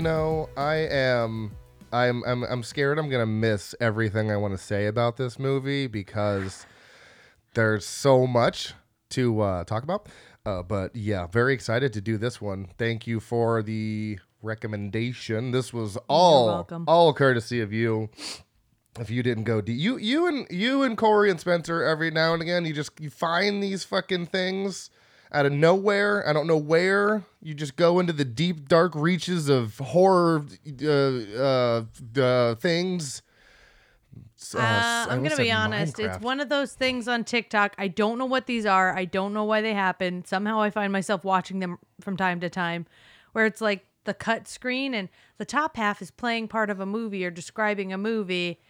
[0.00, 1.50] You know, I am.
[1.92, 2.24] I'm.
[2.24, 2.42] I'm.
[2.44, 2.98] I'm scared.
[2.98, 6.64] I'm gonna miss everything I want to say about this movie because
[7.52, 8.72] there's so much
[9.10, 10.08] to uh, talk about.
[10.46, 12.68] Uh, but yeah, very excited to do this one.
[12.78, 15.50] Thank you for the recommendation.
[15.50, 18.08] This was all all courtesy of you.
[18.98, 22.32] If you didn't go deep, you you and you and Corey and Spencer every now
[22.32, 24.88] and again, you just you find these fucking things
[25.32, 26.26] out of nowhere.
[26.28, 27.24] I don't know where.
[27.42, 30.44] You just go into the deep dark reaches of horror
[30.82, 31.84] uh, uh,
[32.20, 33.22] uh, things.
[34.54, 35.98] Uh, I'm gonna be honest.
[35.98, 37.74] It's one of those things on TikTok.
[37.78, 38.96] I don't know what these are.
[38.96, 40.24] I don't know why they happen.
[40.24, 42.86] Somehow I find myself watching them from time to time,
[43.32, 46.86] where it's like the cut screen and the top half is playing part of a
[46.86, 48.60] movie or describing a movie,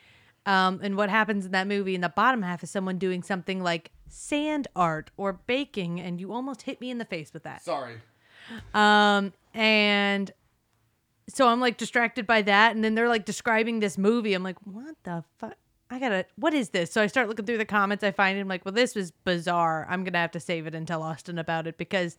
[0.45, 3.63] um, and what happens in that movie, and the bottom half is someone doing something
[3.63, 7.63] like sand art or baking, and you almost hit me in the face with that.
[7.63, 7.95] Sorry.
[8.75, 10.31] Um, and
[11.29, 14.35] so I'm like distracted by that, and then they're like describing this movie.
[14.35, 15.55] I'm like, what the fuck?
[15.93, 16.93] I gotta, what is this?
[16.93, 18.05] So I start looking through the comments.
[18.05, 19.87] I find him like, well, this was bizarre.
[19.91, 22.17] I'm gonna have to save it and tell Austin about it because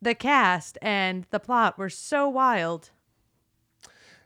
[0.00, 2.90] the cast and the plot were so wild.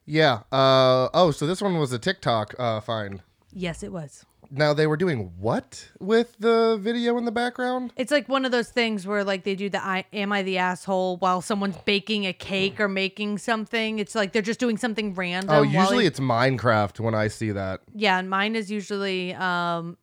[0.06, 0.42] Yeah.
[0.52, 3.22] Uh, oh, so this one was a TikTok uh, find.
[3.52, 4.26] Yes, it was.
[4.56, 7.92] Now they were doing what with the video in the background?
[7.96, 10.58] It's like one of those things where like they do the I am I the
[10.58, 13.98] asshole while someone's baking a cake or making something.
[13.98, 15.50] It's like they're just doing something random.
[15.54, 17.80] Oh, usually it- it's Minecraft when I see that.
[17.94, 19.96] Yeah, and mine is usually um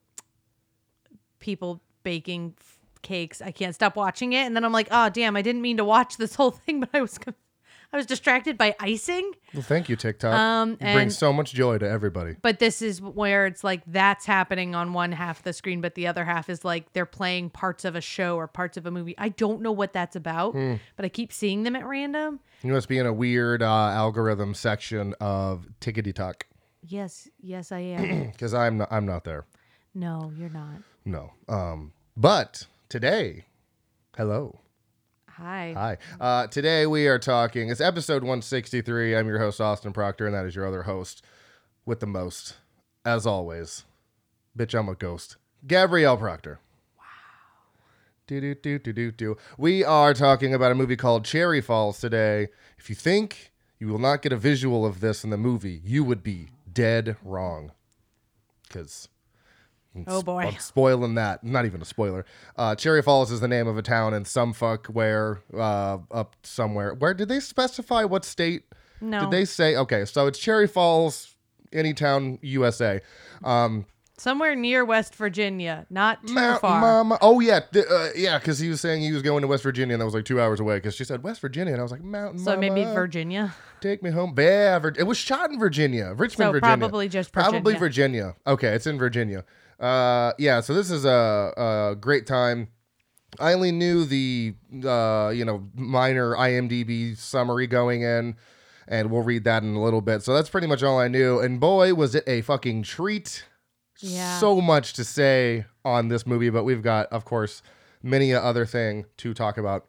[1.40, 3.42] people baking f- cakes.
[3.42, 5.86] I can't stop watching it, and then I'm like, oh damn, I didn't mean to
[5.86, 7.36] watch this whole thing, but I was con-
[7.94, 9.32] I was distracted by icing.
[9.54, 10.34] Well, thank you, TikTok.
[10.34, 12.38] Um, you bring so much joy to everybody.
[12.42, 15.96] But this is where it's like that's happening on one half of the screen, but
[15.96, 18.92] the other half is like they're playing parts of a show or parts of a
[18.92, 19.14] movie.
[19.18, 20.76] I don't know what that's about, Hmm.
[20.96, 22.40] but I keep seeing them at random.
[22.64, 26.46] You must be in a weird uh, algorithm section of Tickety Talk
[26.84, 28.28] Yes, yes, I am.
[28.32, 29.46] because I'm not, I'm not there.
[29.94, 30.82] no, you're not.
[31.04, 31.34] No.
[31.50, 33.46] Um, but today,
[34.16, 34.60] hello.
[35.42, 35.74] Hi.
[35.76, 35.98] Hi.
[36.20, 37.70] Uh, today we are talking.
[37.72, 39.16] It's episode 163.
[39.16, 41.24] I'm your host Austin Proctor, and that is your other host
[41.84, 42.58] with the most,
[43.04, 43.86] as always.
[44.56, 45.38] Bitch, I'm a ghost.
[45.66, 46.60] Gabrielle Proctor.
[46.96, 47.04] Wow.
[48.28, 49.38] Do do do do do do.
[49.58, 52.50] We are talking about a movie called Cherry Falls today.
[52.78, 56.04] If you think you will not get a visual of this in the movie, you
[56.04, 57.72] would be dead wrong.
[58.68, 59.10] Because
[60.08, 60.44] Oh boy.
[60.44, 61.44] I'm spoiling that.
[61.44, 62.26] Not even a spoiler.
[62.56, 66.36] Uh, Cherry Falls is the name of a town in some fuck where uh, up
[66.44, 66.94] somewhere.
[66.94, 68.64] Where did they specify what state?
[69.02, 69.22] No.
[69.22, 69.76] Did they say?
[69.76, 71.36] Okay, so it's Cherry Falls,
[71.74, 73.02] any town, USA.
[73.44, 73.86] Um,
[74.18, 76.80] Somewhere near West Virginia, not too Ma- far.
[76.80, 77.18] Mama.
[77.24, 78.38] Oh yeah, th- uh, yeah.
[78.38, 80.40] Because he was saying he was going to West Virginia, and that was like two
[80.40, 80.76] hours away.
[80.78, 83.56] Because she said West Virginia, and I was like Mountain so maybe Virginia.
[83.80, 84.36] Take me home.
[84.38, 86.78] Yeah, Vir- it was shot in Virginia, Richmond, So Virginia.
[86.78, 87.80] probably just Probably Virginia.
[87.80, 88.36] Virginia.
[88.46, 89.44] Okay, it's in Virginia.
[89.82, 90.62] Uh, yeah.
[90.62, 91.54] So this is a,
[91.92, 92.70] a great time.
[93.40, 94.54] I only knew the
[94.86, 98.36] uh, you know minor IMDb summary going in,
[98.88, 100.22] and we'll read that in a little bit.
[100.22, 101.40] So that's pretty much all I knew.
[101.40, 103.46] And boy, was it a fucking treat!
[104.00, 104.38] Yeah.
[104.40, 107.64] So much to say on this movie, but we've got, of course,
[108.04, 109.88] many a other thing to talk about.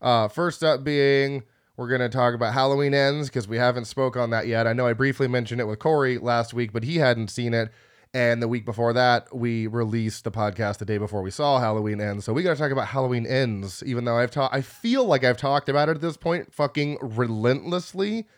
[0.00, 1.42] Uh, first up being
[1.76, 4.66] we're gonna talk about Halloween Ends because we haven't spoke on that yet.
[4.66, 7.70] I know I briefly mentioned it with Corey last week, but he hadn't seen it.
[8.14, 12.00] And the week before that, we released the podcast the day before we saw Halloween
[12.00, 12.24] Ends.
[12.24, 15.24] So we got to talk about Halloween Ends, even though I've talked, I feel like
[15.24, 18.28] I've talked about it at this point fucking relentlessly.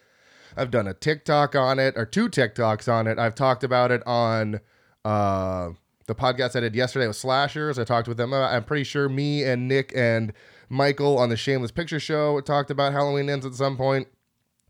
[0.57, 3.19] I've done a TikTok on it or two TikToks on it.
[3.19, 4.61] I've talked about it on
[5.05, 5.73] uh,
[6.07, 7.79] the podcast I did yesterday with Slashers.
[7.79, 8.33] I talked with them.
[8.33, 10.33] About, I'm pretty sure me and Nick and
[10.71, 14.09] Michael on the Shameless Picture Show talked about Halloween Ends at some point.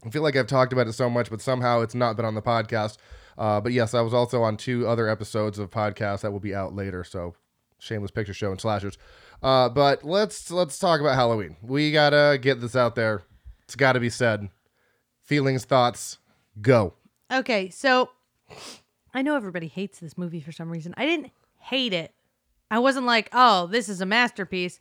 [0.04, 2.34] I feel like I've talked about it so much, but somehow it's not been on
[2.34, 2.96] the podcast.
[3.38, 6.54] Uh, but yes, I was also on two other episodes of podcasts that will be
[6.54, 7.04] out later.
[7.04, 7.34] So
[7.78, 8.98] Shameless Picture Show and Slashers.
[9.42, 11.56] Uh, but let's let's talk about Halloween.
[11.62, 13.22] We gotta get this out there.
[13.64, 14.48] It's got to be said.
[15.22, 16.18] Feelings, thoughts,
[16.60, 16.94] go.
[17.32, 18.10] Okay, so
[19.12, 20.94] I know everybody hates this movie for some reason.
[20.96, 22.14] I didn't hate it.
[22.70, 24.78] I wasn't like, oh, this is a masterpiece.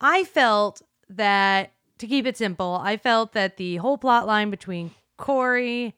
[0.00, 4.92] I felt that, to keep it simple, I felt that the whole plot line between
[5.16, 5.94] Corey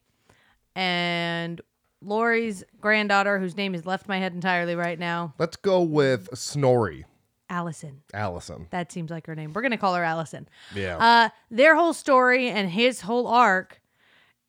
[0.75, 1.61] and
[2.03, 7.05] Laurie's granddaughter, whose name has left my head entirely right now, Let's go with Snorri,
[7.51, 8.03] Allison.
[8.15, 8.69] Allison.
[8.71, 9.53] That seems like her name.
[9.53, 10.49] We're gonna call her Allison.
[10.75, 10.97] Yeah.
[10.99, 13.81] Uh, their whole story and his whole arc,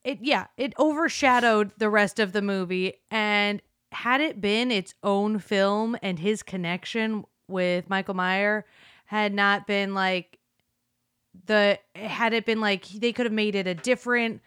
[0.04, 2.94] it yeah, it overshadowed the rest of the movie.
[3.10, 3.62] And
[3.92, 8.66] had it been its own film and his connection with Michael Meyer
[9.06, 10.38] had not been like
[11.46, 14.42] the had it been like they could have made it a different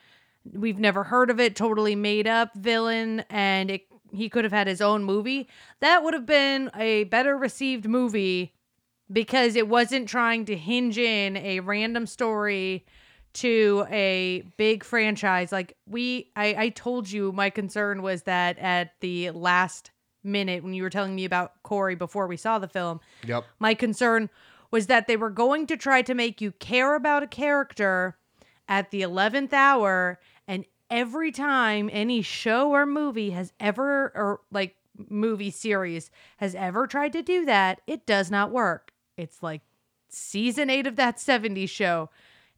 [0.50, 4.66] we've never heard of it totally made up villain and it he could have had
[4.66, 5.48] his own movie
[5.80, 8.52] that would have been a better received movie
[9.10, 12.84] because it wasn't trying to hinge in a random story
[13.32, 18.92] to a big franchise like we I, I told you my concern was that at
[19.00, 19.90] the last
[20.22, 23.44] minute when you were telling me about corey before we saw the film Yep.
[23.58, 24.28] my concern
[24.70, 28.16] was that they were going to try to make you care about a character
[28.68, 30.18] at the 11th hour
[30.92, 34.76] every time any show or movie has ever or like
[35.08, 38.92] movie series has ever tried to do that it does not work.
[39.16, 39.62] It's like
[40.10, 42.10] season 8 of that 70s show.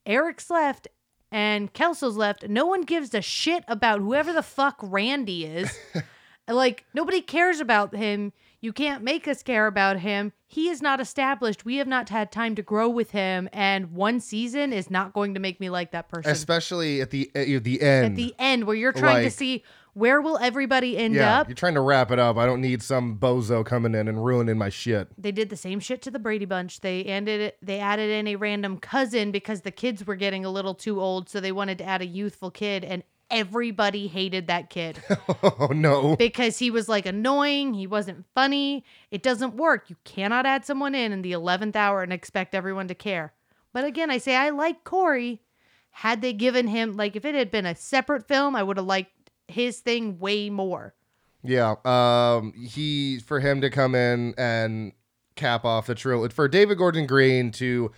[0.04, 0.88] Eric's left
[1.31, 2.48] and kelso's left.
[2.48, 5.72] No one gives a shit about whoever the fuck randy is.
[6.46, 8.32] Like nobody cares about him.
[8.64, 10.32] You can't make us care about him.
[10.46, 11.66] He is not established.
[11.66, 15.34] We have not had time to grow with him, and one season is not going
[15.34, 16.32] to make me like that person.
[16.32, 18.06] Especially at the at the end.
[18.06, 21.49] At the end, where you're trying Like- to see where will everybody end yeah, up.
[21.49, 22.38] you're trying to wrap it up.
[22.38, 25.08] I don't need some bozo coming in and ruining my shit.
[25.17, 26.81] They did the same shit to the Brady Bunch.
[26.81, 27.58] They ended it.
[27.60, 31.28] They added in a random cousin because the kids were getting a little too old,
[31.28, 33.02] so they wanted to add a youthful kid, and
[33.34, 35.02] everybody hated that kid.
[35.42, 36.16] Oh no.
[36.16, 37.75] because he was like annoying.
[37.75, 38.84] He wasn't funny.
[39.10, 39.90] It doesn't work.
[39.90, 43.32] You cannot add someone in in the 11th hour and expect everyone to care.
[43.72, 45.42] But again, I say I like Corey.
[45.90, 48.86] Had they given him, like, if it had been a separate film, I would have
[48.86, 49.12] liked
[49.46, 50.94] his thing way more.
[51.42, 51.75] Yeah.
[51.84, 54.92] Um he for him to come in and
[55.36, 57.90] cap off the trilogy for David Gordon Green to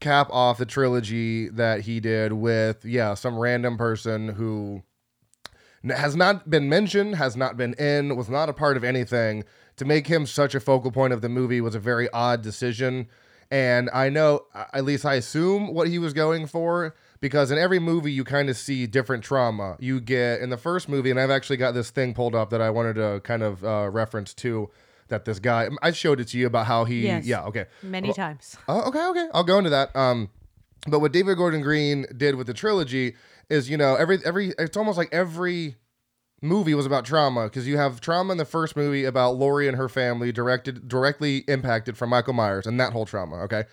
[0.00, 4.82] cap off the trilogy that he did with yeah, some random person who
[5.84, 9.44] has not been mentioned, has not been in, was not a part of anything.
[9.76, 13.08] To make him such a focal point of the movie was a very odd decision.
[13.50, 17.78] And I know, at least I assume what he was going for, because in every
[17.78, 19.76] movie you kind of see different trauma.
[19.80, 22.60] You get in the first movie, and I've actually got this thing pulled up that
[22.60, 24.68] I wanted to kind of uh, reference to.
[25.08, 27.24] That this guy, I showed it to you about how he, Yes.
[27.26, 28.56] yeah, okay, Many times.
[28.68, 29.28] Oh, okay, okay.
[29.34, 29.94] I'll go into that.
[29.96, 30.30] Um,
[30.86, 33.14] but what David Gordon Green did with the trilogy
[33.50, 35.76] is, you know, every every it's almost like every
[36.40, 39.76] movie was about trauma because you have trauma in the first movie about Laurie and
[39.76, 43.36] her family directed directly impacted from Michael Myers and that whole trauma.
[43.42, 43.64] Okay.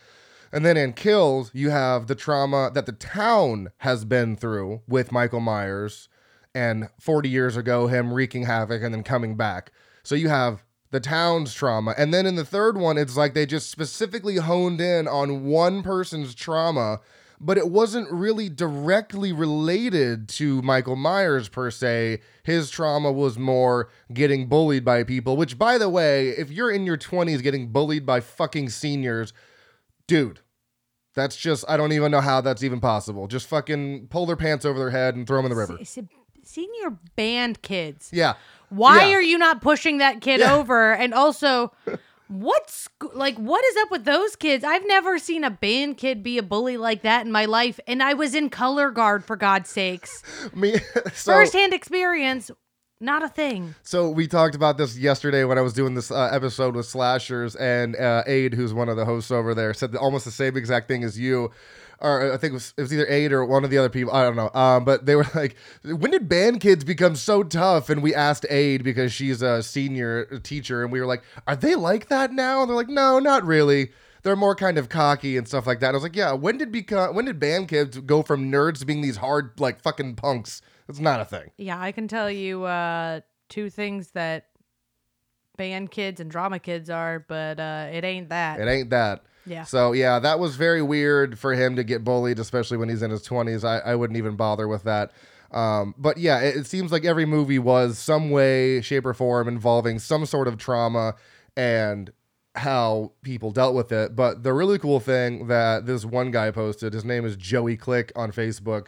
[0.52, 5.12] And then in Kills, you have the trauma that the town has been through with
[5.12, 6.08] Michael Myers
[6.56, 9.72] and 40 years ago, him wreaking havoc and then coming back.
[10.04, 10.64] So you have
[10.95, 11.94] the town's trauma.
[11.97, 15.83] And then in the third one, it's like they just specifically honed in on one
[15.83, 17.01] person's trauma,
[17.38, 22.21] but it wasn't really directly related to Michael Myers per se.
[22.44, 26.86] His trauma was more getting bullied by people, which, by the way, if you're in
[26.86, 29.34] your 20s getting bullied by fucking seniors,
[30.08, 30.39] dude.
[31.13, 33.27] That's just, I don't even know how that's even possible.
[33.27, 35.77] Just fucking pull their pants over their head and throw them in the river.
[35.79, 36.08] Se- se-
[36.46, 38.10] Senior band kids.
[38.14, 38.34] Yeah.
[38.70, 39.16] Why Yeah.
[39.18, 40.56] are you not pushing that kid Yeah.
[40.56, 40.94] over?
[40.94, 41.72] And also,
[42.28, 44.64] what's like, what is up with those kids?
[44.64, 47.80] I've never seen a band kid be a bully like that in my life.
[47.88, 50.24] And I was in color guard, for God's sakes.
[50.56, 50.75] Me,
[51.14, 52.52] so, Firsthand experience,
[53.00, 53.75] not a thing.
[53.84, 57.56] So we talked about this yesterday when I was doing this uh, episode with Slashers,
[57.56, 60.88] and uh, Aid, who's one of the hosts over there, said almost the same exact
[60.88, 61.52] thing as you.
[62.00, 64.14] Or I think it was, it was either Aid or one of the other people.
[64.14, 64.52] I don't know.
[64.54, 68.46] Um, but they were like, "When did band kids become so tough?" And we asked
[68.50, 72.62] Aid because she's a senior teacher, and we were like, "Are they like that now?"
[72.62, 73.92] And they're like, "No, not really."
[74.24, 75.90] They're more kind of cocky and stuff like that.
[75.90, 78.80] And I was like, "Yeah, when did become when did band kids go from nerds
[78.80, 81.52] to being these hard like fucking punks?" It's not a thing.
[81.58, 84.48] Yeah, I can tell you uh, two things that
[85.58, 88.60] band kids and drama kids are, but uh, it ain't that.
[88.60, 89.24] It ain't that.
[89.46, 89.64] Yeah.
[89.64, 93.12] So yeah, that was very weird for him to get bullied, especially when he's in
[93.12, 93.64] his twenties.
[93.64, 95.12] I, I wouldn't even bother with that.
[95.52, 99.48] Um, but yeah, it, it seems like every movie was some way, shape, or form
[99.48, 101.16] involving some sort of trauma
[101.56, 102.12] and
[102.56, 104.16] how people dealt with it.
[104.16, 108.12] But the really cool thing that this one guy posted, his name is Joey Click
[108.16, 108.88] on Facebook.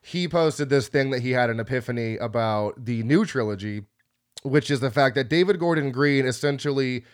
[0.00, 3.82] He posted this thing that he had an epiphany about the new trilogy,
[4.42, 7.04] which is the fact that David Gordon Green essentially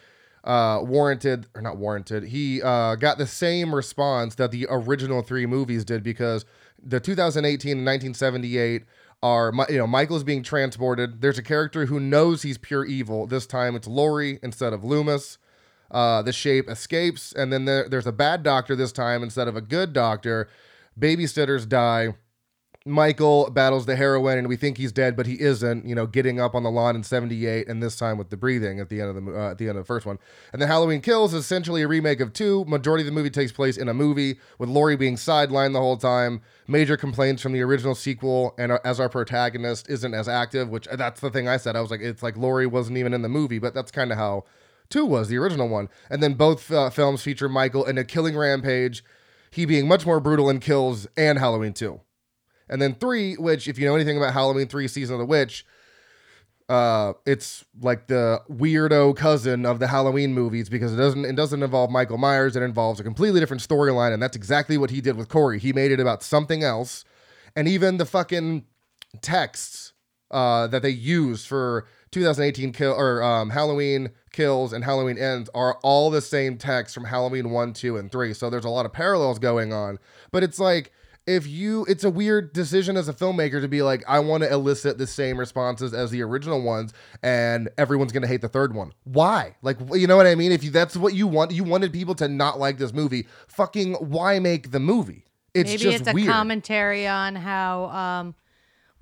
[0.45, 2.25] uh, warranted or not warranted.
[2.25, 6.45] He uh, got the same response that the original three movies did because
[6.83, 8.85] the 2018 and 1978
[9.23, 11.23] are you know Michael's being transported.
[11.23, 13.27] There's a character who knows he's pure evil.
[13.27, 15.39] This time it's Laurie instead of Loomis.
[15.91, 19.57] Uh, the shape escapes, and then there, there's a bad doctor this time instead of
[19.57, 20.49] a good doctor.
[20.99, 22.15] Babysitters die.
[22.87, 25.87] Michael battles the heroine, and we think he's dead, but he isn't.
[25.87, 28.79] You know, getting up on the lawn in '78, and this time with the breathing
[28.79, 30.19] at the end of the uh, at the end of the first one.
[30.53, 32.67] And then Halloween Kills is essentially a remake of two.
[32.67, 35.97] Majority of the movie takes place in a movie with Laurie being sidelined the whole
[35.97, 36.43] time.
[36.69, 40.97] Major complaints from the original sequel, and as our protagonist isn't as active, which uh,
[40.97, 41.77] that's the thing I said.
[41.77, 44.19] I was like, it's like Laurie wasn't even in the movie, but that's kind of
[44.19, 44.45] how
[44.91, 45.89] two was the original one.
[46.11, 49.03] And then both uh, films feature Michael in a killing rampage,
[49.51, 51.99] he being much more brutal in Kills and Halloween 2.
[52.69, 55.65] And then 3, which if you know anything about Halloween 3 Season of the Witch,
[56.67, 61.63] uh it's like the weirdo cousin of the Halloween movies because it doesn't it doesn't
[61.63, 65.17] involve Michael Myers, it involves a completely different storyline and that's exactly what he did
[65.17, 65.59] with Corey.
[65.59, 67.05] He made it about something else.
[67.55, 68.65] And even the fucking
[69.21, 69.93] texts
[70.31, 75.79] uh that they used for 2018 kill or um, Halloween kills and Halloween ends are
[75.83, 78.33] all the same text from Halloween 1, 2 and 3.
[78.33, 79.99] So there's a lot of parallels going on.
[80.31, 80.93] But it's like
[81.27, 84.53] if you it's a weird decision as a filmmaker to be like I want to
[84.53, 88.75] elicit the same responses as the original ones and everyone's going to hate the third
[88.75, 88.93] one.
[89.05, 89.57] Why?
[89.63, 90.53] Like you know what I mean?
[90.53, 93.27] If you that's what you want, you wanted people to not like this movie.
[93.49, 95.25] Fucking why make the movie?
[95.55, 96.29] It's Maybe just it's a weird.
[96.29, 98.35] commentary on how, um,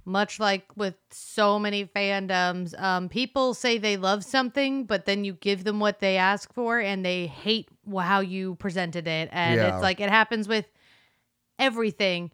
[0.04, 5.32] much like with so many fandoms, um, people say they love something, but then you
[5.34, 7.68] give them what they ask for, and they hate
[8.00, 9.28] how you presented it.
[9.32, 9.74] And Yeah.
[9.74, 10.66] it's like it happens with
[11.62, 12.30] everything.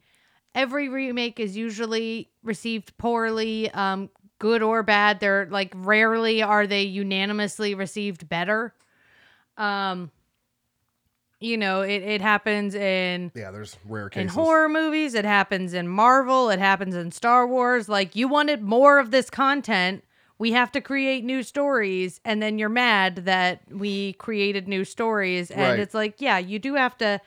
[0.54, 4.08] Every remake is usually received poorly, um,
[4.38, 5.20] good or bad.
[5.20, 8.74] They're like rarely are they unanimously received better.
[9.56, 10.10] Um,
[11.40, 15.74] you know, it, it happens in yeah, there's rare cases in horror movies, it happens
[15.74, 17.88] in Marvel, it happens in Star Wars.
[17.88, 20.02] Like you wanted more of this content.
[20.40, 25.50] We have to create new stories, and then you're mad that we created new stories.
[25.50, 25.78] And Right.
[25.80, 27.20] it's like, yeah, you do have to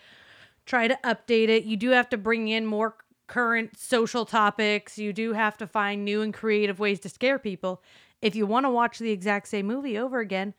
[0.71, 1.65] try to update it.
[1.65, 2.95] You do have to bring in more
[3.27, 4.97] current social topics.
[4.97, 7.83] You do have to find new and creative ways to scare people.
[8.21, 10.53] If you want to watch the exact same movie over again,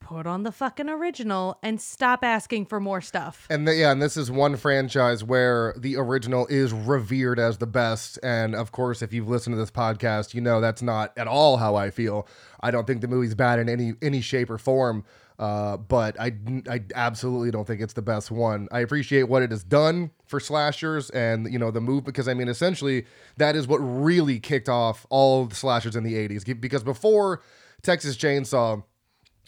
[0.00, 3.46] put on the fucking original and stop asking for more stuff.
[3.48, 7.66] And the, yeah, and this is one franchise where the original is revered as the
[7.66, 8.18] best.
[8.22, 11.56] And of course, if you've listened to this podcast, you know that's not at all
[11.56, 12.28] how I feel.
[12.60, 15.04] I don't think the movie's bad in any any shape or form.
[15.38, 16.32] Uh, but I,
[16.70, 18.68] I absolutely don't think it's the best one.
[18.70, 22.34] I appreciate what it has done for slashers and you know the move because I
[22.34, 23.04] mean essentially
[23.36, 27.42] that is what really kicked off all the slashers in the 80s because before
[27.82, 28.82] Texas Chainsaw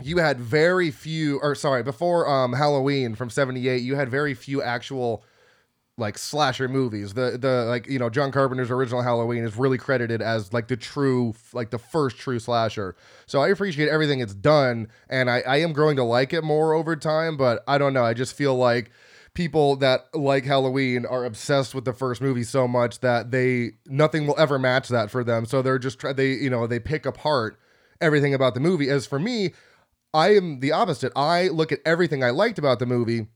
[0.02, 4.60] you had very few or sorry before um halloween from 78 you had very few
[4.62, 5.24] actual
[5.98, 7.14] like slasher movies.
[7.14, 10.76] The the like you know john carpenter's original halloween is really credited as like the
[10.76, 12.94] true like the first true slasher.
[13.26, 16.74] So i appreciate everything it's done and i i am growing to like it more
[16.74, 18.04] over time but i don't know.
[18.04, 18.90] I just feel like
[19.32, 24.26] people that like halloween are obsessed with the first movie so much that they nothing
[24.26, 25.46] will ever match that for them.
[25.46, 27.58] So they're just they you know they pick apart
[28.02, 28.90] everything about the movie.
[28.90, 29.54] As for me
[30.12, 31.12] I am the opposite.
[31.16, 33.28] I look at everything I liked about the movie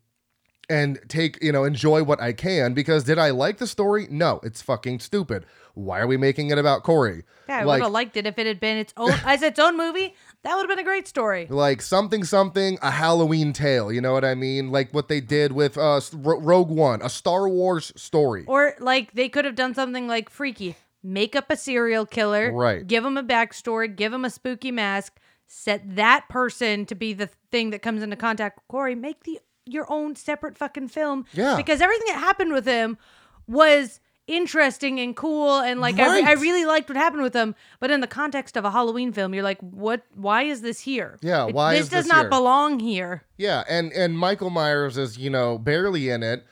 [0.71, 4.07] and take, you know, enjoy what I can because did I like the story?
[4.11, 5.45] No, it's fucking stupid.
[5.75, 7.25] Why are we making it about Corey?
[7.49, 9.59] Yeah, I like, would have liked it if it had been its own as its
[9.59, 10.15] own movie.
[10.43, 11.47] That would have been a great story.
[11.51, 14.71] like something something a Halloween tale, you know what I mean?
[14.71, 18.45] Like what they did with uh Ro- Rogue One, a Star Wars story.
[18.47, 20.77] Or like they could have done something like Freaky.
[21.03, 22.53] Make up a serial killer.
[22.53, 22.87] Right.
[22.87, 23.95] Give him a backstory.
[23.95, 25.19] Give him a spooky mask.
[25.47, 28.95] Set that person to be the thing that comes into contact with Corey.
[28.95, 29.41] Make the
[29.73, 31.25] your own separate fucking film.
[31.33, 31.57] Yeah.
[31.57, 32.99] Because everything that happened with him
[33.47, 36.25] was interesting and cool and like I, Right.
[36.25, 39.35] I really liked what happened with him but in the context of a halloween film
[39.35, 42.21] you're like what why is this here Yeah, It- why this is does this not
[42.25, 42.29] here?
[42.29, 46.45] belong here Yeah, and and Michael Myers is you know barely in it.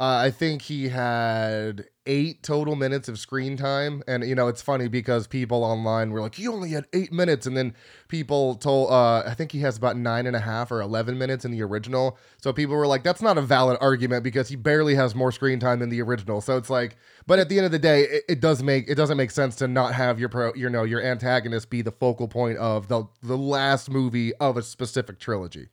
[0.00, 4.60] Uh, I think he had eight total minutes of screen time, and you know it's
[4.60, 7.72] funny because people online were like, "He only had eight minutes," and then
[8.08, 11.44] people told, uh, I think he has about nine and a half or eleven minutes
[11.44, 12.18] in the original.
[12.38, 15.60] So people were like, "That's not a valid argument because he barely has more screen
[15.60, 16.96] time than the original." So it's like,
[17.28, 19.54] but at the end of the day, it, it does make it doesn't make sense
[19.56, 23.04] to not have your pro, you know, your antagonist be the focal point of the
[23.22, 25.68] the last movie of a specific trilogy.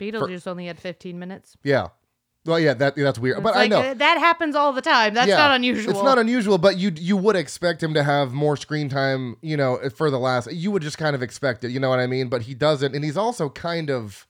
[0.00, 1.88] beetlejuice only had 15 minutes Yeah.
[2.50, 5.14] Well, yeah, that that's weird, but It's I know uh, that happens all the time
[5.14, 5.36] that's Yeah.
[5.36, 8.88] not unusual It's not unusual, but you you would expect him to have more screen
[8.88, 10.52] time, you know, for the last.
[10.52, 12.28] You would just kind of expect it, you know what I mean?
[12.28, 14.26] But he doesn't, and he's also kind of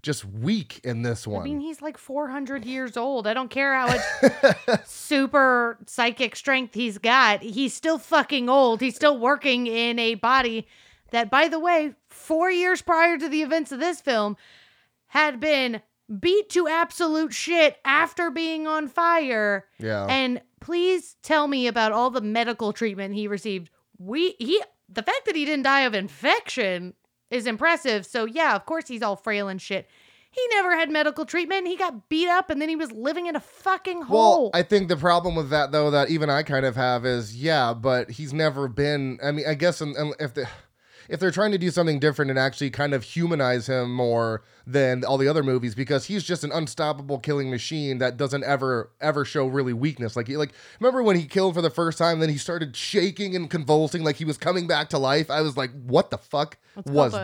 [0.00, 1.42] just weak in this one.
[1.42, 3.26] I mean, he's like 400 years old.
[3.26, 7.42] I don't care how much super psychic strength he's got.
[7.42, 8.80] He's still fucking old.
[8.80, 10.66] He's still working in a body
[11.10, 14.36] that, by the way, four years prior to the events of this film,
[15.08, 15.80] had been
[16.20, 22.10] beat to absolute shit after being on fire yeah, and please tell me about all
[22.10, 23.70] the medical treatment he received.
[23.98, 26.94] We he the fact that he didn't die of infection
[27.30, 28.06] is impressive.
[28.06, 29.88] So yeah, of course he's all frail and shit.
[30.30, 31.66] He never had medical treatment.
[31.66, 34.42] He got beat up and then he was living in a fucking hole.
[34.44, 37.36] Well, I think the problem with that though that even I kind of have is
[37.36, 39.18] yeah, but he's never been.
[39.22, 40.46] I mean, I guess in, in- if the
[41.08, 45.04] if they're trying to do something different and actually kind of humanize him more than
[45.04, 49.24] all the other movies because he's just an unstoppable killing machine that doesn't ever ever
[49.24, 50.16] show really weakness.
[50.16, 53.34] Like he like remember when he killed for the first time then he started shaking
[53.34, 55.30] and convulsing like he was coming back to life?
[55.30, 57.14] I was like what the fuck was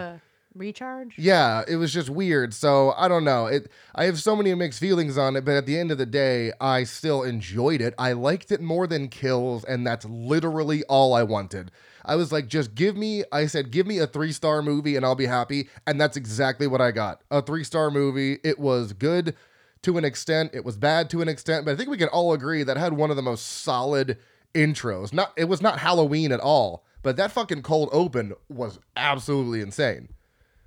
[0.55, 1.19] recharge?
[1.19, 2.55] yeah, it was just weird.
[2.55, 3.47] So I don't know.
[3.47, 6.07] It I have so many mixed feelings on it, but at the end of the
[6.07, 7.95] day, I still enjoyed it.
[7.99, 11.71] I liked it more than kills, and that's literally all I wanted.
[12.05, 15.05] I was like, just give me, I said, give me a three star movie and
[15.05, 15.69] I'll be happy.
[15.87, 17.23] And that's exactly what I got.
[17.31, 18.39] A three star movie.
[18.45, 19.35] It was good
[19.83, 20.51] to an extent.
[20.55, 22.93] It was bad to an extent, but I think we can all agree that had
[22.93, 24.19] one of the most solid
[24.55, 25.13] intros.
[25.13, 30.09] Not it was not Halloween at all, but that fucking cold open was absolutely insane.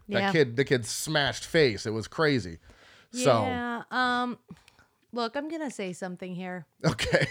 [0.09, 0.31] That Yeah.
[0.31, 1.85] kid, the kid smashed face.
[1.85, 2.59] It was crazy.
[3.11, 3.83] So Yeah.
[3.91, 4.37] Um
[5.13, 6.65] look, I'm gonna say something here.
[6.85, 7.27] okay,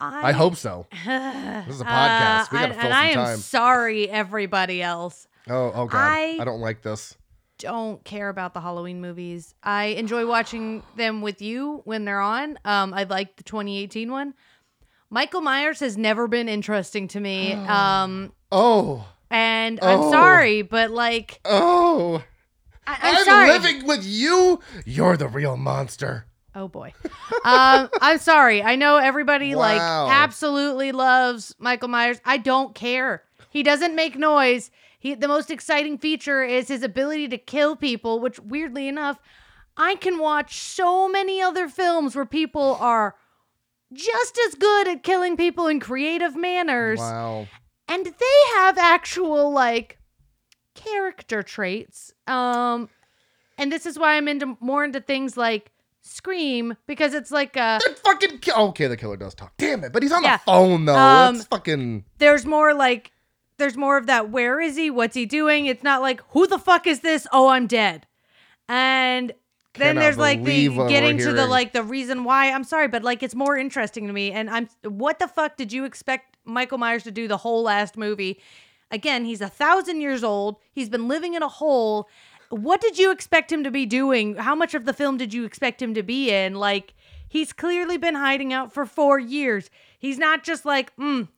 [0.00, 0.86] I, I hope so.
[1.04, 2.52] This is a podcast.
[2.52, 3.36] we Uh, gotta and, fill and I some am time.
[3.38, 5.26] sorry, everybody else.
[5.48, 7.16] Oh, oh god, I- I don't like this.
[7.58, 9.54] Don't care about the Halloween movies.
[9.62, 12.58] I enjoy watching them with you when they're on.
[12.64, 14.32] Um, I like the 2018 one.
[15.10, 17.52] Michael Myers has never been interesting to me.
[17.68, 20.10] Um, Oh, and I'm Oh.
[20.10, 22.22] sorry, but like, oh,
[22.86, 23.48] I, I'm, I'm, sorry.
[23.50, 24.60] living with you.
[24.84, 26.26] You're the real monster.
[26.54, 26.92] Oh boy.
[27.44, 28.62] um, I'm sorry.
[28.62, 32.20] I know everybody like absolutely loves Michael Myers.
[32.24, 33.22] I don't care.
[33.50, 34.70] He doesn't make noise.
[34.98, 39.18] He the most exciting feature is his ability to kill people, which weirdly enough,
[39.76, 43.14] I can watch so many other films where people are
[43.92, 47.46] just as good at killing people in creative manners Wow.
[47.90, 49.98] And they have actual like
[50.74, 52.88] character traits um
[53.58, 57.78] and this is why i'm into more into things like scream because it's like uh
[57.84, 58.86] That fucking ki- okay.
[58.86, 59.52] The killer does talk.
[59.58, 59.92] Damn it!
[59.92, 60.38] But he's on Yeah.
[60.38, 60.96] the phone though.
[60.96, 62.04] Um, It's fucking.
[62.18, 63.12] there's more like
[63.58, 66.58] there's more of that where is he what's he doing it's not like who the
[66.58, 68.06] fuck is this oh i'm dead
[68.66, 69.32] and
[69.74, 72.50] then there's like the believe what we're getting to the like the reason why.
[72.50, 75.72] I'm sorry but like it's more interesting to me and i'm what the fuck did
[75.72, 78.40] you expect michael myers to do the whole last movie?
[78.90, 80.56] Again he's a thousand years old.
[80.72, 82.08] He's been living in a hole.
[82.48, 84.34] What did you expect him to be doing?
[84.34, 86.54] How much of the film did you expect him to be in?
[86.54, 86.94] Like
[87.28, 89.70] he's clearly been hiding out for four years.
[89.98, 91.28] He's not just like mm,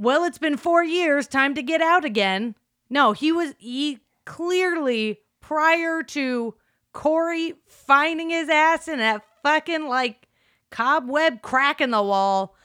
[0.00, 2.54] well, it's been four years, time to get out again.
[2.88, 6.54] No, he was, he clearly, prior to
[6.92, 10.28] Corey finding his ass in that fucking like
[10.70, 12.56] cobweb crack in the wall,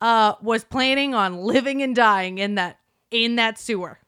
[0.00, 2.78] uh, was planning on living and dying in that,
[3.10, 3.98] in that sewer.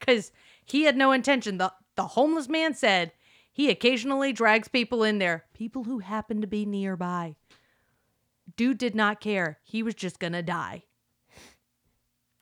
[0.00, 0.32] Cause
[0.64, 1.58] he had no intention.
[1.58, 3.12] The, the homeless man said
[3.52, 7.36] he occasionally drags people in there, people who happen to be nearby.
[8.56, 9.58] Dude did not care.
[9.62, 10.84] He was just gonna die.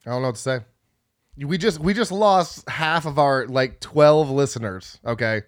[0.06, 0.60] I don't know what to say.
[1.36, 5.00] We just we just lost half of our like twelve listeners.
[5.04, 5.42] Okay,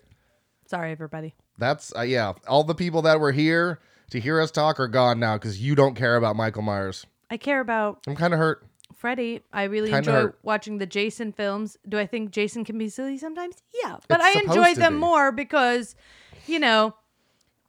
[0.67, 1.35] Sorry, everybody.
[1.59, 2.33] that's uh, yeah.
[2.49, 5.75] All the people that were here to hear us talk are gone now because you
[5.75, 7.07] don't care about Michael Myers.
[7.31, 8.67] I care about I'm kind of hurt.
[8.95, 9.43] Freddy.
[9.53, 10.39] I really Kinda enjoy hurt.
[10.43, 11.77] watching the Jason films.
[11.89, 13.57] Do I think Jason can be silly sometimes?
[13.85, 14.99] Yeah, but It's I supposed enjoy to them be.
[15.01, 15.95] more because,
[16.47, 16.95] you know,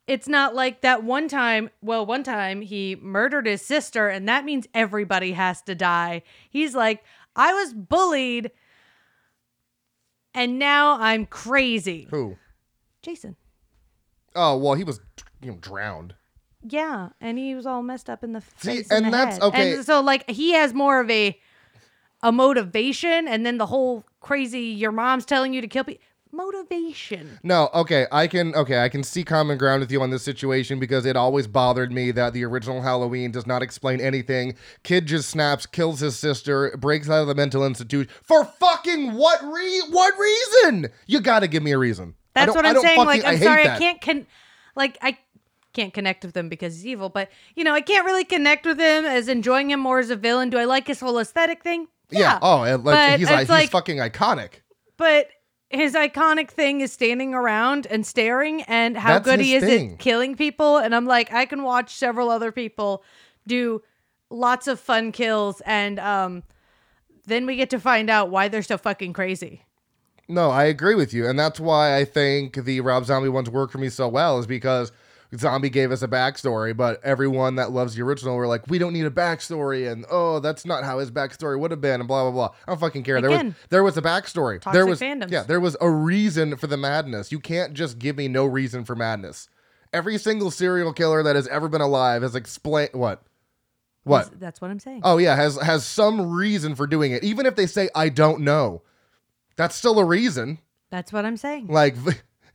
[0.07, 1.69] it's not like that one time.
[1.81, 6.21] Well, one time he murdered his sister, and that means everybody has to die.
[6.49, 7.03] He's like,
[7.35, 8.51] I was bullied,
[10.33, 12.07] and now I'm crazy.
[12.11, 12.37] Who?
[13.07, 13.37] Jason.
[14.35, 14.99] Oh well, he was
[15.41, 16.13] you know drowned.
[16.67, 19.35] Yeah, and he was all messed up in the See, face and, and the that's-
[19.35, 19.43] head.
[19.43, 19.73] okay.
[19.75, 21.39] And so like he has more of a
[22.21, 27.39] a motivation, and then the whole crazy your mom's telling you to kill people motivation.
[27.41, 30.77] No, okay, I can okay, I can see common ground with you on this situation
[30.77, 34.55] because it always bothered me that the original Halloween does not explain anything.
[34.83, 39.41] Kid just snaps, kills his sister, breaks out of the mental institute for fucking what
[39.41, 40.87] re what reason?
[41.05, 42.15] You got to give me a reason.
[42.37, 42.95] I That's what I I'm saying.
[42.97, 44.27] fucking- Like I I'm hate sorry, I can't con
[44.75, 45.17] like I
[45.73, 48.79] can't connect with him because he's evil, but you know I can't really connect with
[48.79, 50.49] him as enjoying him more as a villain.
[50.49, 51.87] Do I like his whole aesthetic thing?
[52.09, 52.39] Yeah.
[52.41, 54.61] Oh, and, like, But he's like he's like- fucking iconic.
[54.97, 55.29] But
[55.69, 59.93] his iconic thing is standing around and staring and how That's good he is thing.
[59.93, 60.77] at killing people.
[60.77, 63.03] And I'm like, I can watch several other people
[63.45, 63.81] do
[64.29, 66.43] lots of fun kills and um
[67.25, 69.61] then we get to find out why they're so fucking crazy.
[70.29, 73.71] No, I agree with you, and that's why I think the Rob Zombie ones work
[73.71, 74.39] for me so well.
[74.39, 74.91] Is because
[75.35, 78.93] Zombie gave us a backstory, but everyone that loves the original were like, we don't
[78.93, 82.23] need a backstory, and oh, that's not how his backstory would have been, and blah
[82.23, 82.55] blah blah.
[82.67, 83.21] I don't fucking care.
[83.21, 84.59] there was Again, there was a backstory.
[84.59, 85.31] toxic there was fandoms.
[85.31, 87.31] yeah, there was a reason for the madness.
[87.31, 89.47] You can't just give me no reason for madness.
[89.93, 93.23] Every single serial killer that has ever been alive has explained what.
[94.03, 94.39] What?
[94.39, 95.01] That's what I'm saying.
[95.03, 97.23] Oh yeah, has has some reason for doing it.
[97.23, 98.81] Even if they say I don't know,
[99.57, 100.59] that's still a reason.
[100.89, 101.67] That's what I'm saying.
[101.67, 101.95] Like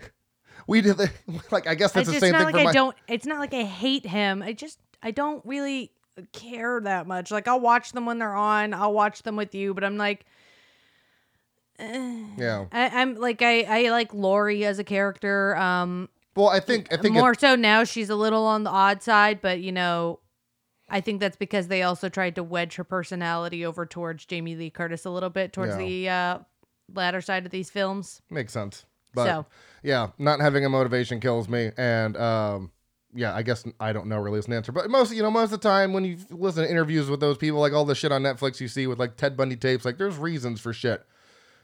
[0.66, 1.10] we did, the,
[1.50, 2.72] like I guess that's it's the same not thing like for I my.
[2.72, 2.96] don't.
[3.08, 4.42] It's not like I hate him.
[4.42, 5.92] I just I don't really
[6.32, 7.30] care that much.
[7.30, 8.72] Like I'll watch them when they're on.
[8.72, 10.24] I'll watch them with you, but I'm like.
[11.78, 12.66] Yeah.
[12.70, 15.56] I, I'm like I, I like Laurie as a character.
[15.56, 18.70] Um, Well, I think I think more it, so now she's a little on the
[18.70, 20.20] odd side, but you know,
[20.88, 24.70] I think that's because they also tried to wedge her personality over towards Jamie Lee
[24.70, 25.78] Curtis a little bit towards Yeah.
[25.78, 26.38] the uh,
[26.94, 28.22] latter side of these films.
[28.30, 28.84] makes sense.
[29.14, 29.46] But So.
[29.82, 32.70] yeah, not having a motivation kills me, and um,
[33.14, 34.72] yeah, I guess I don't know really is an answer.
[34.72, 37.36] But most you know most of the time when you listen to interviews with those
[37.36, 39.98] people, like all the shit on Netflix you see with like Ted Bundy tapes, like
[39.98, 41.04] there's reasons for shit.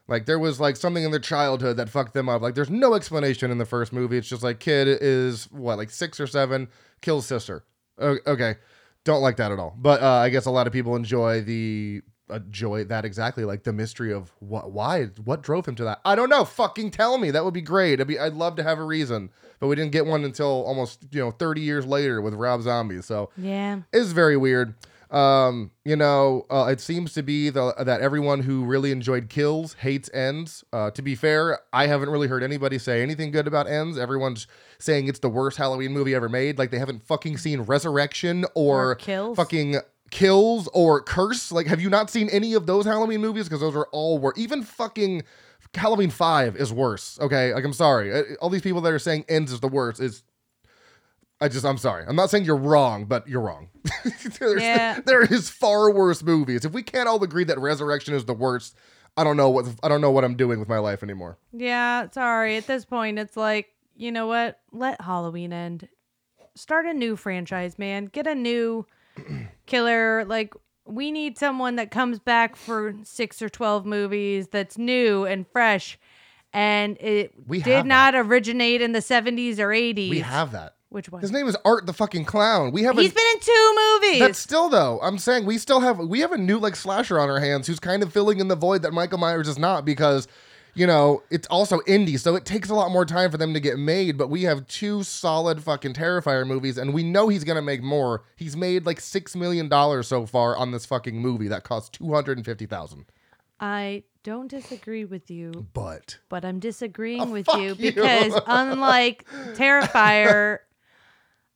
[0.09, 2.41] Like there was like something in their childhood that fucked them up.
[2.43, 4.17] Like there's no explanation in the first movie.
[4.19, 6.69] It's just like kid is what like six or seven,
[7.03, 7.65] kills sister.
[8.01, 8.57] Okay,
[9.05, 9.75] don't like that at all.
[9.77, 13.73] But uh, I guess a lot of people enjoy the enjoy that exactly like the
[13.73, 16.01] mystery of what why what drove him to that.
[16.05, 16.45] I don't know.
[16.45, 17.31] Fucking tell me.
[17.31, 18.01] That would be great.
[18.01, 19.31] I'd be I'd love to have a reason.
[19.61, 23.03] But we didn't get one until almost you know 30 years later with Rob Zombie.
[23.03, 23.81] So Yeah.
[23.93, 24.75] is very weird.
[25.11, 29.73] Um, you know, uh, it seems to be the, that everyone who really enjoyed Kills
[29.81, 30.65] hates Ends.
[30.71, 33.97] Uh, to be fair, I haven't really heard anybody say anything good about Ends.
[33.97, 34.47] Everyone's
[34.79, 36.59] saying it's the worst Halloween movie ever made.
[36.59, 39.37] Like they haven't fucking seen Resurrection or, Or Kills.
[39.37, 39.77] fucking
[40.11, 41.53] Kills or Curse.
[41.53, 43.45] Like, have you not seen any of those Halloween movies?
[43.45, 44.39] Because those are all worse.
[44.39, 45.23] Even fucking
[45.75, 47.19] Halloween Five is worse.
[47.21, 48.13] Okay, like I'm sorry.
[48.13, 50.23] Uh, All these people that are saying Ends is the worst is
[51.41, 52.05] I just, I'm sorry.
[52.09, 53.69] I'm not saying you're wrong, but you're wrong.
[54.41, 55.01] Yeah.
[55.05, 56.65] There is far worse movies.
[56.65, 58.77] If we can't all agree that Resurrection is the worst,
[59.17, 61.39] I don't know what I don't know what I'm doing with my life anymore.
[61.53, 62.57] Yeah, sorry.
[62.57, 64.61] At this point, it's like, you know what?
[64.73, 65.89] Let Halloween end.
[66.55, 68.07] Start a new franchise, man.
[68.07, 68.87] Get a new
[69.69, 70.25] killer.
[70.25, 70.53] Like,
[70.85, 75.99] we need someone that comes back for six or 12 movies that's new and fresh.
[76.53, 80.11] And it We did not originate in the 70s or 80s.
[80.11, 80.75] We have that.
[80.89, 81.21] Which one?
[81.21, 82.73] His name is Art the fucking clown.
[82.73, 84.21] We have a He's been in two movies.
[84.21, 84.99] That's still though.
[85.03, 87.79] I'm saying we still have we have a new like slasher on our hands who's
[87.79, 90.27] kind of filling in the void that Michael Myers is not because
[90.75, 93.61] you know it's also indie, so it takes a lot more time for them to
[93.61, 94.17] get made.
[94.19, 98.23] But we have two solid fucking Terrifier movies, and we know he's gonna make more.
[98.37, 102.13] He's made like six million dollars so far on this fucking movie that cost two
[102.13, 103.07] hundred and fifty thousand.
[103.61, 107.75] I don't disagree with you, But but I'm disagreeing Oh, with you you.
[107.75, 110.59] because unlike Terrifier,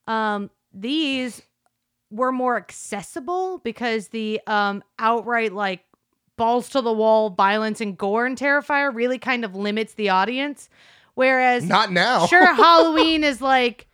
[0.06, 1.42] um, these
[2.10, 5.84] were more accessible because the um outright like
[6.42, 10.68] balls to the wall violence and gore in Terrifier really kind of limits the audience.
[11.14, 12.26] Whereas not now.
[12.34, 13.86] sure Halloween is like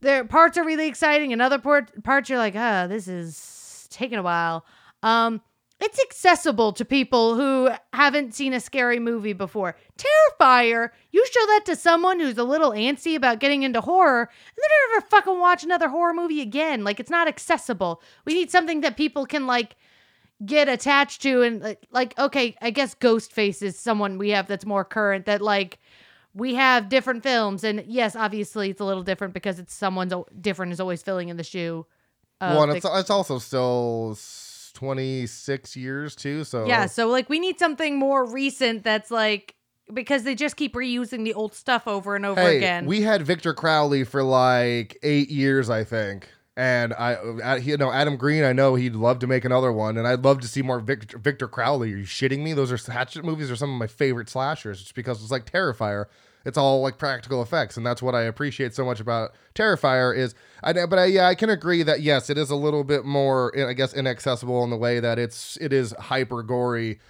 [0.00, 4.18] there parts are really exciting and other part, parts you're like, ah, this is taking
[4.18, 4.64] a while.
[5.02, 5.40] Um
[5.80, 9.74] it's accessible to people who haven't seen a scary movie before.
[9.98, 14.56] Terrifier, you show that to someone who's a little antsy about getting into horror, and
[14.56, 16.84] they're never fucking watch another horror movie again.
[16.84, 18.00] Like it's not accessible.
[18.24, 19.74] We need something that people can like
[20.44, 24.66] get attached to and like, like okay, I guess Ghostface is someone we have that's
[24.66, 25.78] more current that like
[26.34, 30.26] we have different films and yes, obviously it's a little different because it's someone's o-
[30.40, 31.86] different is always filling in the shoe.
[32.40, 34.18] well, and the- it's, it's also still
[34.74, 36.42] twenty six years too.
[36.44, 39.54] So Yeah, so like we need something more recent that's like
[39.92, 42.86] because they just keep reusing the old stuff over and over Hey, again.
[42.86, 46.28] we had Victor Crowley for like eight years, I think.
[46.56, 48.44] And I, uh, you know, Adam Green.
[48.44, 51.18] I know he'd love to make another one, and I'd love to see more Victor,
[51.18, 51.92] Victor Crowley.
[51.92, 52.52] Are you shitting me?
[52.52, 53.50] Those are Hatchet movies.
[53.50, 54.80] Are some of my favorite slashers.
[54.80, 56.06] Just because it's like Terrifier.
[56.44, 60.14] It's all like practical effects, and that's what I appreciate so much about Terrifier.
[60.16, 63.04] Is I, but I, yeah, I can agree that yes, it is a little bit
[63.04, 67.00] more, I guess, inaccessible in the way that it's it is hyper gory,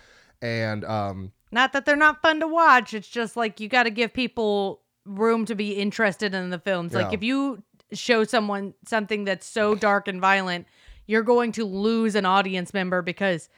[0.41, 3.91] and um, not that they're not fun to watch, it's just like you got to
[3.91, 6.95] give people room to be interested in the films.
[6.95, 10.67] Like if you show someone something that's so dark and violent,
[11.07, 13.49] you're going to lose an audience member because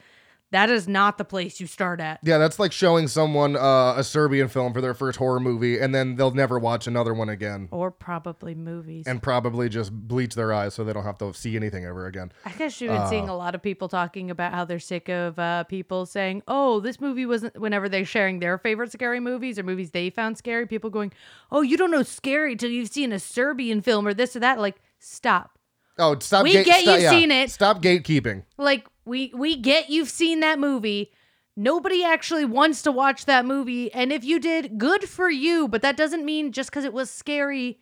[0.51, 2.19] That is not the place you start at.
[2.23, 5.93] Yeah, that's like showing someone uh, a Serbian film for their first horror movie, and
[5.93, 9.05] then they'll never watch another one again, Or probably movies.
[9.07, 12.31] and probably just bleach their eyes so they don't have to see anything ever again.
[12.45, 15.37] I guess you've been seeing a lot of people talking about how they're sick of
[15.37, 19.63] uh, people saying, "Oh, this movie wasn't." Whenever they're sharing their favorite scary movies or
[19.63, 21.11] movies they found scary, people going,
[21.51, 24.59] "Oh, you don't know scary till you've seen a Serbian film or this or that."
[24.59, 25.56] Like, stop.
[25.99, 26.43] Oh, stop!
[26.43, 27.51] We gate- get stop- you've yeah, seen it.
[27.51, 28.43] Stop gatekeeping.
[28.57, 31.11] Like, we we get you've seen that movie.
[31.55, 35.67] Nobody actually wants to watch that movie, and if you did, good for you.
[35.67, 37.79] But that doesn't mean just because it was scary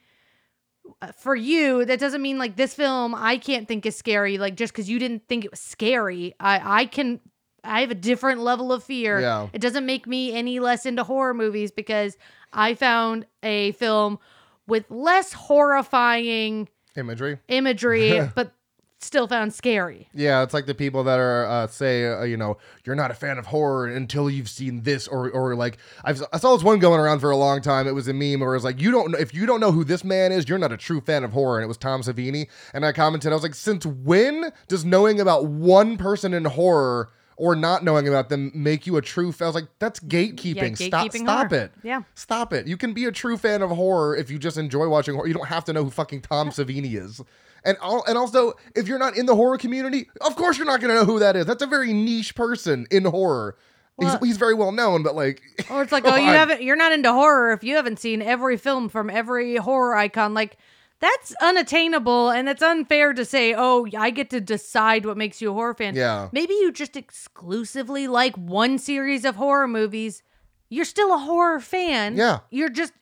[1.01, 4.37] uh, for you, that doesn't mean like this film I can't think is scary.
[4.37, 7.19] Like just because you didn't think it was scary, I I can.
[7.67, 9.19] I have a different level of fear.
[9.19, 9.47] Yeah.
[9.51, 12.15] It doesn't make me any less into horror movies because
[12.53, 14.19] I found a film
[14.67, 17.39] with less horrifying Imagery.
[17.47, 18.53] imagery, but
[18.99, 20.09] still found scary.
[20.13, 23.13] Yeah, it's like the people that are uh, say, uh, you know, you're not a
[23.13, 26.79] fan of horror until you've seen this, or or like I've, I saw this one
[26.79, 27.87] going around for a long time.
[27.87, 29.71] It was a meme where it was like, you don't know if you don't know
[29.71, 31.57] who this man is, you're not a true fan of horror.
[31.57, 35.19] And it was Tom Savini, and I commented, I was like, since when does knowing
[35.19, 39.45] about one person in horror or not knowing about them make you a true fan?
[39.45, 40.77] I was like, that's gatekeeping.
[40.77, 41.61] stop, gatekeeping stop horror.
[41.63, 41.71] it.
[41.83, 42.01] Yeah.
[42.15, 42.67] Stop it.
[42.67, 45.27] You can be a true fan of horror if you just enjoy watching horror.
[45.27, 47.21] You don't have to know who fucking Tom Savini is.
[47.63, 50.81] And al- and also, if you're not in the horror community, of course you're not
[50.81, 51.45] going to know who that is.
[51.45, 53.57] That's a very niche person in horror.
[53.97, 56.75] Well- he's, he's very well known, but like, Or it's like, oh, you haven't, you're
[56.75, 60.33] not into horror if you haven't seen every film from every horror icon.
[60.33, 60.57] Like,
[61.05, 65.51] that's unattainable, and it's unfair to say, oh, I get to decide what makes you
[65.51, 65.95] a horror fan.
[65.95, 66.29] Yeah.
[66.31, 70.23] Maybe you just exclusively like one series of horror movies.
[70.67, 72.15] You're still a horror fan.
[72.15, 72.39] Yeah.
[72.49, 72.93] You're just,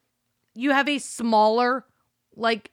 [0.53, 1.85] you have a smaller,
[2.35, 2.71] like,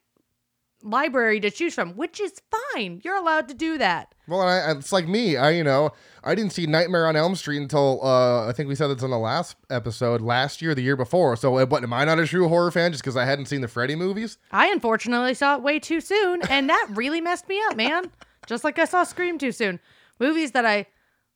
[0.82, 2.40] library to choose from, which is
[2.74, 3.00] fine.
[3.04, 4.14] You're allowed to do that.
[4.28, 5.36] well, I, I- it's like me.
[5.36, 5.90] I you know
[6.24, 9.10] I didn't see Nightmare on Elm Street until uh, I think we said this in
[9.10, 11.36] the last episode last year, the year before.
[11.36, 11.82] So uh, what?
[11.82, 14.38] Am I not a true horror fan just because I hadn't seen the Freddy movies?
[14.52, 18.10] I unfortunately saw it way too soon, and that really messed me up, man.
[18.46, 19.80] Just like I saw Scream too soon.
[20.18, 20.86] Movies that I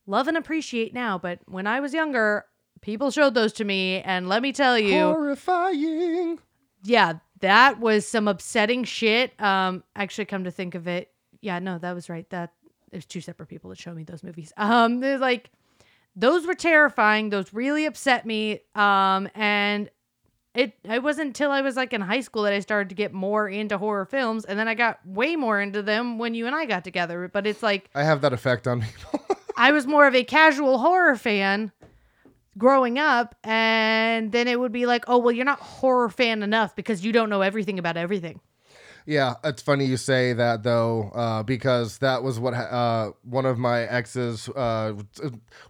[0.06, 2.44] love and appreciate now, but when I was younger,
[2.82, 6.38] people showed those to me, and let me tell you, Horrifying.
[6.82, 9.38] yeah, that was some upsetting shit.
[9.40, 11.10] Um, actually, come to think of it,
[11.44, 12.28] yeah, no, that was right.
[12.30, 12.52] That
[12.90, 14.52] there's two separate people that showed me those movies.
[14.58, 15.50] Um, they're like
[16.16, 17.30] those were terrifying.
[17.30, 18.60] Those really upset me.
[18.74, 19.90] Um, and
[20.54, 23.12] it it wasn't until I was like in high school that I started to get
[23.12, 26.54] more into horror films, and then I got way more into them when you and
[26.54, 27.28] I got together.
[27.28, 29.20] But it's like I have that effect on people.
[29.56, 31.72] I was more of a casual horror fan
[32.58, 36.74] growing up, and then it would be like, oh well, you're not horror fan enough
[36.76, 38.40] because you don't know everything about everything.
[39.06, 43.58] Yeah, it's funny you say that though, uh, because that was what uh, one of
[43.58, 44.94] my exes uh,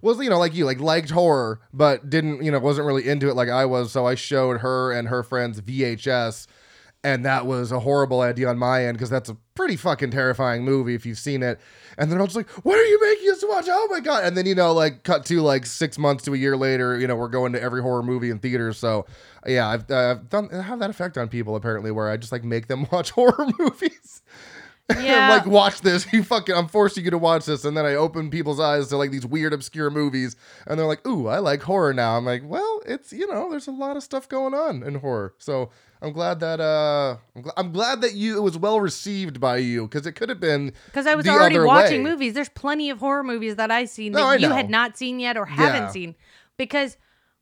[0.01, 0.20] was.
[0.20, 2.44] You know, like you, like liked horror, but didn't.
[2.44, 3.90] You know, wasn't really into it like I was.
[3.90, 6.47] So I showed her and her friends VHS,
[7.03, 10.64] and that was a horrible idea on my end because that's a pretty fucking terrifying
[10.64, 11.59] movie if you've seen it.
[11.98, 13.66] And then I was like, "What are you making us watch?
[13.68, 16.37] Oh my god!" And then you know, like cut to like six months to a
[16.37, 18.78] year later, you know, we're going to every horror movie in theaters.
[18.78, 19.07] So
[19.46, 22.44] yeah, I've, I've done I have that effect on people apparently, where I just like
[22.44, 24.22] make them watch horror movies.
[24.90, 25.30] Yeah.
[25.30, 26.07] I'm like, watch this.
[26.12, 28.98] You fucking, I'm forcing you to watch this, and then I open people's eyes to
[28.98, 32.42] like these weird, obscure movies, and they're like, "Ooh, I like horror now." I'm like,
[32.44, 35.70] well, it's you know, there's a lot of stuff going on in horror, so
[36.02, 39.57] I'm glad that uh, I'm, gl- I'm glad that you it was well received by
[39.59, 42.11] you because it could have been Because I was already watching way.
[42.11, 42.35] movies.
[42.35, 44.54] There's plenty of horror movies that I've seen No, that I you know.
[44.54, 45.88] had not seen yet or haven't Yeah.
[45.90, 46.14] seen.
[46.59, 46.98] Because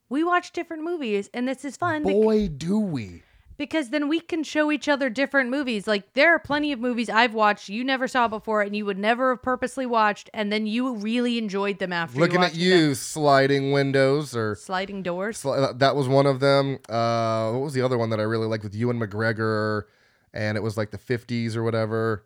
[0.09, 2.03] we watch different movies and this is fun.
[2.05, 3.23] Boy, do we!
[3.63, 5.87] Because then we can show each other different movies.
[5.87, 8.99] Like there are plenty of movies I've watched you never saw before and you would
[8.99, 12.87] never have purposely watched, and then you really enjoyed them after Looking you're at you,
[12.87, 12.95] them.
[12.97, 15.43] sliding windows, or Sliding doors.
[15.43, 16.79] sli- that was one of them.
[16.89, 19.85] Uh, what was the other one that I really liked with Ewan McGregor?
[20.35, 22.25] And it was like the 50s or whatever.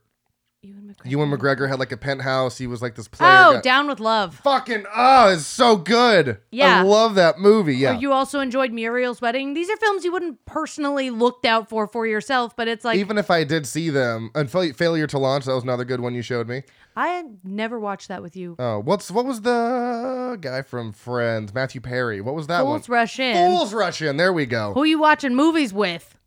[0.66, 1.10] Ewan McGregor.
[1.10, 2.58] Ewan McGregor had like a penthouse.
[2.58, 3.30] He was like this player.
[3.30, 3.60] Oh, guy.
[3.60, 4.34] Down with Love.
[4.36, 6.38] fucking oh, it's so good.
[6.50, 6.80] Yeah.
[6.80, 7.76] I love that movie.
[7.76, 9.54] Yeah, Or you also enjoyed Muriel's Wedding.
[9.54, 13.18] These are films you wouldn't personally looked out for for yourself, but it's like even
[13.18, 15.44] if I did see them, and Fa- failure to launch.
[15.44, 16.62] That was another good one you showed me.
[16.98, 18.56] I never watched that with you.
[18.58, 21.52] Oh, what's what was the guy from Friends?
[21.54, 22.20] Matthew Perry.
[22.20, 22.78] What was that Fools one?
[22.80, 23.36] Fools Rush In.
[23.36, 24.16] Fools Rush In.
[24.16, 24.72] There we go.
[24.74, 26.18] Who you watching movies with?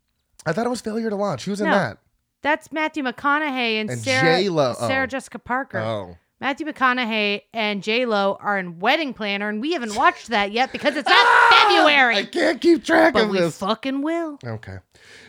[0.46, 1.44] I thought it was failure to launch.
[1.44, 1.74] Who's in No.
[1.74, 1.98] that?
[2.42, 4.74] That's Matthew McConaughey and, And Sarah J-Lo.
[4.78, 4.88] Oh.
[4.88, 5.78] Sarah Jessica Parker.
[5.78, 10.52] Oh, Matthew McConaughey and J Lo are in Wedding Planner, and we haven't watched that
[10.52, 12.16] yet because it's not February.
[12.16, 13.24] I can't keep track of it.
[13.24, 13.58] but of we this.
[13.58, 14.38] fucking will.
[14.44, 14.78] Okay.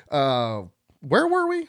[0.09, 0.63] Uh,
[1.01, 1.67] where were we?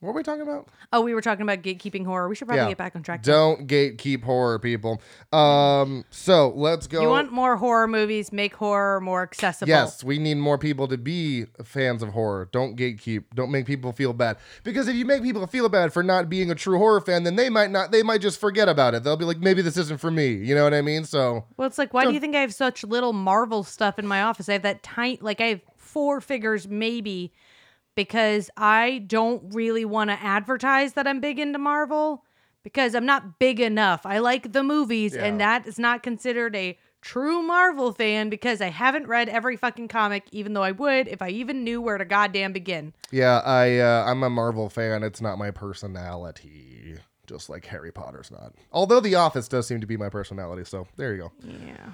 [0.00, 0.66] What were we talking about?
[0.94, 2.26] Oh, we were talking about gatekeeping horror.
[2.26, 2.68] We should probably Yeah.
[2.70, 3.22] get back on track.
[3.22, 5.02] Don't gatekeep horror, people.
[5.30, 7.02] Um, so let's go.
[7.02, 8.32] you want more horror movies?
[8.32, 9.68] Make horror more accessible.
[9.68, 12.48] Yes, we need more people to be fans of horror.
[12.50, 13.24] Don't gatekeep.
[13.34, 14.38] Don't make people feel bad.
[14.64, 17.36] Because if you make people feel bad for not being a true horror fan, then
[17.36, 17.90] they might not.
[17.92, 19.04] They might just forget about it.
[19.04, 20.28] They'll be like, maybe this isn't for me.
[20.28, 21.04] You know what I mean?
[21.04, 24.06] So Well, it's like, why do you think I have such little Marvel stuff in
[24.06, 24.48] my office?
[24.48, 27.34] I have that tiny, like, I have four figures maybe
[28.04, 32.24] because I don't really want to advertise that I'm big into Marvel
[32.62, 34.06] because I'm not big enough.
[34.06, 38.68] I like the movies, and that is not considered a true Marvel fan because I
[38.70, 42.06] haven't read every fucking comic, even though I would if I even knew where to
[42.06, 42.94] goddamn begin.
[43.10, 45.02] yeah, I uh, I'm a Marvel fan.
[45.02, 46.96] It's not my personality.
[47.26, 48.54] Just like Harry Potter's not.
[48.72, 50.64] Although The Office does seem to be my personality.
[50.64, 51.32] So there you go.
[51.44, 51.90] Yeah.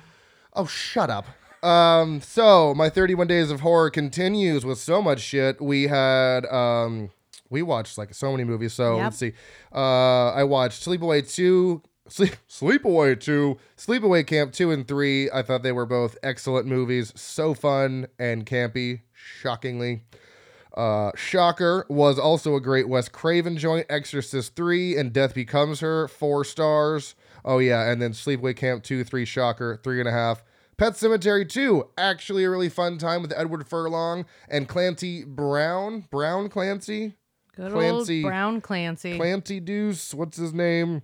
[0.54, 1.26] Oh, shut up.
[1.66, 5.60] Um, so my 31 days of horror continues with so much shit.
[5.60, 7.10] We had um
[7.50, 8.72] we watched like so many movies.
[8.74, 9.04] So Yep.
[9.04, 9.32] let's see.
[9.74, 15.30] Uh I watched Sleepaway 2, Sleep Sleepaway 2, Sleepaway Camp 2 and 3.
[15.30, 17.12] I thought they were both excellent movies.
[17.16, 20.02] So fun and campy, shockingly.
[20.76, 23.86] Uh, Shocker was also a great Wes Craven joint.
[23.88, 27.14] Exorcist 3 and Death Becomes Her, four stars.
[27.46, 27.90] Oh, yeah.
[27.90, 30.42] And then Sleepaway Camp 2, 3 Shocker, three and a half.
[30.78, 36.04] Pet Sematary 2, actually a really fun time with Edward Furlong and Clancy Brown.
[36.10, 37.14] Brown Clancy?
[37.54, 39.16] Good Clancy- old Brown Clancy.
[39.16, 40.12] Clancy Deuce.
[40.12, 41.00] What's his name?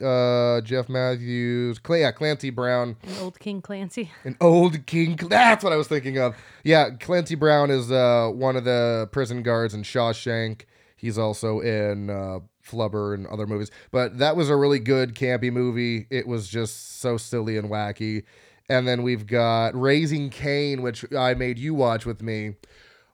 [0.00, 1.80] Uh, Jeff Matthews.
[1.84, 2.96] Cl- yeah, Clancy Brown.
[3.02, 4.12] And old King Clancy.
[4.22, 5.16] An old king.
[5.16, 5.28] Clancy.
[5.30, 6.36] That's what I was thinking of.
[6.62, 10.62] Yeah, Clancy Brown is uh, one of the prison guards in Shawshank.
[10.96, 13.70] He's also in uh, Flubber and other movies.
[13.90, 16.06] But that was a really good campy movie.
[16.10, 18.22] It was just so silly and wacky.
[18.68, 22.56] And then we've got Raising Cain, which I made you watch with me,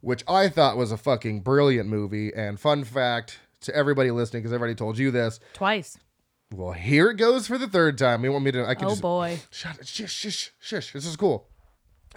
[0.01, 2.33] which I thought was a fucking brilliant movie.
[2.35, 5.41] And fun fact to everybody listening, because I've already told you this.
[5.53, 5.99] Twice.
[6.53, 8.25] Well, here it goes for the third time.
[8.25, 8.67] You want me to?
[8.67, 9.41] I can Oh just boy.
[9.51, 9.87] Shut it.
[9.87, 10.93] Shush, shush, shush.
[10.93, 11.49] This is cool.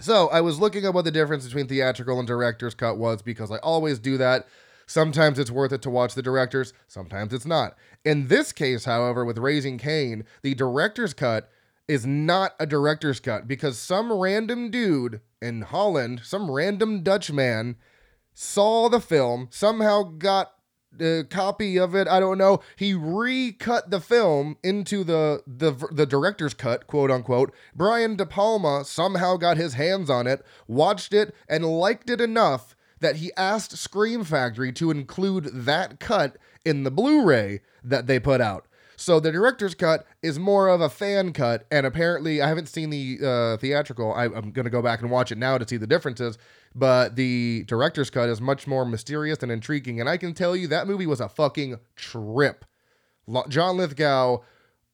[0.00, 3.50] So I was looking up what the difference between theatrical and director's cut was because
[3.50, 4.46] I always do that.
[4.86, 7.76] Sometimes it's worth it to watch the directors, sometimes it's not.
[8.04, 11.50] In this case, however, with Raising Cain, the director's cut
[11.88, 17.76] is not a director's cut because some random dude in Holland, some random Dutch man,
[18.34, 20.52] saw the film, somehow got
[21.00, 22.08] a copy of it.
[22.08, 22.60] I don't know.
[22.76, 27.52] He recut the film into the the the director's cut, quote unquote.
[27.74, 32.76] Brian De Palma somehow got his hands on it, watched it, and liked it enough
[33.00, 38.40] that he asked Scream Factory to include that cut in the Blu-ray that they put
[38.40, 38.66] out.
[38.96, 42.90] So the director's cut is more of a fan cut, and apparently I haven't seen
[42.90, 44.12] the uh, theatrical.
[44.12, 46.38] I, I'm gonna go back and watch it now to see the differences.
[46.74, 50.66] But the director's cut is much more mysterious and intriguing, and I can tell you
[50.68, 52.64] that movie was a fucking trip.
[53.26, 54.38] Lo- John Lithgow,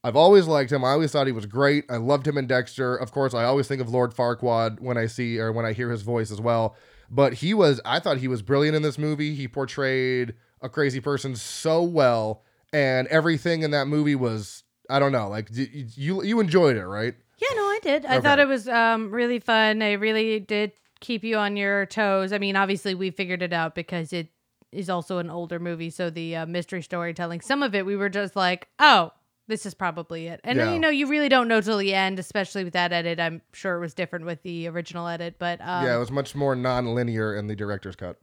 [0.04, 0.84] I've always liked him.
[0.84, 1.84] I always thought he was great.
[1.88, 2.96] I loved him in Dexter.
[2.96, 5.90] Of course, I always think of Lord Farquaad when I see or when I hear
[5.90, 6.76] his voice as well.
[7.10, 9.34] But he was, I thought he was brilliant in this movie.
[9.34, 15.12] He portrayed a crazy person so well, and everything in that movie was, I don't
[15.12, 17.14] know, like d- you you enjoyed it, right?
[17.38, 18.06] Yeah, no, I did.
[18.06, 18.22] I Okay.
[18.22, 19.82] thought it was um, really fun.
[19.82, 22.32] I really did keep you on your toes.
[22.32, 24.28] I mean, obviously, we figured it out because it
[24.70, 25.90] is also an older movie.
[25.90, 29.10] So the uh, mystery storytelling, some of it, we were just like, oh,
[29.48, 30.40] this is probably it.
[30.44, 33.18] And then, you know, you really don't know till the end, especially with that edit.
[33.18, 36.34] I'm sure it was different with the original edit, but um, yeah, it was much
[36.36, 38.18] more non-linear in the director's cut.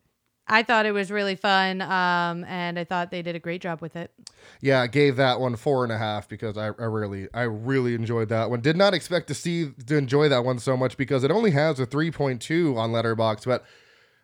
[0.50, 1.82] I thought it was really fun.
[1.82, 4.12] Um, and I thought they did a great job with it.
[4.62, 7.94] Yeah, I gave that one four and a half because I, I really I really
[7.94, 8.62] enjoyed that one.
[8.62, 11.80] Did not expect to see to enjoy that one so much because it only has
[11.80, 13.64] a three point two on Letterboxd, but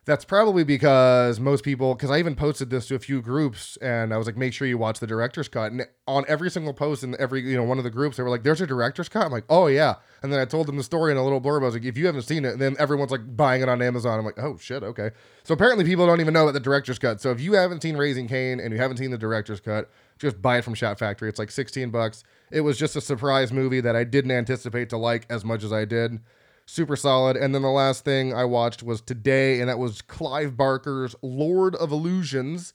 [0.06, 4.14] that's probably because most people because I even posted this to a few groups and
[4.14, 5.72] I was like, make sure you watch the director's cut.
[5.72, 8.30] And on every single post in every you know one of the groups, they were
[8.30, 10.84] like, "There's a director's cut." I'm like, "Oh yeah." And then I told them the
[10.84, 11.62] story in a little blurb.
[11.62, 13.82] I was like, "If you haven't seen it," and then everyone's like buying it on
[13.82, 14.16] Amazon.
[14.16, 15.10] I'm like, "Oh shit, okay."
[15.42, 17.20] So apparently people don't even know about the director's cut.
[17.20, 19.90] So if you haven't seen Raising Cain and you haven't seen the director's cut,
[20.20, 21.28] just buy it from Shout Factory.
[21.28, 22.22] It's like 16 bucks.
[22.52, 25.72] It was just a surprise movie that I didn't anticipate to like as much as
[25.72, 26.20] I did.
[26.66, 27.36] Super solid.
[27.36, 31.76] And then the last thing I watched was today, and that was Clive Barker's Lord
[31.76, 32.72] of Illusions,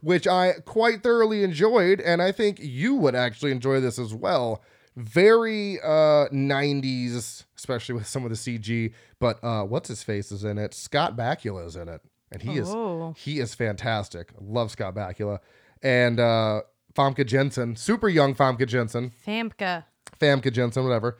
[0.00, 4.62] which I quite thoroughly enjoyed, and I think you would actually enjoy this as well.
[4.96, 8.92] Very uh 90s, especially with some of the CG.
[9.18, 10.72] But uh what's his face is in it?
[10.72, 12.00] Scott Bakula is in it.
[12.32, 13.14] And he is Oh.
[13.16, 14.30] he is fantastic.
[14.40, 15.40] Love Scott Bakula.
[15.82, 16.62] And uh
[16.96, 19.10] Famke Janssen, super young Famke Janssen.
[19.26, 19.84] Famke.
[20.20, 21.18] Famke Janssen, whatever.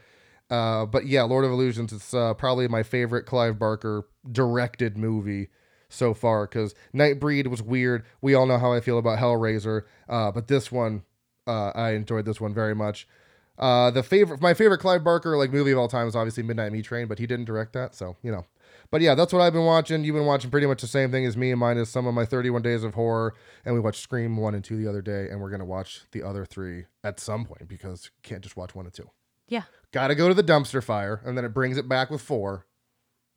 [0.51, 1.93] Uh, but yeah, Lord of Illusions.
[1.93, 5.49] It's uh, probably my favorite Clive Barker directed movie
[5.89, 8.05] so far because Nightbreed was weird.
[8.21, 11.05] We all know how I feel about Hellraiser, uh, but this one,
[11.47, 13.07] uh, I enjoyed this one very much.
[13.57, 16.73] Uh, the favorite, my favorite Clive Barker like movie of all time is obviously Midnight
[16.73, 18.45] Meat Train, but he didn't direct that, so you know.
[18.91, 20.05] But yeah, that's what I've been watching.
[20.05, 22.15] You've been watching pretty much the same thing as me, and mine is some of
[22.15, 23.35] my 31 days of horror.
[23.65, 26.23] And we watched Scream one and two the other day, and we're gonna watch the
[26.23, 29.09] other three at some point because you can't just watch one and two.
[29.49, 29.63] Yeah.
[29.95, 32.67] Got to go to the dumpster fire, and then it brings it back with four,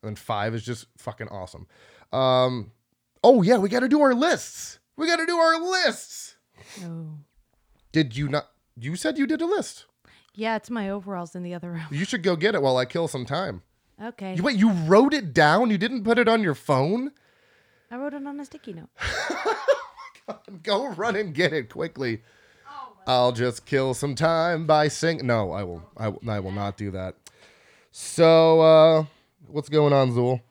[0.01, 1.67] and then five is just fucking awesome.
[2.11, 2.71] Um,
[3.23, 4.79] oh yeah, we got to do our lists.
[4.95, 6.35] We got to do our lists.
[6.83, 7.19] Oh.
[7.91, 8.47] Did you not?
[8.75, 9.85] You said you did a list.
[10.33, 11.85] Yeah, it's my overalls in the other room.
[11.91, 13.61] You should go get it while I kill some time.
[14.03, 14.33] Okay.
[14.33, 15.69] You, wait, you wrote it down?
[15.69, 17.11] You didn't put it on your phone?
[17.91, 18.89] I wrote it on a sticky note.
[20.63, 22.23] Go run and get it quickly.
[23.07, 25.25] I'll just kill some time by sing.
[25.25, 25.81] No, I will.
[25.95, 27.15] I will, I will not do that.
[27.89, 29.05] So, uh,
[29.47, 30.41] what's going on, Zool?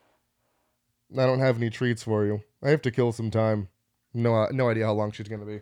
[1.13, 2.43] I don't have any treats for you.
[2.63, 3.69] I have to kill some time.
[4.15, 5.61] No, uh, no idea how long she's gonna be.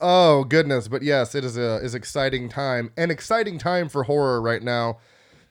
[0.00, 4.40] Oh goodness, but yes, it is a is exciting time, an exciting time for horror
[4.40, 4.98] right now,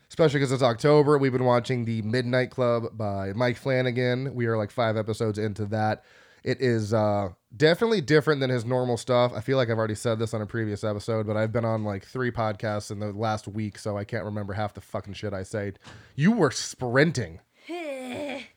[0.09, 1.17] especially because it's October.
[1.17, 4.33] We've been watching the Midnight Club by Mike Flanagan.
[4.33, 6.03] We are like five episodes into that.
[6.43, 9.31] It is uh, definitely different than his normal stuff.
[9.33, 11.83] I feel like I've already said this on a previous episode, but I've been on
[11.85, 15.33] like three podcasts in the last week, so I can't remember half the fucking shit
[15.33, 15.73] I say.
[16.15, 17.39] You were sprinting.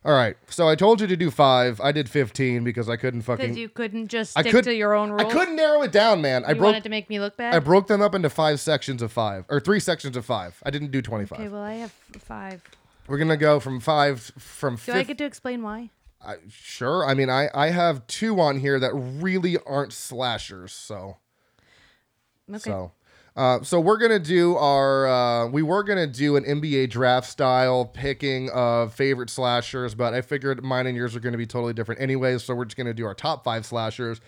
[0.04, 1.80] All right, so I told you to do five.
[1.80, 3.44] I did fifteen because I couldn't fucking.
[3.46, 5.20] Because you couldn't just I stick could- to your own rule.
[5.20, 6.44] I couldn't narrow it down, man.
[6.44, 6.66] I You broke.
[6.66, 7.54] wanted to make me look bad.
[7.54, 10.60] I broke them up into five sections of five, or three sections of five.
[10.64, 11.38] I didn't do twenty-five.
[11.40, 12.62] okay, well I have five.
[13.08, 15.90] We're gonna go from five from Do I get to explain why?
[16.24, 17.04] I, sure.
[17.06, 20.72] I mean, I I have two on here that really aren't slashers.
[20.72, 21.16] So
[22.48, 22.58] Okay.
[22.58, 22.92] so.
[23.34, 25.06] Uh, so we're gonna do our.
[25.06, 30.22] Uh, we were gonna do an NBA draft style picking of favorite slashers, but I
[30.22, 32.44] figured mine and yours are gonna be totally different anyways.
[32.44, 34.22] So we're just gonna do our top five slashers.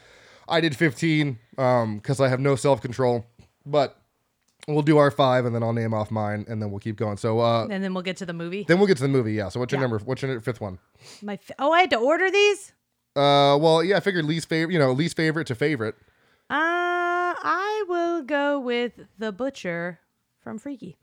[0.47, 3.25] I did fifteen um, because I have no self control,
[3.65, 3.97] but
[4.75, 7.17] we'll do our five, and then I'll name off mine, and then we'll keep going.
[7.17, 8.65] So uh, and then we'll get to the movie.
[8.69, 9.33] then we'll get to the movie.
[9.35, 9.49] Yeah.
[9.49, 9.89] So what's your Yeah.
[9.89, 9.99] number?
[10.05, 10.79] What's your fifth one?
[11.23, 12.73] My f- oh, I had to order these.
[13.17, 14.73] Uh, well, yeah, I figured least favorite.
[14.73, 15.95] You know, least favorite to favorite.
[16.51, 20.01] Uh, I will go with the butcher
[20.43, 20.97] from Freaky.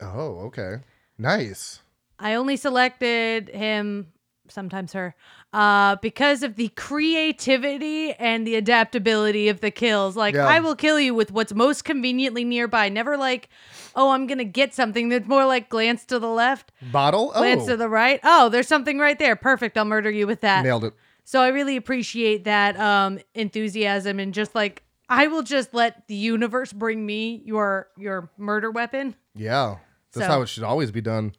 [0.00, 0.76] Oh, okay.
[1.18, 1.80] Nice.
[2.18, 4.12] I only selected him,
[4.50, 5.14] sometimes her,
[5.52, 10.16] uh, because of the creativity and the adaptability of the kills.
[10.16, 10.46] Like, Yeah.
[10.46, 12.88] I will kill you with what's most conveniently nearby.
[12.88, 13.48] Never like,
[13.94, 15.08] oh, I'm gonna get something.
[15.08, 17.32] That's more like glance to the left, Bottle.
[17.32, 18.20] glance Oh, to the right.
[18.24, 19.36] Oh, there's something right there.
[19.36, 19.76] Perfect.
[19.78, 20.64] I'll murder you with that.
[20.64, 20.94] nailed it.
[21.24, 26.14] So I really appreciate that um, enthusiasm and just like I will just let the
[26.14, 29.14] universe bring me your your murder weapon.
[29.34, 29.76] Yeah,
[30.12, 31.32] that's So- how it should always be done.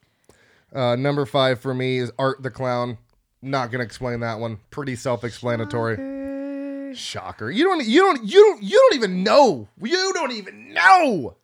[0.74, 2.98] Uh, number five for me is Art the Clown.
[3.42, 4.60] Not gonna explain that one.
[4.70, 5.96] Pretty self-explanatory.
[5.96, 6.94] Shocker.
[6.96, 7.52] Shocker.
[7.52, 7.86] You don't.
[7.86, 8.24] You don't.
[8.24, 8.64] You don't.
[8.64, 9.68] You don't even know.
[9.82, 11.36] You don't even know.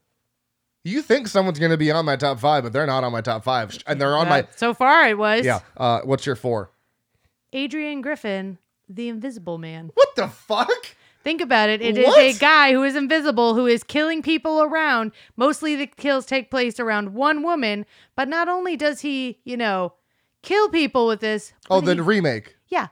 [0.83, 3.43] You think someone's gonna be on my top five, but they're not on my top
[3.43, 4.41] five, and they're on my.
[4.41, 5.59] Uh, so far it was Yeah.
[5.75, 6.69] Uh, what's your four?
[7.53, 8.57] Adrian Griffin,
[8.87, 9.91] the Invisible Man.
[9.93, 10.95] What the fuck?
[11.27, 11.81] Think about it.
[11.81, 12.19] It is What?
[12.19, 15.11] a guy who is invisible who is killing people around.
[15.35, 19.91] Mostly the kills take place around one woman, but not only does he, you know,
[20.41, 21.51] kill people with this.
[21.69, 22.55] Oh, the he- remake.
[22.69, 22.87] Yeah.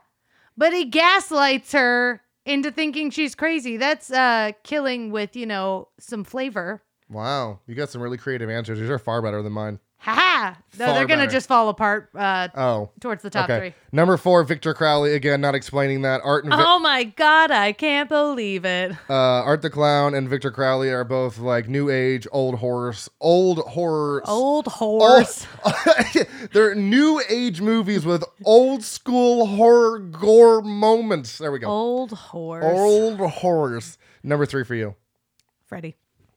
[0.54, 3.78] But he gaslights her into thinking she's crazy.
[3.78, 6.82] That's uh killing with, you know, some flavor.
[7.08, 8.78] Wow, you got some really creative answers.
[8.78, 9.80] These are far better than mine.
[9.98, 10.58] Ha ha.
[10.78, 11.32] No, Far they're gonna better.
[11.32, 13.58] just fall apart uh Oh, towards the top okay.
[13.58, 13.74] three.
[13.90, 15.14] Number four, Victor Crowley.
[15.14, 16.20] Again, not explaining that.
[16.22, 18.92] Art and Vi- Oh my god, I can't believe it.
[19.10, 23.58] uh, Art the Clown and Victor Crowley are both like new age old horse, old
[23.60, 24.22] horror.
[24.26, 25.46] Old horse.
[26.52, 31.38] They're new age movies with old school horror gore moments.
[31.38, 31.66] There we go.
[31.68, 32.64] Old horse.
[32.64, 33.98] Old horrors.
[34.22, 34.94] Number three for you.
[35.64, 35.96] Freddy.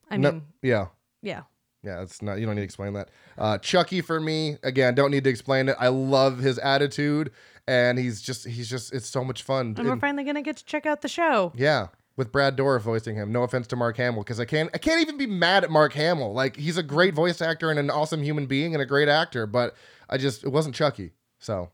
[0.10, 0.88] I No, mean, yeah.
[1.22, 1.42] yeah.
[1.84, 2.40] Yeah, it's not.
[2.40, 3.10] You don't need to explain that.
[3.38, 4.96] Uh, Chucky for me again.
[4.96, 5.76] Don't need to explain it.
[5.80, 7.32] I love his attitude,
[7.68, 9.76] and he's just he's just it's so much fun.
[9.78, 11.54] And we're And- finally gonna get to check out the show.
[11.56, 13.32] yeah, with Brad Dourif voicing him.
[13.32, 15.94] No offense to Mark Hamill, because I can't I can't even be mad at Mark
[15.94, 16.34] Hamill.
[16.34, 19.48] Like he's a great voice actor and an awesome human being and a great actor,
[19.48, 19.74] but
[20.10, 21.12] I just it wasn't Chucky.
[21.40, 21.70] So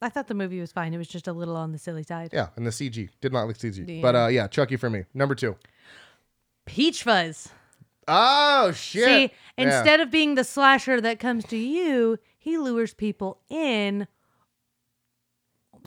[0.00, 0.94] I thought the movie was fine.
[0.94, 2.30] It was just a little on the silly side.
[2.32, 5.04] yeah, and the CG did not look CG, but uh, yeah, Chucky for me.
[5.12, 5.56] Number two.
[6.64, 7.48] Peach Fuzz.
[8.08, 9.04] Oh shit!
[9.04, 9.28] See, Yeah.
[9.64, 14.06] instead of being the slasher that comes to you, he lures people in.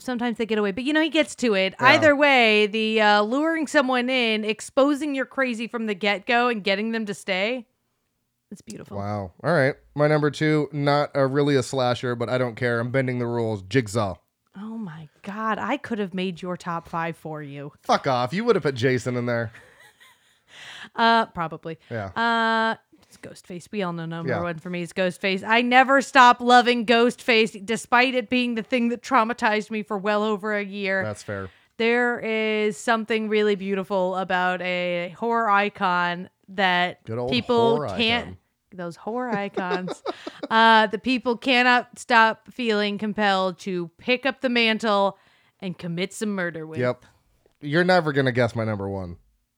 [0.00, 1.74] Sometimes they get away, but you know he gets to it.
[1.80, 1.86] Yeah.
[1.86, 6.62] Either way, the uh, luring someone in, exposing your crazy from the get go, and
[6.62, 7.66] getting them to stay.
[8.50, 8.96] It's beautiful.
[8.96, 9.32] Wow.
[9.42, 9.74] All right.
[9.94, 12.80] My number two, not a, really a slasher, but I don't care.
[12.80, 13.62] I'm bending the rules.
[13.62, 14.14] Jigsaw.
[14.56, 17.72] Oh my God, I could have made your top five for you.
[17.82, 18.32] Fuck off.
[18.32, 19.52] You would have put Jason in there.
[20.94, 21.78] Uh, probably.
[21.90, 22.06] Yeah.
[22.06, 23.68] Uh, it's Ghostface.
[23.72, 24.42] We all know number Yeah.
[24.42, 25.42] one for me is Ghostface.
[25.46, 30.22] I never stop loving Ghostface, despite it being the thing that traumatized me for well
[30.22, 31.02] over a year.
[31.04, 31.48] That's fair.
[31.78, 38.24] there is something really beautiful about a horror icon that people can't.
[38.26, 38.36] icon.
[38.74, 40.02] Those horror icons,
[40.50, 45.16] uh, the people cannot stop feeling compelled to pick up the mantle
[45.60, 46.78] and commit some murder with.
[46.78, 47.06] Yep.
[47.62, 49.16] You're never going to guess my number one.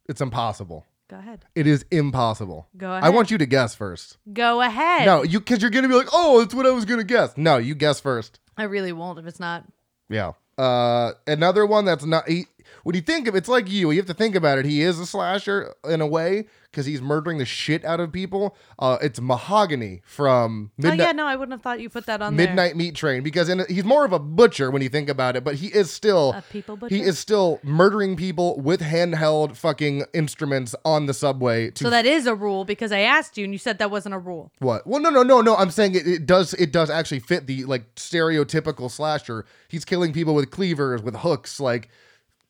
[0.08, 0.86] It's impossible.
[1.11, 1.44] Go ahead.
[1.56, 2.68] It is impossible.
[2.76, 3.02] Go ahead.
[3.02, 4.16] I want you to guess first.
[4.32, 5.06] Go ahead.
[5.06, 7.36] No, you because you're gonna be like, oh, that's what I was gonna guess.
[7.36, 8.38] No, you guess first.
[8.56, 9.64] I really won't if it's not.
[10.08, 10.34] Yeah.
[10.56, 12.28] Uh, another one that's not.
[12.28, 12.46] He,
[12.84, 14.66] when you think of it's like you, you have to think about it.
[14.66, 18.56] He is a slasher in a way because he's murdering the shit out of people.
[18.78, 21.00] Uh, it's Mahogany from Midnight.
[21.00, 22.46] oh yeah, no, I wouldn't have thought you put that on there.
[22.46, 25.44] Midnight Meat Train because in, he's more of a butcher when you think about it,
[25.44, 30.74] but he is still A people he is still murdering people with handheld fucking instruments
[30.84, 33.58] on the subway to So that is a rule because I asked you and you
[33.58, 34.52] said that wasn't a rule.
[34.58, 34.86] What?
[34.86, 35.56] Well, no, no, no, no.
[35.56, 36.54] I'm saying it, it does.
[36.54, 39.44] It does actually fit the like stereotypical slasher.
[39.68, 41.88] He's killing people with cleavers, with hooks, like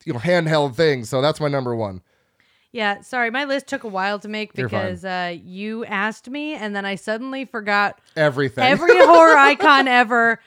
[0.04, 1.08] you know, handheld things.
[1.08, 2.02] So that's my number one.
[2.72, 6.54] Yeah, sorry, my list took a while to make You're because uh, you asked me
[6.54, 8.62] and then I suddenly forgot Everything.
[8.62, 10.40] every horror icon ever,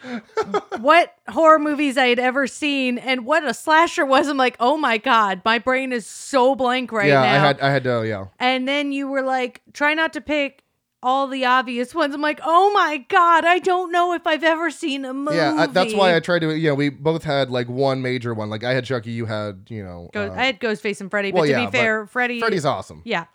[0.79, 4.29] what horror movies I had ever seen, and what a slasher was.
[4.29, 7.33] I'm like, oh my god, my brain is so blank right yeah, now.
[7.33, 8.27] I had, I had to, yeah.
[8.39, 10.62] and then you were like, try not to pick
[11.03, 12.15] all the obvious ones.
[12.15, 15.37] I'm like, oh my god, I don't know if I've ever seen a movie.
[15.37, 16.55] Yeah, I, that's why I tried to.
[16.57, 18.49] You know, we both had like one major one.
[18.49, 21.31] Like I had Chucky, you had, you know, Go- uh, I had Ghostface and Freddy,
[21.31, 23.01] but well, to yeah, be fair, Freddy, Freddy's awesome.
[23.05, 23.25] yeah.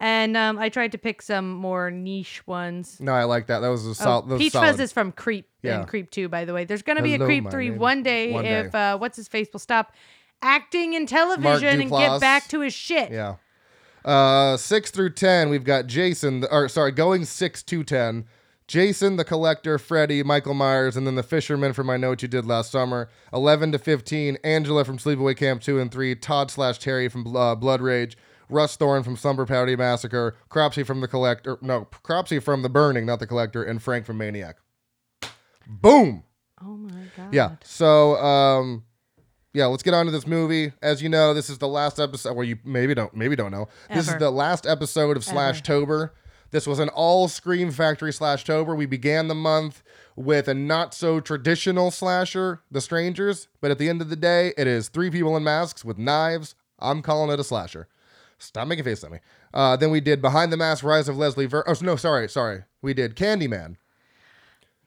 [0.00, 2.98] And um, I tried to pick some more niche ones.
[3.00, 3.60] No, I like that.
[3.60, 4.72] That was a Oh, sol- was Peach solid.
[4.72, 5.78] Fuzz is from Creep Yeah.
[5.78, 6.64] and Creep 2, by the way.
[6.64, 8.74] There's going to be a Creep 3 one day one if.
[8.74, 9.92] Uh, what's his face will stop
[10.42, 13.12] acting in television and get back to his shit.
[13.12, 13.36] Yeah.
[14.04, 18.26] Uh, six through ten, we've got Jason, or sorry, going six to ten.
[18.66, 22.28] Jason, the Collector, Freddy, Michael Myers, and then the Fisherman from I Know What You
[22.28, 23.10] Did Last Summer.
[23.32, 27.54] Eleven to fifteen, Angela from Sleepaway Camp two and three, Todd slash Terry from uh,
[27.54, 28.16] Blood Rage,
[28.48, 33.04] Russ Thorne from Slumber Party Massacre, Cropsy from the Collector, no, Cropsy from The Burning,
[33.04, 34.56] not the Collector, and Frank from Maniac.
[35.66, 36.24] Boom.
[36.62, 37.34] Oh my god.
[37.34, 37.56] Yeah.
[37.62, 38.84] So, um,
[39.54, 40.72] yeah, let's get on to this movie.
[40.82, 42.34] As you know, this is the last episode.
[42.36, 43.68] Well, you maybe don't, maybe don't know.
[43.92, 46.12] This is the last episode of Slash Tober.
[46.50, 48.74] This was an all Scream Factory Slash Tober.
[48.74, 49.82] We began the month
[50.16, 53.48] with a not so traditional slasher, The Strangers.
[53.60, 56.54] But at the end of the day, it is three people in masks with knives.
[56.78, 57.88] I'm calling it a slasher.
[58.38, 59.18] Stop making face at me.
[59.54, 61.64] Uh, then we did Behind the Mask, Rise of Leslie Ver.
[61.66, 62.64] Oh no, sorry, sorry.
[62.82, 63.76] We did Candyman,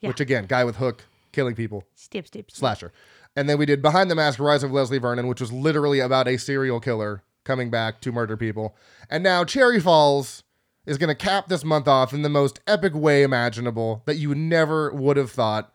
[0.02, 0.10] Yeah.
[0.10, 2.58] which again, guy with hook, killing people Stip, stip, stip.
[2.60, 2.92] slasher.
[3.38, 6.28] And then we did Behind the Mask: Rise of Leslie Vernon, which was literally about
[6.28, 8.76] a serial killer coming back to murder people.
[9.12, 10.44] And now Cherry Falls
[10.88, 14.34] is going to cap this month off in the most epic way imaginable that you
[14.34, 15.72] never would have thought.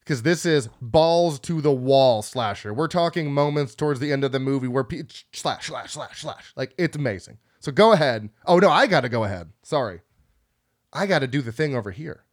[0.00, 2.74] Because this is balls to the wall slasher.
[2.74, 6.52] We're talking moments towards the end of the movie where pe- slash, slash, slash, slash.
[6.56, 7.38] Like, it's amazing.
[7.60, 8.30] So go ahead.
[8.44, 9.50] Oh, no, I got to go ahead.
[9.62, 10.00] Sorry.
[10.92, 12.24] I got to do the thing over here.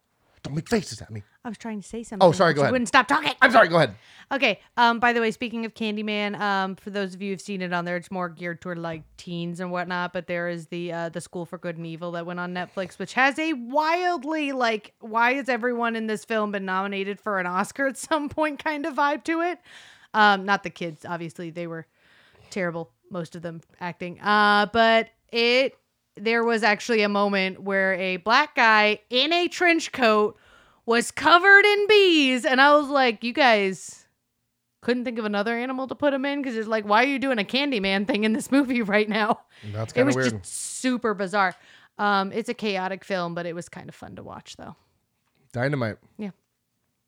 [0.46, 1.22] Don't make faces at me.
[1.44, 2.26] I was trying to say something.
[2.26, 2.72] Oh, sorry, go you ahead.
[2.72, 3.32] Wouldn't stop talking.
[3.42, 3.94] I'm sorry, go ahead.
[4.32, 4.60] Okay.
[4.76, 4.98] Um.
[4.98, 7.84] By the way, speaking of Candyman, um, for those of you who've seen it on
[7.84, 10.12] there, it's more geared toward like teens and whatnot.
[10.12, 12.98] But there is the uh, the School for Good and Evil that went on Netflix,
[12.98, 17.46] which has a wildly like, why has everyone in this film been nominated for an
[17.46, 19.58] Oscar at some point kind of vibe to it.
[20.14, 21.86] Um, not the kids, obviously they were
[22.50, 24.18] terrible, most of them acting.
[24.20, 25.76] Uh, but it
[26.16, 30.36] there was actually a moment where a black guy in a trench coat
[30.84, 34.06] was covered in bees, and I was like, you guys
[34.82, 37.18] couldn't think of another animal to put him in because it's like, why are you
[37.18, 39.40] doing a Candyman thing in this movie right now?
[39.72, 40.42] That's It kind was of weird.
[40.44, 41.54] just super bizarre.
[41.98, 44.76] Um, it's a chaotic film, but it was kind of fun to watch though.
[45.52, 45.96] Dynamite.
[46.18, 46.30] Yeah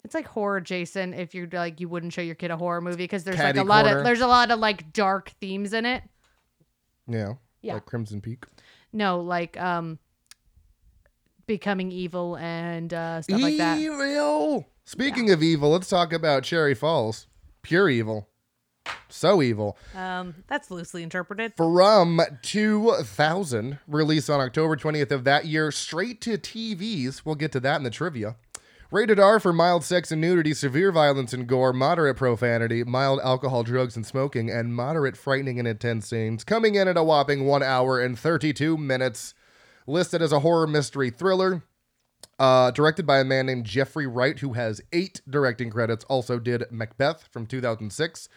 [0.05, 2.97] it's like horror Jason if you're like you wouldn't show your kid a horror movie
[2.99, 3.99] because there's Catty like a lot corner.
[3.99, 6.03] of there's a lot of like dark themes in it.
[7.07, 7.35] Yeah.
[7.63, 7.75] Yeah.
[7.75, 8.45] Like Crimson Peak.
[8.93, 9.99] No, like um
[11.47, 13.79] becoming evil and uh stuff like that.
[13.79, 14.67] Evil.
[14.85, 17.27] Speaking of evil, let's talk about Cherry Falls.
[17.63, 18.29] Pure evil.
[19.09, 19.77] So evil.
[19.95, 21.53] Um that's loosely interpreted.
[21.57, 27.23] From 2000, released on October 20th of that year, straight to TVs.
[27.25, 28.37] We'll get to that in the trivia.
[28.91, 33.63] Rated R for mild sex and nudity, severe violence and gore, moderate profanity, mild alcohol,
[33.63, 36.43] drugs, and smoking, and moderate frightening and intense scenes.
[36.43, 39.35] Coming in at a whopping 1 hour and 32 minutes.
[39.87, 41.65] Listed as a horror mystery thriller.
[42.39, 46.05] Uh, directed by a man named Geoffrey Wright, who has eight directing credits.
[46.05, 48.29] Also did Macbeth from 2006.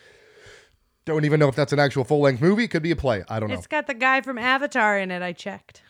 [1.06, 2.68] Don't even know if that's an actual full length movie.
[2.68, 3.24] Could be a play.
[3.30, 3.56] I don't know.
[3.56, 5.22] It's got the guy from Avatar in it.
[5.22, 5.84] I checked.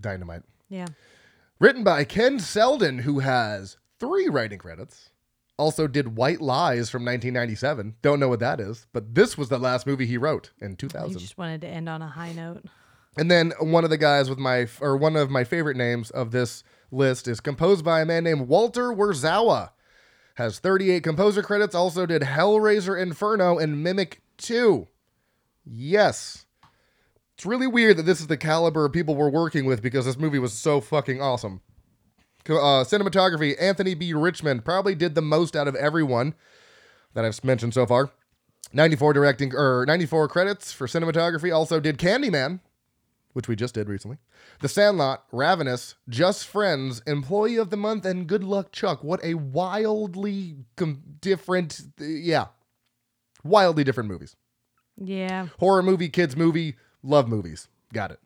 [0.00, 0.42] Dynamite.
[0.68, 0.86] Yeah.
[1.58, 5.10] Written by Ken Selden, who has three writing credits.
[5.58, 7.96] Also did White Lies from 1997.
[8.00, 10.76] Don't know what that is, but this was the last movie he wrote in You
[10.76, 11.18] 2000.
[11.18, 12.64] just wanted to end on a high note.
[13.18, 16.30] And then one of the guys with my, or one of my favorite names of
[16.30, 19.70] this list is composed by a man named Walter Werzawa.
[20.36, 21.74] Has 38 composer credits.
[21.74, 24.86] Also did Hellraiser Inferno and Mimic 2.
[25.66, 26.46] Yes.
[27.34, 30.18] It's really weird that this is the caliber of people we're working with because this
[30.18, 31.60] movie was so fucking awesome.
[32.48, 34.14] Uh, cinematography, Anthony B.
[34.14, 36.34] Richmond probably did the most out of everyone
[37.14, 38.10] that I've mentioned so far.
[38.72, 41.54] 94 directing or 94 credits for cinematography.
[41.54, 42.60] Also did Candyman,
[43.32, 44.18] which we just did recently.
[44.60, 49.02] The Sandlot, Ravenous, Just Friends, Employee of the Month, and Good Luck Chuck.
[49.02, 52.46] What a wildly com- different, yeah,
[53.42, 54.36] wildly different movies.
[54.96, 55.48] Yeah.
[55.58, 57.68] Horror movie, kids movie, love movies.
[57.92, 58.20] Got it.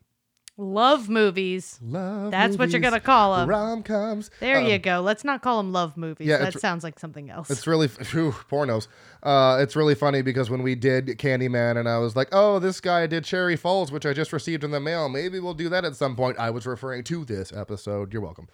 [0.57, 1.77] Love movies.
[1.83, 2.31] Love.
[2.31, 3.49] That's what you're movies, gonna call them.
[3.49, 4.31] Rom coms.
[4.39, 5.01] There you go.
[5.01, 6.27] Let's not call them love movies.
[6.27, 7.49] yeah, that it's- sounds like something else.
[7.51, 8.87] It's really phew, pornos.
[9.21, 12.79] Uh, it's really funny because when we did Candyman, and I was like, "Oh, this
[12.79, 15.09] guy did Cherry Falls, which I just received in the mail.
[15.09, 18.13] Maybe we'll do that at some point." I was referring to this episode.
[18.13, 18.47] You're welcome.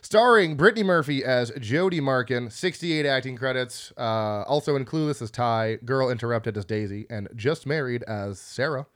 [0.00, 3.92] Starring Brittany Murphy as Jody Marken, 68 acting credits.
[3.98, 8.82] Uh, also in Clueless as Ty, Girl Interrupted as Daisy, and Just Married as Sarah.
[8.82, 8.86] Are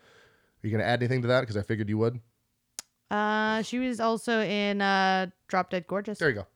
[0.63, 1.41] you gonna add anything to that?
[1.41, 2.21] Because I figured you would.
[3.13, 6.19] Uh, she was also in uh, Drop Dead Gorgeous.
[6.19, 6.47] There you go.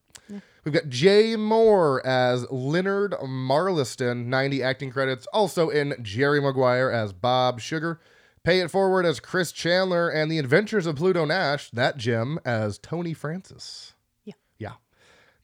[0.65, 5.27] We've got Jay Mohr as Leonard Marliston, 90 acting credits.
[5.33, 8.01] Also in Jerry Maguire as Bob Sugar.
[8.43, 10.09] Pay It Forward as Chris Chandler.
[10.09, 13.93] And The Adventures of Pluto Nash, that Jim, as Tony Francis.
[14.25, 14.35] Yeah.
[14.59, 14.73] Yeah.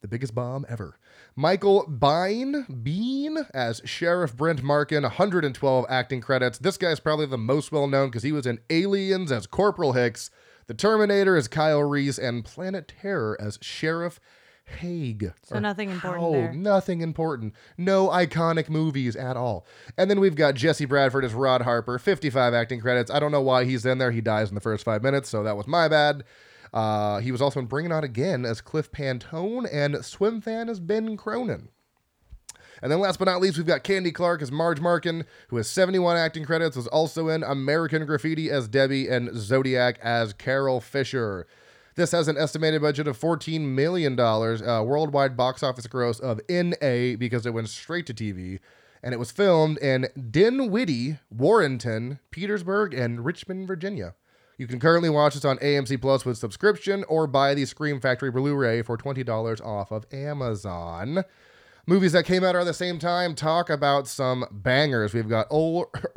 [0.00, 0.98] The biggest bomb ever.
[1.36, 6.58] Michael Biehn, Biehn as Sheriff Brent Marken, 112 acting credits.
[6.58, 10.30] This guy's probably the most well known because he was in Aliens as Corporal Hicks,
[10.72, 14.18] The Terminator as Kyle Reese, and Planet Terror as Sheriff
[14.64, 15.34] Hague.
[15.42, 16.52] So nothing important there.
[16.54, 17.52] Nothing important.
[17.76, 19.66] No iconic movies at all.
[19.98, 23.10] And then we've got Jesse Bradford as Rod Harper, 55 acting credits.
[23.10, 24.12] I don't know why he's in there.
[24.12, 26.24] He dies in the first five minutes, so that was my bad.
[26.72, 31.18] Uh, he was also in Bringing On Again as Cliff Pantone and Swimfan as Ben
[31.18, 31.68] Cronin.
[32.82, 35.70] And then last but not least, we've got Candy Clark as Marge Marken, who has
[35.70, 41.46] 71 acting credits, was also in American Graffiti as Debbie and Zodiac as Carol Fisher.
[41.94, 47.16] This has an estimated budget of $14 million, uh, worldwide box office gross of NA
[47.16, 48.58] because it went straight to TV.
[49.02, 54.14] And it was filmed in Dinwiddie, Warrenton, Petersburg, and Richmond, Virginia.
[54.58, 58.30] You can currently watch this on AMC Plus with subscription or buy the Scream Factory
[58.30, 61.24] Blu-ray for $20 off of Amazon.
[61.86, 65.12] Movies that came out around the same time talk about some bangers.
[65.12, 65.86] We've got old,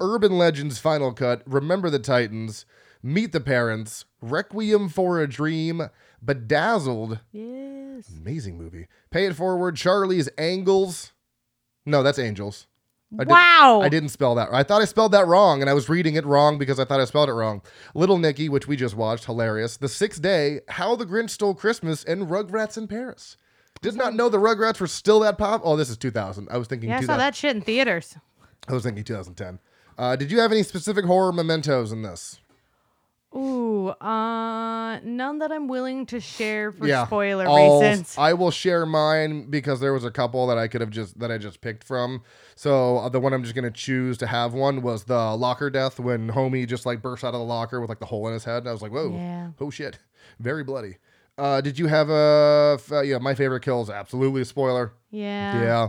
[0.00, 2.64] Urban Legends Final Cut, Remember the Titans,
[3.02, 5.90] Meet the Parents, Requiem for a Dream,
[6.24, 8.08] Bedazzled, Yes.
[8.16, 8.86] amazing movie.
[9.10, 11.12] Pay It Forward, Charlie's Angles.
[11.84, 12.66] No, that's Angels.
[13.18, 13.80] I did- wow.
[13.82, 14.48] I didn't spell that.
[14.50, 17.00] I thought I spelled that wrong, and I was reading it wrong because I thought
[17.00, 17.60] I spelled it wrong.
[17.94, 19.76] Little Nicky, which we just watched, hilarious.
[19.76, 23.36] The Sixth Day, How the Grinch Stole Christmas, and Rugrats in Paris.
[23.82, 25.60] Did not know the Rugrats were still that pop.
[25.64, 26.48] Oh, this is 2000.
[26.50, 28.16] I was thinking Yeah, I saw that shit in theaters.
[28.68, 29.58] I was thinking 2010.
[29.98, 32.38] Uh, did you have any specific horror mementos in this?
[33.34, 38.14] Ooh, uh, none that I'm willing to share for spoiler I'll- reasons.
[38.18, 41.32] I will share mine because there was a couple that I could have just that
[41.32, 42.22] I just picked from.
[42.56, 45.98] So uh, the one I'm just gonna choose to have one was the locker death
[45.98, 48.44] when homie just like burst out of the locker with like the hole in his
[48.44, 48.58] head.
[48.58, 49.48] And I was like, whoa, Yeah.
[49.60, 49.98] oh shit,
[50.38, 50.98] very bloody.
[51.42, 53.18] Uh, did you have a uh, yeah?
[53.18, 54.92] My favorite kill is absolutely a spoiler.
[55.10, 55.60] yeah.
[55.60, 55.88] Yeah.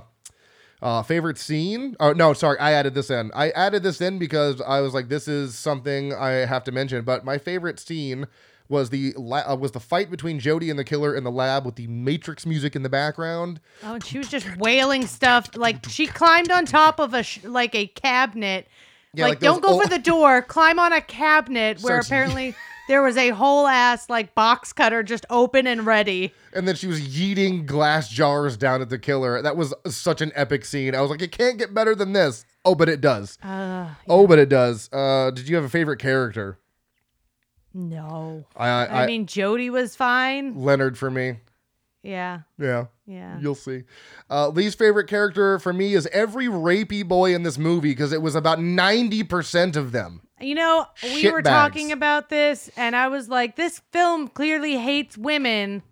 [0.82, 1.96] Uh, favorite scene?
[2.00, 3.32] Oh no, sorry, I added this in.
[3.36, 7.06] I added this in because I was like, this is something I have to mention.
[7.06, 8.26] But my favorite scene
[8.68, 11.66] was the la- uh, was the fight between Jody and the killer in the lab
[11.66, 13.62] with the Matrix music in the background.
[13.84, 15.56] Oh, and she was just wailing stuff.
[15.56, 18.68] Like she climbed on top of a sh- like a cabinet.
[19.14, 20.42] Yeah, like, like don't go old- for the door.
[20.42, 22.56] Climb on a cabinet where Starts- apparently
[22.88, 26.34] there was a whole ass like box cutter just open and ready.
[26.54, 29.42] And then she was yeeting glass jars down at the killer.
[29.42, 30.96] That was such an epic scene.
[30.96, 32.46] I was like, it can't get better than this.
[32.66, 33.38] Oh, but it does.
[33.44, 34.90] Uh, Oh, but it does.
[34.92, 36.60] Uh, did you have a favorite character?
[37.74, 38.46] no.
[38.56, 40.56] I, I, I, mean, Jody was fine.
[40.56, 41.38] Leonard for me.
[42.04, 42.42] Yeah.
[42.60, 42.86] Yeah.
[43.06, 43.40] Yeah.
[43.40, 43.84] You'll see.
[44.30, 48.22] Uh, least favorite character for me is every rapey boy in this movie because it
[48.22, 50.22] was about 90% of them.
[50.44, 51.54] You know, we Shit were bags.
[51.54, 55.84] talking about this, and I was like, this film clearly hates women.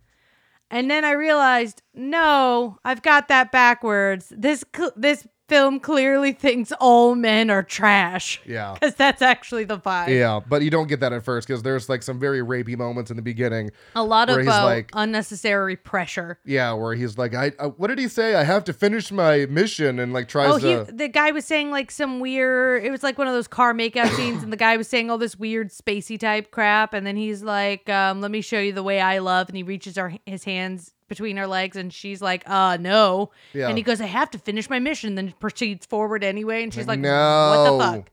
[0.70, 4.32] And then I realized, no, I've got that backwards.
[4.36, 4.64] This
[4.95, 8.39] this film clearly thinks all men are trash.
[8.45, 8.74] Yeah.
[8.74, 10.08] Because that's actually the vibe.
[10.08, 13.12] Yeah, but you don't get that at first because there's like some very rapey moments
[13.12, 13.72] in the beginning.
[13.95, 16.39] A lot of uh, like- unnecessary pressure.
[16.45, 18.36] Yeah, where he's like, I, I what did he say?
[18.36, 20.89] I have to finish my mission, and like tries Oh, he, to.
[20.89, 22.84] the guy was saying like some weird.
[22.86, 25.18] It was like one of those car makeout scenes, and the guy was saying all
[25.18, 28.84] this weird spacey type crap, and then he's like, um, "Let me show you the
[28.84, 32.43] way I love," and he reaches her his hands between her legs, and she's like,
[32.49, 33.68] "Uh, no," Yeah.
[33.68, 36.88] and he goes, "I have to finish my mission," then proceeds forward anyway, and she's
[36.88, 37.09] like, no.
[37.09, 38.12] "What the fuck?"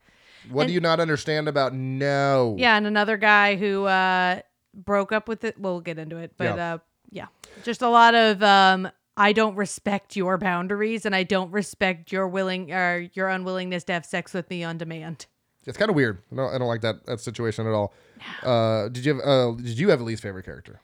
[0.51, 2.55] What And- do you not understand about no?
[2.59, 4.41] Yeah, and another guy who uh
[4.73, 5.57] broke up with it.
[5.59, 6.73] We'll get into it, but Yeah.
[6.73, 6.77] uh,
[7.09, 7.25] yeah,
[7.63, 8.89] just a lot of um.
[9.17, 13.93] I don't respect your boundaries, and I don't respect your willing or your unwillingness to
[13.93, 15.25] have sex with me on demand.
[15.65, 16.19] It's kind of weird.
[16.31, 17.93] No, I don't like that that situation at all.
[18.43, 20.79] Uh, did you have uh, did you have a least favorite character?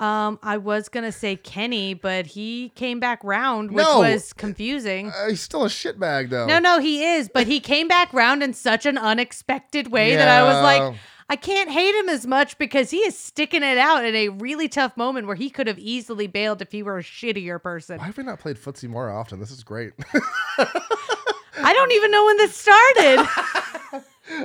[0.00, 4.00] Um, I was gonna say Kenny, but he came back round, which No.
[4.00, 5.10] was confusing.
[5.10, 6.46] Uh, he's still a shitbag though.
[6.46, 10.26] no, no, he is, but he came back round in such an unexpected way that
[10.28, 10.62] I was Yeah.
[10.62, 10.94] like,
[11.28, 14.68] I can't hate him as much because he is sticking it out in a really
[14.68, 17.98] tough moment where he could have easily bailed if he were a shittier person.
[17.98, 19.38] Why have we not played footsie more often?
[19.38, 19.92] This is great.
[20.58, 23.28] I don't even know when this started.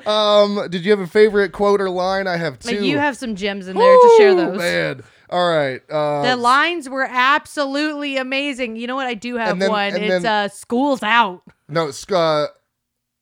[0.07, 2.27] um, did you have a favorite quote or line?
[2.27, 2.85] I have two.
[2.85, 4.57] you have some gems in there to share Woo, those.
[4.57, 5.03] Man.
[5.29, 5.81] All right.
[5.89, 8.75] Uh, The lines were absolutely amazing.
[8.77, 9.07] You know what?
[9.07, 9.95] I do have then- one.
[9.95, 12.47] It's then- uh, "School's Out." no, uh,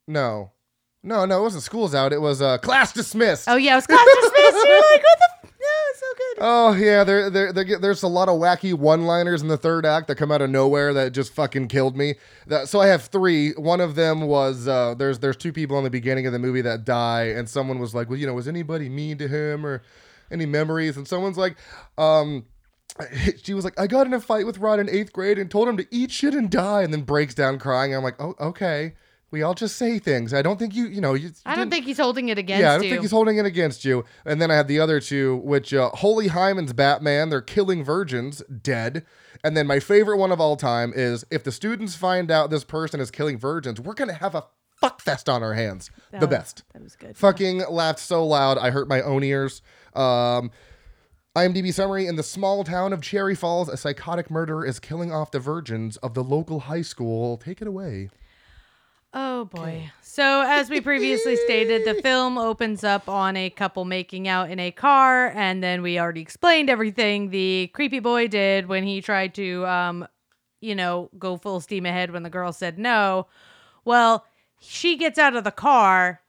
[0.08, 0.52] no,
[1.04, 1.40] no, no.
[1.40, 2.14] It wasn't school's out.
[2.14, 3.48] It was uh, class dismissed.
[3.50, 4.66] Oh yeah, it was class dismissed.
[4.66, 5.48] You're like, what the?
[5.48, 5.52] F-?
[5.66, 6.38] No, it's so good.
[6.42, 10.08] Oh yeah, there, there, there, there's a lot of wacky one-liners in the third act
[10.08, 12.16] that come out of nowhere that just fucking killed me.
[12.46, 13.52] That, so I have three.
[13.54, 16.62] One of them was uh, there's there's two people in the beginning of the movie
[16.62, 19.82] that die, and someone was like, well, you know, was anybody mean to him or
[20.32, 20.98] any memories?
[20.98, 21.58] And someone's like,
[21.98, 22.46] um.
[23.44, 25.68] She was like, I got in a fight with Rod in eighth grade and told
[25.68, 27.94] him to eat shit and die, and then breaks down crying.
[27.94, 28.94] I'm like, oh, okay.
[29.32, 30.34] We all just say things.
[30.34, 31.32] I don't think you, you know, you.
[31.46, 32.92] I don't think he's holding it against yeah, I don't you.
[32.92, 34.06] think he's holding it against you.
[34.24, 38.42] And then I have the other two, which uh, Holy Hyman's Batman, they're killing virgins,
[38.62, 39.06] dead.
[39.44, 42.64] And then my favorite one of all time is if the students find out this
[42.64, 44.46] person is killing virgins, we're gonna have a
[44.80, 45.90] fuck fest on our hands.
[46.12, 46.64] the Oh, best.
[46.74, 47.18] That was good.
[47.18, 49.62] Fucking laughed so loud, I hurt my own ears.
[49.96, 50.52] Um,
[51.36, 55.32] IMDb summary In the small town of Cherry Falls, a psychotic murderer is killing off
[55.32, 57.38] the virgins of the local high school.
[57.38, 58.10] Take it away.
[59.14, 59.92] Oh boy.
[60.02, 64.60] So, as we previously stated, the film opens up on a couple making out in
[64.60, 69.34] a car, and then we already explained everything the creepy boy did when he tried
[69.36, 70.08] to, um,
[70.62, 73.28] you know, go full steam ahead when the girl said no.
[73.84, 74.26] Well,
[74.60, 76.22] she gets out of the car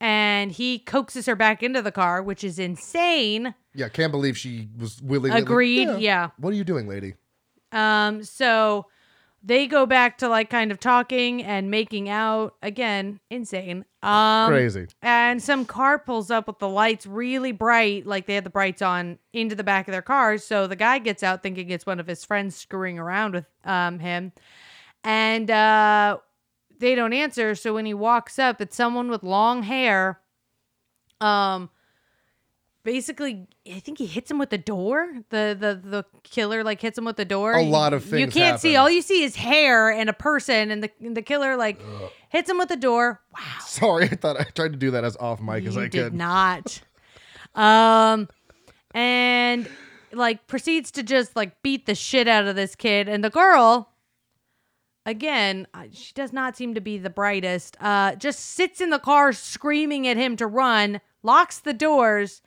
[0.00, 3.54] and he coaxes her back into the car, which is insane.
[3.74, 5.32] Yeah, can't believe she was willing.
[5.32, 5.98] Agreed.
[5.98, 6.30] Yeah.
[6.38, 7.14] What are you doing, lady?
[7.72, 8.86] Um, so
[9.42, 13.20] they go back to like kind of talking and making out again.
[13.30, 13.84] Insane.
[14.02, 14.86] Um, Crazy.
[15.02, 18.80] And some car pulls up with the lights really bright, like they had the brights
[18.80, 20.44] on into the back of their cars.
[20.44, 23.98] So the guy gets out thinking it's one of his friends screwing around with um
[23.98, 24.32] him,
[25.02, 26.18] and uh,
[26.84, 27.54] they don't answer.
[27.54, 30.20] So when he walks up, it's someone with long hair.
[31.20, 31.70] Um,
[32.82, 35.08] basically, I think he hits him with the door.
[35.30, 37.54] The the the killer like hits him with the door.
[37.54, 38.76] A lot You- of You can't see.
[38.76, 41.80] All you see is hair and a person, and the and the killer like
[42.28, 43.20] hits him with the door.
[43.36, 43.40] Wow.
[43.60, 46.14] Sorry, I thought I tried to do that as off mic as I did could.
[46.14, 46.80] not.
[47.54, 48.28] Um,
[48.92, 49.68] and
[50.12, 53.90] like proceeds to just like beat the shit out of this kid, and the girl.
[55.06, 57.76] Again, she does not seem to be the brightest.
[57.80, 62.40] Uh, just sits in the car screaming at him to run, locks the doors,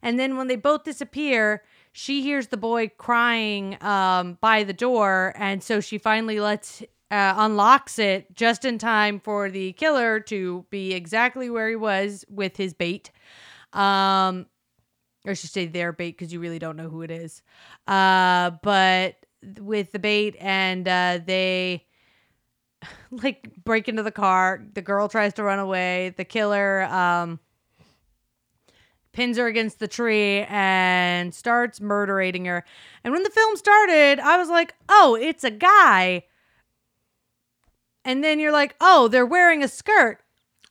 [0.00, 1.62] and then when they both disappear,
[1.92, 7.34] she hears the boy crying um, by the door, and so she finally lets uh,
[7.36, 12.56] unlocks it just in time for the killer to be exactly where he was with
[12.56, 13.10] his bait.
[13.72, 14.46] Um,
[15.24, 17.42] or I should say their bait because you really don't know who it is.
[17.86, 19.16] Uh, but
[19.58, 21.86] with the bait, and uh, they
[23.10, 24.64] like break into the car.
[24.74, 26.14] The girl tries to run away.
[26.16, 27.38] The killer um,
[29.12, 32.64] pins her against the tree and starts murdering her.
[33.02, 36.24] And when the film started, I was like, oh, it's a guy.
[38.04, 40.23] And then you're like, oh, they're wearing a skirt.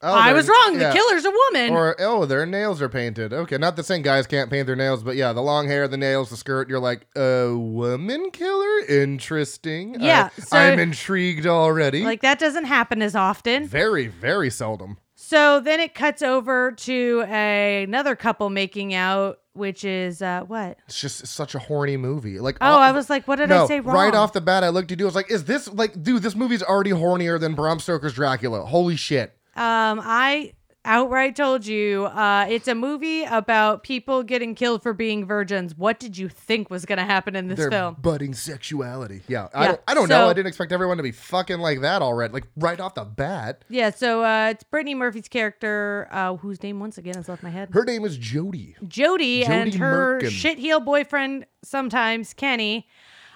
[0.06, 0.80] Oh, I was wrong.
[0.80, 0.90] yeah.
[0.90, 1.74] The killer's a woman.
[1.74, 3.32] Or oh, their nails are painted.
[3.34, 5.98] Okay, not the same guys can't paint their nails, but yeah, the long hair, the
[5.98, 6.68] nails, the skirt.
[6.70, 8.80] You're like a woman killer.
[8.90, 9.96] Interesting.
[10.00, 12.04] Yeah, I, so- I'm intrigued already.
[12.04, 13.66] like that doesn't happen as often.
[13.68, 14.98] very, very seldom.
[15.16, 20.78] so then it cuts over to a, another couple making out, which is uh, what?
[20.88, 22.40] It's just such a horny movie.
[22.40, 23.96] Like Oh, I was like, what did no, I say wrong?
[23.96, 25.06] right off the bat, I looked at you.
[25.06, 26.24] I was like, "Is this like, dude?
[26.24, 28.66] This movie's already hornier than Bram Stoker's Dracula.
[28.66, 30.54] Holy shit!" Um, I
[30.86, 35.78] outright told you uh, it's a movie about people getting killed for being virgins.
[35.78, 37.96] What did you think was going to happen in this Their film?
[38.02, 39.22] budding sexuality.
[39.28, 39.82] Yeah, I don't.
[39.88, 40.28] I don't know.
[40.28, 42.34] I didn't expect everyone to be fucking like that already.
[42.34, 43.64] Like right off the bat.
[43.70, 47.50] Yeah, so uh, it's Brittany Murphy's character, uh, whose name once again has left my
[47.50, 47.70] head.
[47.72, 48.76] Her name is Jody.
[48.88, 50.28] Jody and her Merkin.
[50.32, 52.88] shitheel boyfriend, sometimes Kenny,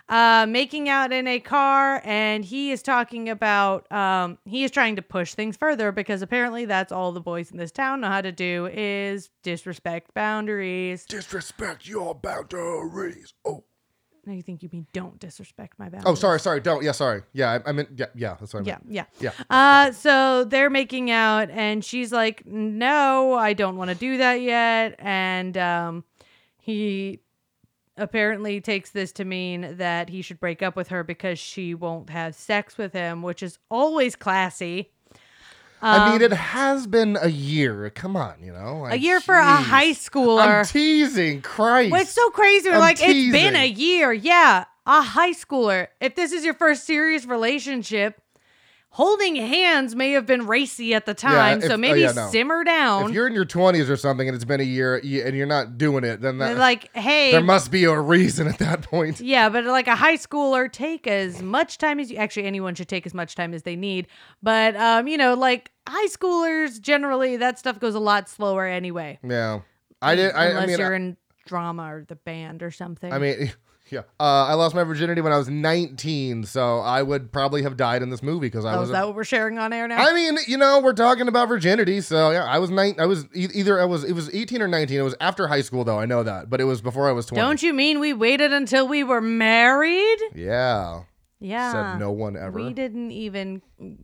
[0.10, 4.96] uh, making out in a car, and he is talking about um, he is trying
[4.96, 8.22] to push things further because apparently that's all the boys in this town know how
[8.22, 11.06] to do is disrespect boundaries.
[11.06, 13.34] Disrespect your boundaries.
[13.46, 13.64] Oh.
[14.26, 16.06] No, you think you mean don't disrespect my boundaries?
[16.06, 16.60] Oh, sorry, sorry.
[16.60, 16.84] Don't.
[16.84, 17.24] Yeah, sorry.
[17.32, 17.90] Yeah, I, I meant.
[17.96, 18.36] Yeah, yeah.
[18.38, 18.92] That's what I Yeah, meant.
[18.92, 19.04] yeah.
[19.22, 19.32] Yeah.
[19.50, 24.42] Uh, so they're making out, and she's like, "No, I don't want to do that
[24.42, 26.04] yet." And um,
[26.58, 27.22] he
[27.98, 32.10] apparently takes this to mean that he should break up with her because she won't
[32.10, 34.92] have sex with him, which is always classy.
[35.82, 37.90] I mean, it has been a year.
[37.92, 38.58] Come on, you know.
[38.60, 40.60] Um, A like, year for a high schooler.
[40.60, 41.42] I'm teasing.
[41.42, 41.92] Christ.
[41.92, 42.70] What's so crazy?
[42.70, 44.12] We're like, it's been a year.
[44.12, 45.88] Yeah, a high schooler.
[46.02, 48.20] If this is your first serious relationship,
[48.98, 51.60] holding hands may have been racy at the time.
[51.60, 52.30] if- so oh, maybe yeah, no.
[52.30, 53.06] simmer down.
[53.06, 55.78] If you're in your 20s or something and it's been a year and you're not
[55.78, 59.20] doing it, then that, like, hey, there must be a reason at that point.
[59.20, 62.88] yeah, but like a high schooler, take as much time as you actually anyone should
[62.88, 64.08] take as much time as they need.
[64.42, 69.20] But um, you know, like high schoolers generally that stuff goes a lot slower anyway.
[69.24, 69.60] Yeah.
[70.02, 70.34] I did.
[70.34, 73.14] I, unless I mean, you're I, in drama or the band or something.
[73.14, 73.52] I mean,
[73.90, 74.02] yeah.
[74.20, 78.02] Uh, I lost my virginity when I was 19, so I would probably have died
[78.02, 78.90] in this movie because I oh, was.
[78.90, 79.98] is that what we're sharing on air now?
[79.98, 82.96] I mean, you know, we're talking about virginity, so yeah, I was nine.
[83.00, 85.00] I was e- either I was it was 18 or 19.
[85.00, 86.00] It was after high school though.
[86.00, 87.42] I know that, but it was before I was 20.
[87.42, 90.20] Don't you mean we waited until we were married?
[90.36, 91.04] Yeah.
[91.40, 91.72] Yeah.
[91.72, 92.60] Said no one ever.
[92.60, 93.62] We didn't even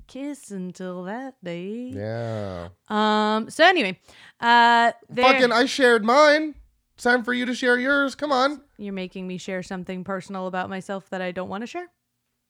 [0.08, 1.92] kiss until that day.
[1.94, 2.70] Yeah.
[2.90, 3.50] Um.
[3.50, 4.00] So anyway,
[4.40, 6.56] uh, there- Fucking, I shared mine.
[6.96, 8.14] It's time for you to share yours.
[8.14, 8.62] Come on.
[8.84, 11.88] You're making me share something personal about myself that I don't want to share.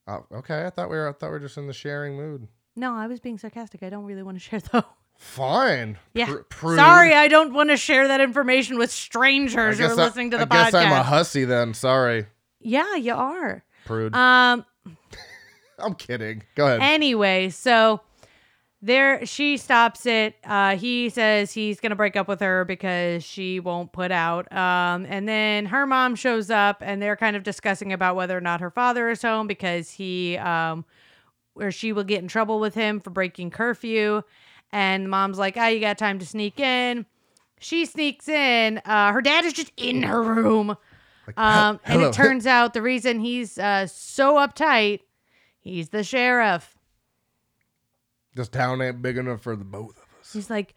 [0.07, 0.65] Oh, okay.
[0.65, 1.09] I thought we were.
[1.09, 2.47] I thought we were just in the sharing mood.
[2.75, 3.83] No, I was being sarcastic.
[3.83, 4.83] I don't really want to share though.
[5.17, 5.97] Fine.
[6.13, 6.25] Yeah.
[6.25, 6.77] Pr- prude.
[6.77, 10.37] Sorry, I don't want to share that information with strangers who are I- listening to
[10.37, 10.85] the I guess podcast.
[10.87, 11.73] I'm a hussy then.
[11.73, 12.25] Sorry,
[12.59, 13.63] yeah, you are.
[13.85, 14.13] prude.
[14.15, 14.65] Um.
[15.79, 16.43] I'm kidding.
[16.55, 16.81] Go ahead.
[16.81, 18.01] Anyway, so
[18.83, 20.35] there she stops it.
[20.43, 24.51] Uh, he says he's gonna break up with her because she won't put out.
[24.51, 28.41] Um, and then her mom shows up, and they're kind of discussing about whether or
[28.41, 30.83] not her father is home because he, um,
[31.55, 34.21] or she will get in trouble with him for breaking curfew.
[34.73, 37.05] And mom's like, "Ah, you got time to sneak in."
[37.59, 38.81] She sneaks in.
[38.83, 40.75] Uh, her dad is just in her room.
[41.37, 44.99] Um, and it turns out the reason he's uh, so uptight,
[45.61, 46.72] he's the sheriff.
[48.35, 50.31] This town ain't big enough for the both of us.
[50.31, 50.75] She's like,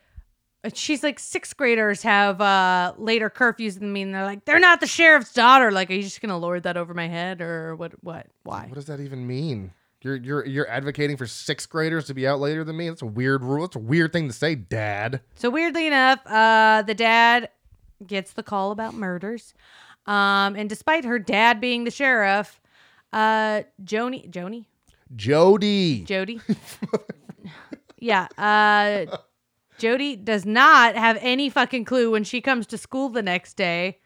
[0.65, 4.59] uh, she's like, sixth graders have uh, later curfews than me, and they're like, they're
[4.59, 5.71] not the sheriff's daughter.
[5.71, 7.93] Like, are you just gonna lord that over my head, or what?
[8.03, 8.27] What?
[8.43, 8.67] Why?
[8.67, 9.73] What does that even mean?
[10.03, 12.89] You're you're you're advocating for sixth graders to be out later than me.
[12.89, 13.63] That's a weird rule.
[13.63, 15.21] That's a weird thing to say, Dad.
[15.35, 17.49] So weirdly enough, uh, the dad
[18.07, 19.55] gets the call about murders,
[20.07, 22.61] um, and despite her dad being the sheriff,
[23.13, 24.67] uh, Joni, Joni,
[25.15, 26.05] Jody.
[26.05, 26.41] Jody.
[27.99, 28.27] yeah.
[28.39, 29.17] Uh
[29.79, 33.99] Jody does not have any fucking clue when she comes to school the next day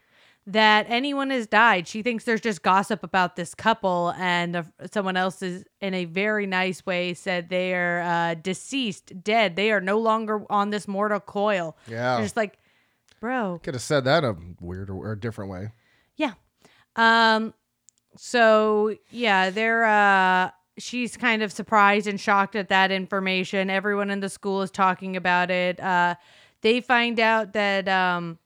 [0.47, 1.87] that anyone has died.
[1.87, 6.07] She thinks there's just gossip about this couple, and uh, someone else is, in a
[6.07, 9.55] very nice way, said they are uh, deceased, dead.
[9.55, 11.77] They are no longer on this mortal coil.
[11.87, 12.17] Yeah.
[12.17, 12.59] You're just like,
[13.21, 15.71] bro, Could have said that a weird or a different way.
[16.17, 16.33] yeah.
[16.97, 17.55] Um
[18.17, 20.51] so yeah, they're uh
[20.81, 23.71] she's kind of surprised and shocked at that information.
[23.71, 25.81] Everyone in the school is talking about it.
[25.81, 26.17] Uh
[26.63, 28.39] they find out that um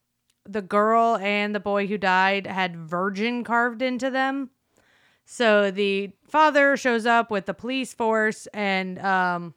[0.46, 4.50] the girl and the boy who died had virgin carved into them.
[5.24, 9.54] So the father shows up with the police force and um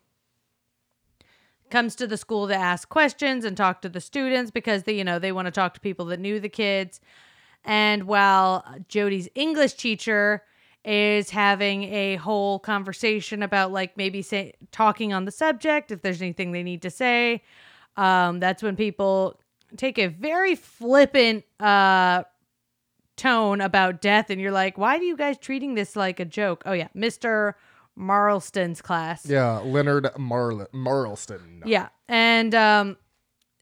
[1.70, 5.04] comes to the school to ask questions and talk to the students because they you
[5.04, 7.02] know they want to talk to people that knew the kids
[7.66, 10.44] and while Jody's English teacher
[10.88, 16.22] is having a whole conversation about like maybe say talking on the subject if there's
[16.22, 17.44] anything they need to say
[17.98, 19.40] um that's when people
[19.76, 22.24] take a very flippant uh
[23.18, 26.64] tone about death and you're like why do you guys treating this like a joke
[26.66, 27.54] oh yeah mr
[27.98, 29.26] Marlston's class.
[29.26, 31.64] Yeah, Leonard Marl- Marlston.
[31.66, 31.90] Yeah.
[32.08, 32.98] And um,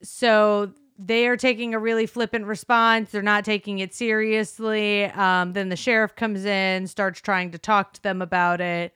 [0.03, 3.11] so they are taking a really flippant response.
[3.11, 5.05] They're not taking it seriously.
[5.05, 8.95] Um, then the sheriff comes in, starts trying to talk to them about it.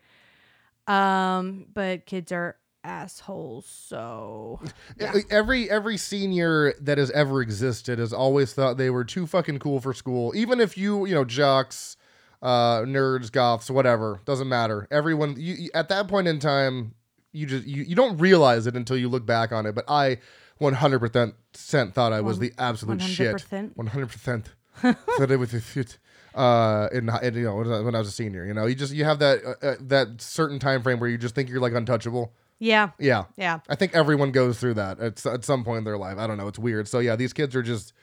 [0.88, 3.66] Um, but kids are assholes.
[3.66, 4.60] So
[5.00, 5.14] yeah.
[5.30, 9.80] Every every senior that has ever existed has always thought they were too fucking cool
[9.80, 10.34] for school.
[10.36, 11.98] Even if you, you know, jocks,
[12.42, 14.88] uh, nerds, goths, whatever, doesn't matter.
[14.90, 16.94] Everyone you, you, at that point in time,
[17.34, 19.76] you just you, you don't realize it until you look back on it.
[19.76, 20.20] But I
[20.62, 23.02] 100% thought I was the absolute 100%.
[23.08, 23.76] shit.
[23.76, 24.46] 100%.
[24.82, 25.98] Thought it was a shit.
[26.34, 29.04] Uh, in, in, you know when I was a senior, you know, you just you
[29.04, 32.34] have that uh, uh, that certain time frame where you just think you're like untouchable.
[32.60, 32.92] Yeah.
[33.00, 33.26] Yeah.
[33.36, 33.60] Yeah.
[33.68, 36.18] I think everyone goes through that at, at some point in their life.
[36.18, 36.48] I don't know.
[36.48, 36.88] It's weird.
[36.88, 37.94] So yeah, these kids are just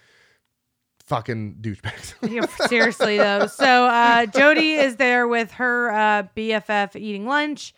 [1.05, 2.15] fucking douchebags.
[2.31, 3.47] yeah, seriously though.
[3.47, 7.75] So uh, Jody is there with her uh, BFF eating lunch.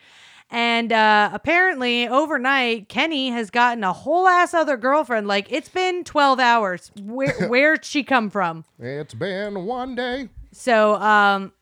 [0.51, 5.27] And uh, apparently, overnight, Kenny has gotten a whole ass other girlfriend.
[5.27, 6.91] Like it's been twelve hours.
[7.03, 8.65] Where where'd she come from?
[8.79, 10.31] It's been one day.
[10.53, 11.53] So, um,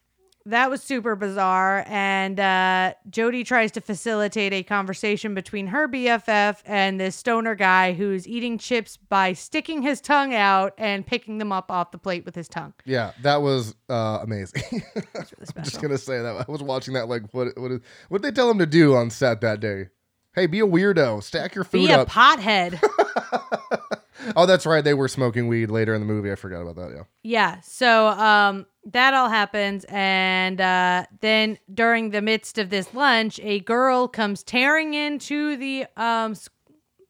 [0.47, 1.85] that was super bizarre.
[1.87, 7.93] And uh, Jody tries to facilitate a conversation between her BFF and this stoner guy
[7.93, 12.25] who's eating chips by sticking his tongue out and picking them up off the plate
[12.25, 12.75] with his tongue.
[12.85, 14.63] Yeah, that was uh, amazing.
[14.97, 17.09] Really I'm just gonna say that I was watching that.
[17.09, 17.73] Like, what what
[18.09, 19.89] what did they tell him to do on set that day?
[20.35, 21.23] Hey, be a weirdo.
[21.23, 22.09] Stack your food be a up.
[22.09, 22.79] pothead.
[24.37, 24.83] oh, that's right.
[24.83, 26.31] They were smoking weed later in the movie.
[26.31, 26.91] I forgot about that.
[26.95, 27.03] Yeah.
[27.23, 27.61] Yeah.
[27.61, 33.61] So um, that all happens, and uh, then during the midst of this lunch, a
[33.61, 36.35] girl comes tearing into the um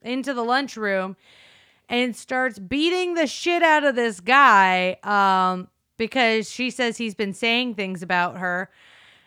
[0.02, 1.16] into the lunchroom
[1.88, 7.32] and starts beating the shit out of this guy um because she says he's been
[7.32, 8.70] saying things about her.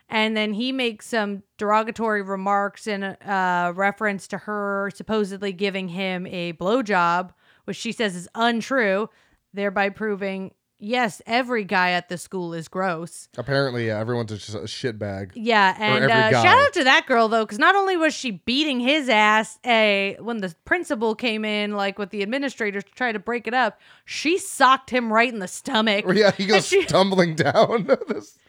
[0.07, 6.25] And then he makes some derogatory remarks in uh, reference to her supposedly giving him
[6.25, 7.31] a blowjob,
[7.65, 9.09] which she says is untrue,
[9.53, 13.27] thereby proving yes, every guy at the school is gross.
[13.37, 15.31] Apparently, yeah, everyone's just a shit bag.
[15.35, 18.79] Yeah, and uh, shout out to that girl though, because not only was she beating
[18.79, 23.19] his ass, a when the principal came in, like with the administrators to try to
[23.19, 26.05] break it up, she socked him right in the stomach.
[26.19, 27.87] Yeah, he goes she, tumbling down.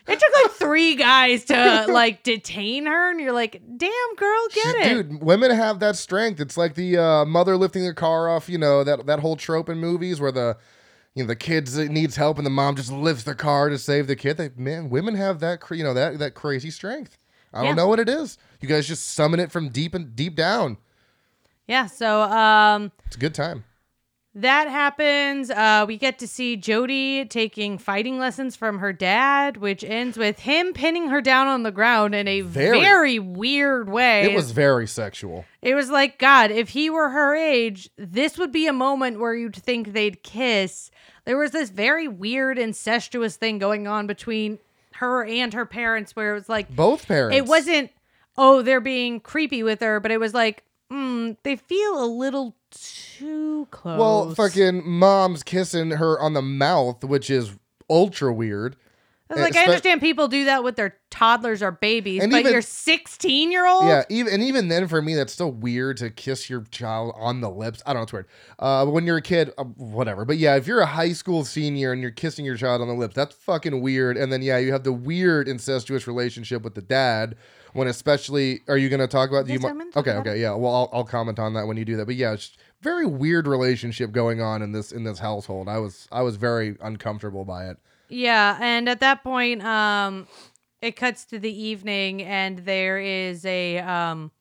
[0.08, 4.74] It took like three guys to like detain her, and you're like, "Damn, girl, get
[4.74, 6.40] she, it." Dude, women have that strength.
[6.40, 8.48] It's like the uh, mother lifting the car off.
[8.48, 10.56] You know that that whole trope in movies where the
[11.14, 14.06] you know the kids needs help and the mom just lifts the car to save
[14.06, 14.36] the kid.
[14.36, 17.18] They, man, women have that you know that that crazy strength.
[17.52, 18.38] I don't know what it is.
[18.61, 20.76] You guys just summon it from deep and deep down.
[21.66, 23.64] Yeah, so um it's a good time.
[24.34, 25.50] That happens.
[25.50, 30.38] Uh, we get to see Jody taking fighting lessons from her dad, which ends with
[30.38, 34.22] him pinning her down on the ground in a very, very weird way.
[34.22, 35.46] It was very sexual.
[35.62, 39.34] It was like, God, if he were her age, this would be a moment where
[39.34, 40.92] you'd think they'd kiss.
[41.24, 44.58] There was this very weird incestuous thing going on between
[44.94, 47.36] her and her parents where it was like both parents.
[47.36, 47.90] It wasn't,
[48.36, 52.54] oh, they're being creepy with her, but it was like, mm, they feel a little
[52.70, 53.98] too close.
[53.98, 57.52] Well, fucking mom's kissing her on the mouth, which is
[57.88, 58.76] ultra weird.
[59.30, 63.52] Like I understand people do that with their toddlers or babies, but even, your 16
[63.52, 63.84] year old.
[63.86, 67.40] Yeah, even and even then for me that's still weird to kiss your child on
[67.40, 67.82] the lips.
[67.86, 68.26] I don't know, it's weird.
[68.58, 70.24] Uh, when you're a kid, uh, whatever.
[70.24, 72.94] But yeah, if you're a high school senior and you're kissing your child on the
[72.94, 74.16] lips, that's fucking weird.
[74.16, 77.36] And then yeah, you have the weird incestuous relationship with the dad.
[77.72, 79.46] When especially, are you going to talk about?
[79.46, 79.60] You,
[79.94, 80.54] okay, okay, yeah.
[80.54, 82.06] Well, I'll, I'll comment on that when you do that.
[82.06, 85.68] But yeah, it's very weird relationship going on in this in this household.
[85.68, 87.78] I was I was very uncomfortable by it.
[88.11, 90.26] Yeah, and at that point, um,
[90.82, 94.32] it cuts to the evening, and there is a um,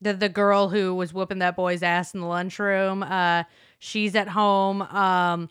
[0.00, 3.04] the the girl who was whooping that boy's ass in the lunchroom.
[3.04, 3.44] Uh,
[3.78, 5.48] she's at home, um,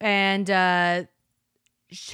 [0.00, 1.04] and uh,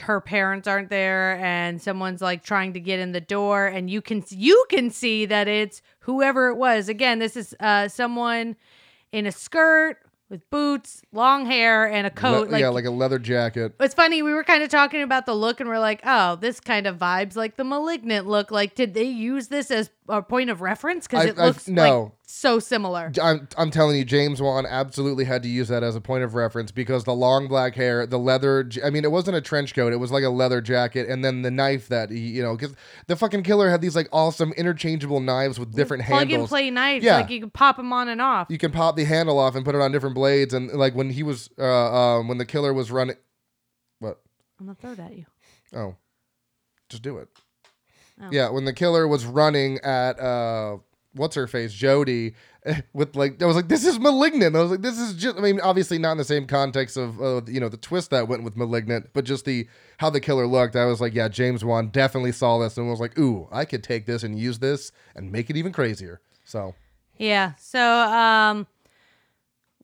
[0.03, 4.03] her parents aren't there, and someone's like trying to get in the door, and you
[4.03, 6.88] can you can see that it's whoever it was.
[6.88, 8.57] Again, this is uh, someone
[9.12, 9.99] in a skirt
[10.29, 12.49] with boots, long hair, and a coat.
[12.49, 13.74] Le- like, yeah, like a leather jacket.
[13.81, 14.22] It's funny.
[14.22, 16.99] We were kind of talking about the look, and we're like, oh, this kind of
[16.99, 18.51] vibes like the malignant look.
[18.51, 21.06] Like, did they use this as a point of reference?
[21.06, 22.02] Because it looks no.
[22.02, 23.12] like so similar.
[23.22, 26.34] I'm, I'm telling you, James Wan absolutely had to use that as a point of
[26.34, 28.68] reference because the long black hair, the leather.
[28.84, 31.42] I mean, it wasn't a trench coat; it was like a leather jacket, and then
[31.42, 32.74] the knife that he, you know, because
[33.06, 36.36] the fucking killer had these like awesome interchangeable knives with different Plug handles.
[36.36, 37.16] Plug and play knives, yeah.
[37.16, 38.48] like you can pop them on and off.
[38.50, 41.11] You can pop the handle off and put it on different blades, and like when
[41.11, 41.64] he was, uh,
[42.18, 43.16] um, when the killer was running,
[43.98, 44.20] what?
[44.61, 45.26] I'm gonna throw it at you.
[45.74, 45.96] Oh,
[46.88, 47.28] just do it.
[48.30, 50.78] Yeah, when the killer was running at uh
[51.14, 52.34] what's her face, Jody,
[52.92, 54.56] with like I was like, this is malignant.
[54.56, 57.20] I was like, this is just I mean, obviously not in the same context of
[57.20, 60.46] uh, you know the twist that went with malignant, but just the how the killer
[60.46, 60.76] looked.
[60.76, 63.82] I was like, yeah, James Wan definitely saw this and was like, ooh, I could
[63.82, 66.20] take this and use this and make it even crazier.
[66.44, 66.74] So
[67.16, 67.52] Yeah.
[67.58, 68.66] So, um,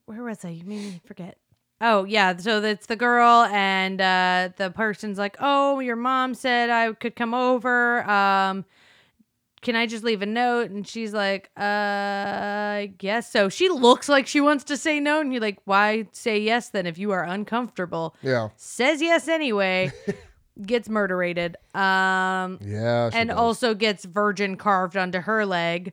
[0.05, 0.49] where was I?
[0.49, 1.37] You made me forget.
[1.81, 6.69] Oh yeah, so it's the girl and uh, the person's like, "Oh, your mom said
[6.69, 8.09] I could come over.
[8.09, 8.63] Um,
[9.61, 14.07] can I just leave a note?" And she's like, "Uh, I guess so." She looks
[14.07, 17.11] like she wants to say no, and you're like, "Why say yes then if you
[17.11, 19.91] are uncomfortable?" yeah, Says yes anyway.
[20.65, 21.57] gets murderated.
[21.73, 23.37] Um, yeah, she and does.
[23.37, 25.91] also gets virgin carved onto her leg.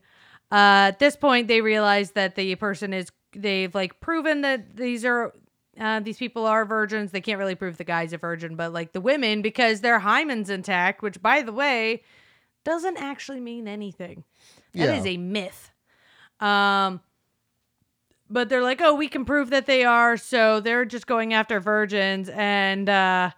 [0.52, 5.04] Uh, at this point, they realize that the person is they've like proven that these
[5.04, 5.32] are
[5.80, 7.10] uh, these people are virgins.
[7.12, 10.50] They can't really prove the guy's a virgin, but like the women because their hymen's
[10.50, 12.02] intact, which by the way
[12.64, 14.24] doesn't actually mean anything.
[14.74, 15.12] That is Yeah.
[15.12, 15.70] a myth.
[16.40, 17.00] Um,
[18.28, 21.60] but they're like, oh, we can prove that they are, so they're just going after
[21.60, 23.30] virgins, and uh,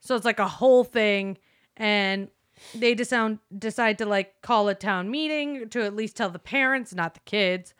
[0.00, 1.38] so it's like a whole thing,
[1.76, 2.28] and
[2.74, 6.94] they decide decide to like call a town meeting to at least tell the parents,
[6.94, 7.72] not the kids,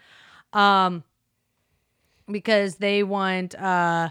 [0.52, 1.04] um,
[2.30, 4.10] because they want uh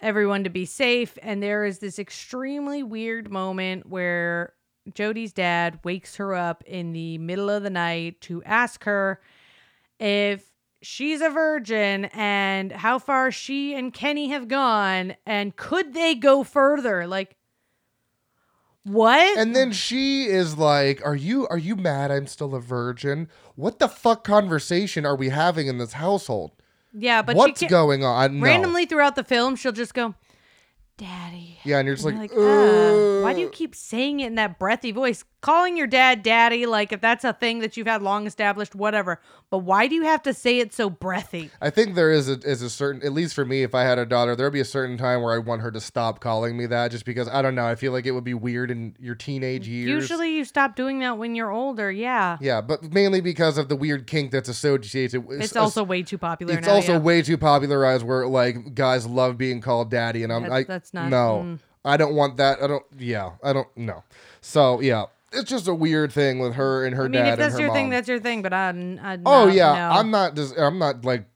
[0.00, 1.18] everyone to be safe.
[1.22, 4.52] And there is this extremely weird moment where
[4.94, 9.20] Jody's dad wakes her up in the middle of the night to ask her
[9.98, 10.50] if
[10.82, 16.44] she's a virgin and how far she and Kenny have gone and could they go
[16.44, 17.06] further?
[17.06, 17.36] Like,
[18.84, 19.36] what?
[19.36, 23.28] And then she is like, "Are you are you mad I'm still a virgin?
[23.56, 26.55] What the fuck conversation are we having in this household?
[26.98, 28.44] Yeah, but What's she going on?" No.
[28.44, 30.14] randomly throughout the film, she'll just go,
[30.96, 34.20] "Daddy." Yeah, and you're just And like, like, "Ah, why do you "Uh." keep saying
[34.20, 35.24] it in that breathy voice?
[35.40, 39.20] Calling your dad daddy, like if that's a thing that you've had long established, whatever.
[39.48, 41.50] But why do you have to say it so breathy?
[41.60, 43.96] I think there is a is a certain at least for me, if I had
[43.96, 46.66] a daughter, there'd be a certain time where I want her to stop calling me
[46.66, 47.64] that, just because I don't know.
[47.64, 49.88] I feel like it would be weird in your teenage years.
[49.88, 52.38] Usually you stop doing that when you're older, yeah.
[52.40, 55.24] yeah, but mainly because of the weird kink that's associated.
[55.24, 56.74] with It's also way too popular it's now.
[56.74, 56.98] also yeah.
[56.98, 60.92] way too popularized where like guys love being called daddy, and I'm That- I that's
[60.92, 61.58] not- no, mm.
[61.84, 62.60] I don't want that.
[62.60, 62.84] I don't.
[62.98, 63.68] Yeah, I don't.
[63.76, 64.02] No.
[64.40, 65.04] So yeah,
[65.36, 67.68] it's just a weird thing with her and her I mean, dad if that's your
[67.68, 67.76] mom.
[67.76, 68.42] thing, that's your thing.
[68.42, 69.90] But I, I oh no, yeah, no.
[69.98, 70.34] I'm not.
[70.36, 71.26] Just, I'm not like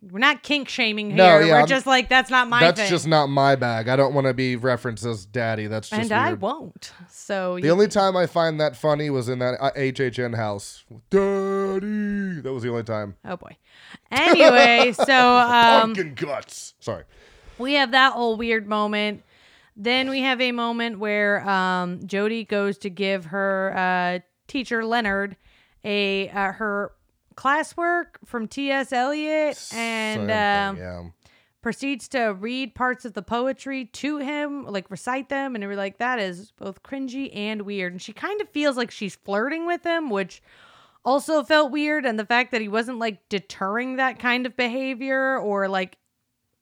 [0.00, 1.16] We're not kink shaming here.
[1.16, 2.88] No, yeah, We're I'm- just like that's not my that's thing.
[2.90, 3.88] just not my bag.
[3.88, 5.66] I don't want to be referenced as daddy.
[5.66, 6.92] That's just and I won't.
[7.10, 10.84] So The you, only time I find that funny was in that uh, HHN house.
[11.10, 12.40] Daddy.
[12.40, 13.16] That was the only time.
[13.24, 13.56] oh boy.
[14.10, 15.04] Anyway, so
[15.36, 16.74] um, Pumpkin guts.
[16.80, 17.04] Sorry.
[17.58, 19.22] we have that whole weird moment.
[19.80, 24.18] Then we have a moment where um, Jody goes to give her uh,
[24.48, 25.36] teacher Leonard
[25.84, 26.92] a uh, her
[27.36, 28.92] classwork from T.S.
[28.92, 31.04] Eliot, and um, yeah.
[31.62, 35.98] proceeds to read parts of the poetry to him, like recite them, and we're like,
[35.98, 37.92] that is both cringy and weird.
[37.92, 40.42] And she kind of feels like she's flirting with him, which
[41.04, 42.04] also felt weird.
[42.04, 45.96] And the fact that he wasn't like deterring that kind of behavior or like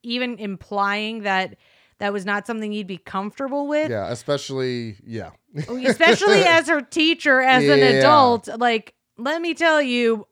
[0.03, 1.57] even implying that
[1.99, 5.31] that was not something you'd be comfortable with, Yeah, especially yeah.
[5.55, 8.49] especially as her teacher, as an adult.
[8.59, 10.27] Like, let me tell you,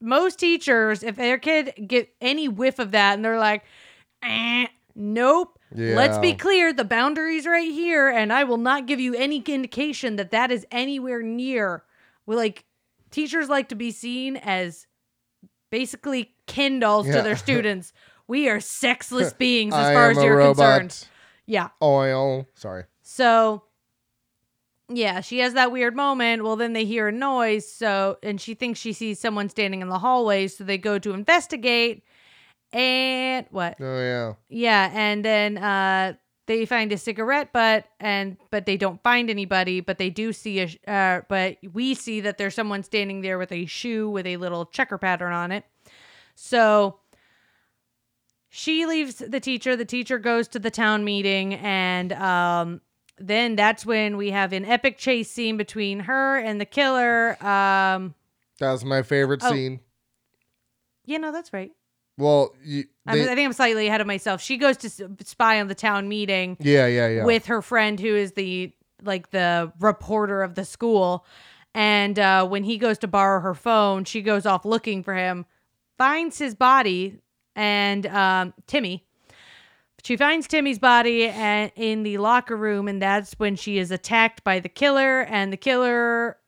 [0.00, 3.64] most teachers, if their kid get any whiff of that and they're like,
[4.22, 5.58] eh, nope.
[5.72, 10.16] Let's be clear, the boundary's right here, and I will not give you any indication
[10.16, 11.84] that that is anywhere near.
[12.26, 12.64] We like
[13.12, 14.86] teachers like to be seen as
[15.70, 17.92] basically kindles dolls to their students.
[18.26, 21.06] We are sexless beings as far as you're concerned.
[21.50, 21.70] Yeah.
[21.82, 22.46] Oil.
[22.54, 22.84] Sorry.
[23.02, 23.64] So
[24.88, 26.44] yeah, she has that weird moment.
[26.44, 29.88] Well, then they hear a noise, so and she thinks she sees someone standing in
[29.88, 32.04] the hallway, so they go to investigate.
[32.72, 33.76] And what?
[33.80, 34.34] Oh yeah.
[34.48, 36.12] Yeah, and then uh
[36.46, 40.60] they find a cigarette butt and but they don't find anybody, but they do see
[40.60, 44.24] a sh- uh but we see that there's someone standing there with a shoe with
[44.24, 45.64] a little checker pattern on it.
[46.36, 46.99] So
[48.52, 52.80] she leaves the teacher, the teacher goes to the town meeting and um
[53.22, 57.36] then that's when we have an epic chase scene between her and the killer.
[57.44, 58.14] Um
[58.58, 59.52] That's my favorite Oh.
[59.52, 59.80] scene.
[61.06, 61.70] yeah, no, that's right.
[62.18, 64.42] Well, you, they- I think I'm slightly ahead of myself.
[64.42, 64.90] She goes to
[65.24, 66.56] spy on the town meeting.
[66.60, 67.24] yeah, yeah, yeah.
[67.24, 68.72] with her friend who is the
[69.02, 71.24] like the reporter of the school
[71.74, 75.46] and uh, when he goes to borrow her phone she goes off looking for him
[75.96, 77.18] finds his body
[77.56, 79.04] and um, timmy
[80.02, 84.42] she finds Timmy's body and in the locker room, and that's when she is attacked
[84.44, 86.38] by the killer, and the killer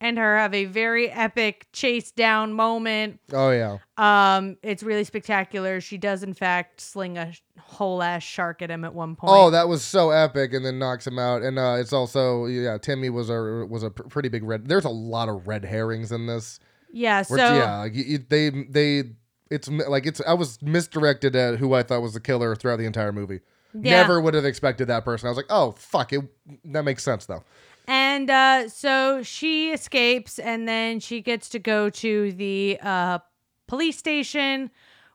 [0.00, 3.20] and her have a very epic chase down moment.
[3.34, 3.76] Oh yeah.
[3.98, 5.82] Um, it's really spectacular.
[5.82, 9.30] She does in fact sling a whole ass shark at him at one point.
[9.30, 11.42] Oh, that was so epic, and then knocks him out.
[11.42, 14.68] And uh, it's also yeah, Timmy was a was a pr- pretty big red.
[14.68, 16.60] There's a lot of red herrings in this.
[16.92, 17.20] yeah.
[17.20, 19.02] So yeah, you- you- they they
[19.50, 22.86] it's like it's I was misdirected at who I thought was the killer throughout the
[22.86, 23.40] entire movie.
[23.74, 24.02] Yeah.
[24.02, 25.26] Never would have expected that person.
[25.26, 26.22] I was like, oh fuck it,
[26.64, 27.44] that makes sense though.
[27.88, 33.20] And uh, so she escapes, and then she gets to go to the uh,
[33.68, 34.70] police station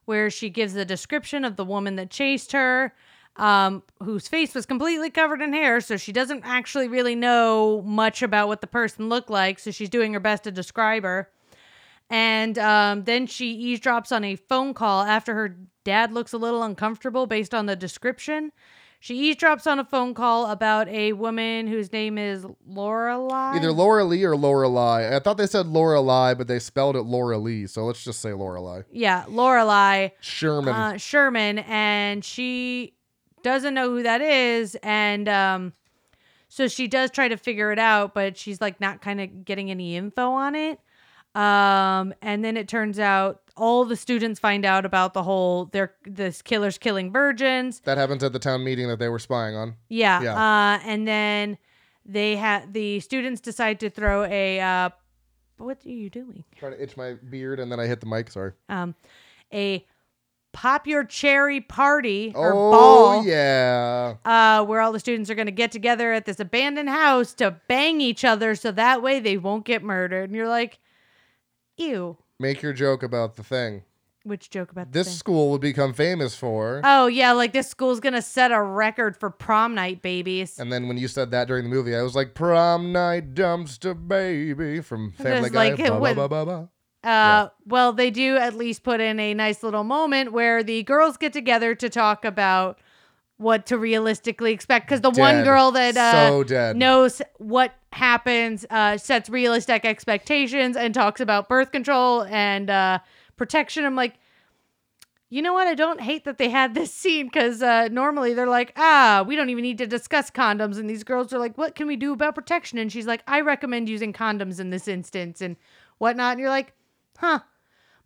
[0.05, 2.93] where she gives a description of the woman that chased her,
[3.35, 5.81] um, whose face was completely covered in hair.
[5.81, 9.59] So she doesn't actually really know much about what the person looked like.
[9.59, 11.29] So she's doing her best to describe her.
[12.11, 16.61] And um, then she eavesdrops on a phone call after her dad looks a little
[16.61, 18.51] uncomfortable based on the description.
[18.99, 23.55] She eavesdrops on a phone call about a woman whose name is Lorelai.
[23.55, 25.11] Either Laura Lee or Lorelai.
[25.11, 27.65] I thought they said Lorelai, but they spelled it Laura Lee.
[27.65, 28.83] So let's just say Lorelai.
[28.91, 30.75] yeah, Lorelai Sherman.
[30.75, 32.93] uh, Sherman, and she
[33.41, 35.73] doesn't know who that is, and um,
[36.47, 39.71] so she does try to figure it out, but she's like not kind of getting
[39.71, 40.79] any info on it.
[41.33, 45.93] Um, and then it turns out all the students find out about the whole they're
[46.05, 47.79] this killer's killing virgins.
[47.81, 49.75] that happens at the town meeting that they were spying on.
[49.89, 50.21] Yeah.
[50.21, 50.35] Yeah.
[50.35, 51.57] Uh, and then
[52.05, 54.89] they had the students decide to throw a uh,
[55.57, 56.43] what are you doing?
[56.55, 58.29] Trying to itch my beard and then I hit the mic.
[58.31, 58.51] Sorry.
[58.67, 58.95] Um,
[59.53, 59.85] a
[60.53, 63.25] pop your cherry party or oh ball.
[63.25, 64.15] yeah.
[64.25, 67.55] uh, where all the students are going to get together at this abandoned house to
[67.67, 70.29] bang each other so that way they won't get murdered.
[70.29, 70.79] And you're like,
[71.77, 72.17] ew.
[72.39, 73.83] Make your joke about the thing.
[74.23, 75.11] Which joke about This the thing?
[75.13, 76.81] This school would become famous for.
[76.83, 80.59] Oh, yeah, like this school's going to set a record for prom night babies.
[80.59, 83.95] and then when you said that during the movie, I was like, "Prom night dumpster
[84.07, 85.69] baby" from Family Guy.
[85.69, 86.69] like, Ba, ba, when- ba, ba, ba.
[87.03, 91.17] Uh, well, they do at least put in a nice little moment where the girls
[91.17, 92.77] get together to talk about
[93.41, 94.87] what to realistically expect.
[94.87, 96.77] Because the one girl that uh, So dead.
[96.77, 102.99] knows what happens uh, sets realistic expectations and talks about birth control and uh,
[103.37, 103.85] protection.
[103.85, 104.15] I'm like,
[105.29, 105.65] you know what?
[105.65, 109.35] I don't hate that they had this scene because uh, normally they're like, ah, we
[109.35, 110.77] don't even need to discuss condoms.
[110.77, 112.77] And these girls are like, what can we do about protection?
[112.77, 115.55] And she's like, I recommend using condoms in this instance and
[115.99, 116.33] whatnot.
[116.33, 116.73] And you're like,
[117.17, 117.39] huh.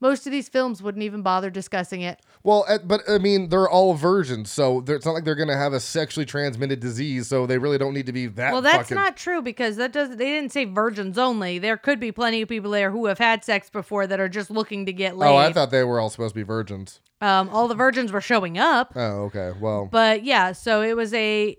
[0.05, 2.19] Most of these films wouldn't even bother discussing it.
[2.43, 5.73] Well, uh, but I mean, they're all virgins, so it's not like they're gonna have
[5.73, 7.27] a sexually transmitted disease.
[7.27, 8.51] So they really don't need to be that.
[8.53, 10.09] Well, that's fucking- not true because that does.
[10.09, 11.57] They didn't say virgins only.
[11.57, 14.51] There could be plenty of people there who have had sex before that are just
[14.51, 15.27] looking to get laid.
[15.29, 16.99] Oh, I thought they were all supposed to be virgins.
[17.21, 19.53] um, all the virgins were showing up, Oh, okay.
[19.59, 20.51] Well, but yeah.
[20.51, 21.57] So it was a.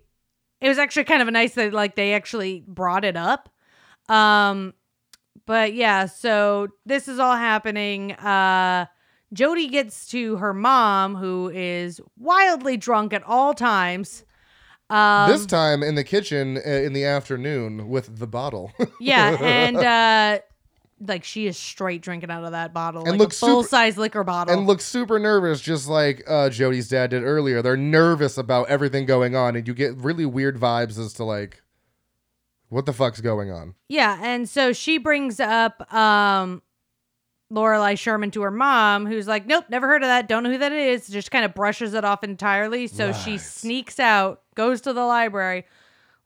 [0.61, 3.49] It was actually kind of a nice that like they actually brought it up.
[4.09, 4.73] Um,
[5.47, 6.07] but yeah.
[6.07, 8.13] So this is all happening.
[8.13, 8.87] Uh,
[9.33, 14.25] Jody gets to her mom, who is wildly drunk at all times.
[14.89, 18.73] Um, this time in the kitchen uh, in the afternoon with the bottle.
[19.01, 19.77] Yeah, and
[20.39, 20.39] uh
[21.07, 23.99] like she is straight drinking out of that bottle, And like looks full super- size
[23.99, 24.57] liquor bottle.
[24.57, 27.61] and looks super nervous, just like uh, Jody's dad did earlier.
[27.61, 31.63] They're nervous about everything going on, and you get really weird vibes as to like,
[32.69, 33.75] what the fuck's going on?
[33.89, 36.63] yeah, and so she brings up um
[37.53, 40.29] Lorelai Sherman to her mom, who's like, "Nope, never heard of that.
[40.29, 42.89] Don't know who that is." Just kind of brushes it off entirely.
[42.89, 45.65] So she sneaks out, goes to the library,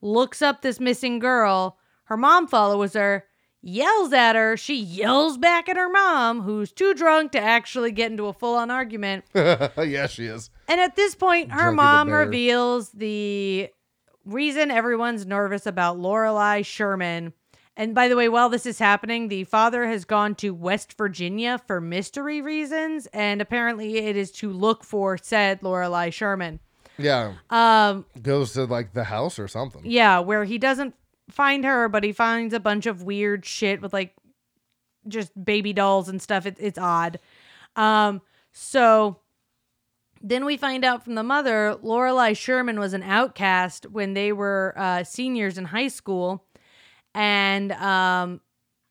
[0.01, 1.77] looks up this missing girl.
[2.05, 3.27] Her mom follows her,
[3.61, 4.57] yells at her.
[4.57, 8.71] She yells back at her mom, who's too drunk to actually get into a full-on
[8.71, 9.27] argument.
[9.35, 10.49] yeah, she is.
[10.69, 13.69] And at this point, her Drunky mom reveals the
[14.25, 17.33] reason everyone's nervous about Lorelai Sherman.
[17.77, 21.59] And by the way, while this is happening, the father has gone to West Virginia
[21.67, 26.61] for mystery reasons, and apparently it is to look for said Lorelai Sherman.
[26.99, 29.83] Yeah, Um, goes to like the house or something.
[29.85, 30.95] yeah, where he doesn't
[31.31, 34.15] find her, but he finds a bunch of weird shit with like
[35.09, 36.45] just baby dolls and stuff.
[36.45, 37.19] It, it's odd.
[37.77, 38.21] Um,
[38.53, 39.21] so
[40.21, 44.75] then we find out from the mother, Lorelai Sherman was an outcast when they were
[44.77, 46.45] uh, seniors in high school,
[47.15, 48.41] and um,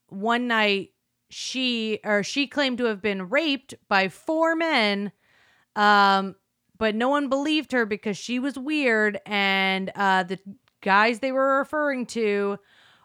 [0.07, 0.91] one night
[1.29, 5.11] she or she claimed to have been raped by four men.
[5.75, 6.35] Um,
[6.79, 10.39] but no one believed her because she was weird and uh the
[10.81, 12.57] guys they were referring to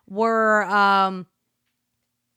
[0.06, 1.26] were um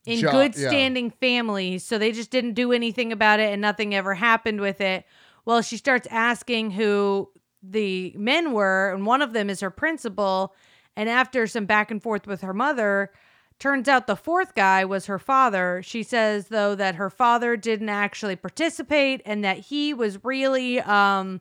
[0.06, 0.68] in Jo- good yeah.
[0.68, 4.82] standing families so they just didn't do anything about it and nothing ever happened with
[4.82, 5.06] it
[5.48, 7.32] well she starts asking who
[7.64, 10.54] the men were, and one of them is her principal.
[10.98, 13.12] And after some back and forth with her mother,
[13.58, 15.82] turns out the fourth guy was her father.
[15.84, 21.40] She says though that her father didn't actually participate and that he was really um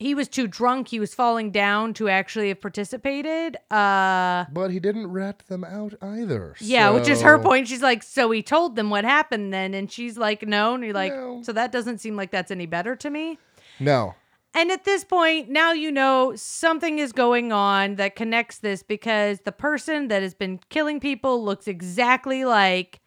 [0.00, 3.56] he was too drunk, he was falling down to actually have participated.
[3.70, 6.54] Uh But he didn't rat them out either.
[6.58, 7.68] yeah, which is her point.
[7.68, 10.94] She's like, so he told them what happened then, and she's like, no, and you're
[11.04, 11.42] like, No.
[11.42, 13.38] so that doesn't seem like that's any better to me.
[13.78, 14.14] No.
[14.52, 19.40] And at this point, now you know something is going on that connects this because
[19.44, 23.00] the person that has been killing people looks exactly like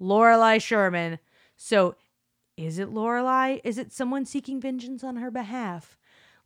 [0.00, 1.18] Lorelai Sherman.
[1.56, 1.96] So,
[2.56, 3.60] is it Lorelai?
[3.64, 5.96] Is it someone seeking vengeance on her behalf?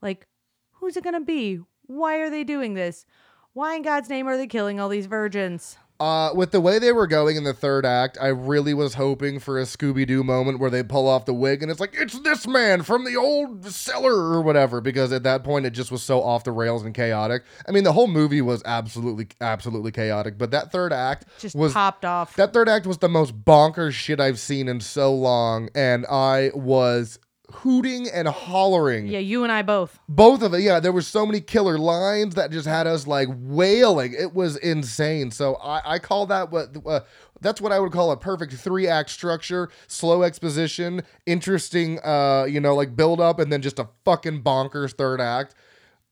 [0.03, 0.27] Like,
[0.73, 1.61] who's it gonna be?
[1.87, 3.07] Why are they doing this?
[3.55, 5.77] Why in God's name are they killing all these virgins?
[6.01, 9.39] Uh, with the way they were going in the third act, I really was hoping
[9.39, 12.19] for a Scooby Doo moment where they pull off the wig and it's like, it's
[12.21, 16.03] this man from the old cellar or whatever, because at that point it just was
[16.03, 17.45] so off the rails and chaotic.
[17.69, 21.73] I mean, the whole movie was absolutely, absolutely chaotic, but that third act Just was.
[21.73, 22.35] popped off.
[22.35, 26.51] That third act was the most bonkers shit I've seen in so long, and I
[26.53, 27.21] was
[27.53, 29.07] hooting and hollering.
[29.07, 29.99] Yeah, you and I both.
[30.09, 33.29] both of it yeah there were so many killer lines that just had us like
[33.33, 34.15] wailing.
[34.19, 35.31] It was insane.
[35.31, 37.01] So i, I call that what uh,
[37.41, 39.69] that's what i would call a perfect three act structure.
[39.87, 44.93] Slow exposition interesting uh you know like build up and then just a fucking bonkers
[44.95, 45.55] third act.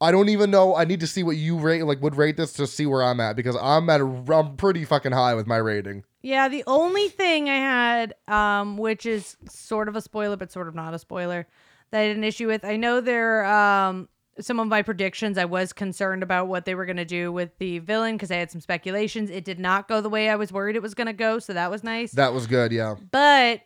[0.02, 2.54] I don't even know i need to see what you rate like would rate this
[2.54, 5.58] to see where i'm at because i'm at a i'm pretty fucking high with my
[5.58, 10.52] rating Yeah, the only thing I had, um, which is sort of a spoiler, but
[10.52, 11.46] sort of not a spoiler,
[11.90, 12.64] that I had an issue with.
[12.64, 16.84] I know there, um, some of my predictions, I was concerned about what they were
[16.84, 19.30] going to do with the villain because I had some speculations.
[19.30, 21.52] It did not go the way I was worried it was going to go, so
[21.52, 22.12] that was nice.
[22.12, 23.62] that was good yeah But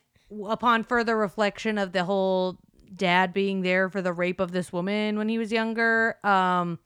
[0.48, 2.58] upon further reflection of the whole
[2.94, 6.78] dad being there for the rape of this woman when he was younger, um,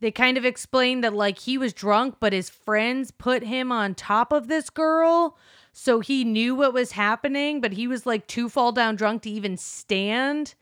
[0.00, 3.94] they kind of explained that like he was drunk, but his friends put him on
[3.94, 5.36] top of this girl.
[5.72, 9.30] So he knew what was happening, but he was like too fall down drunk to
[9.30, 10.54] even stand.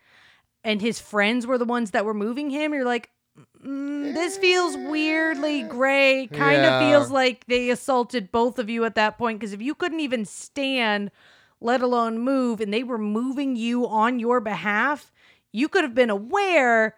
[0.62, 2.73] And his friends were the ones that were moving him.
[2.73, 3.11] You're like,
[3.65, 6.28] mm, this feels weirdly gray.
[6.32, 6.73] Kind Yeah.
[6.73, 9.39] of feels like they assaulted both of you at that point.
[9.40, 11.11] Because if you couldn't even stand,
[11.61, 15.12] let alone move, and they were moving you on your behalf,
[15.52, 16.97] you could have been aware,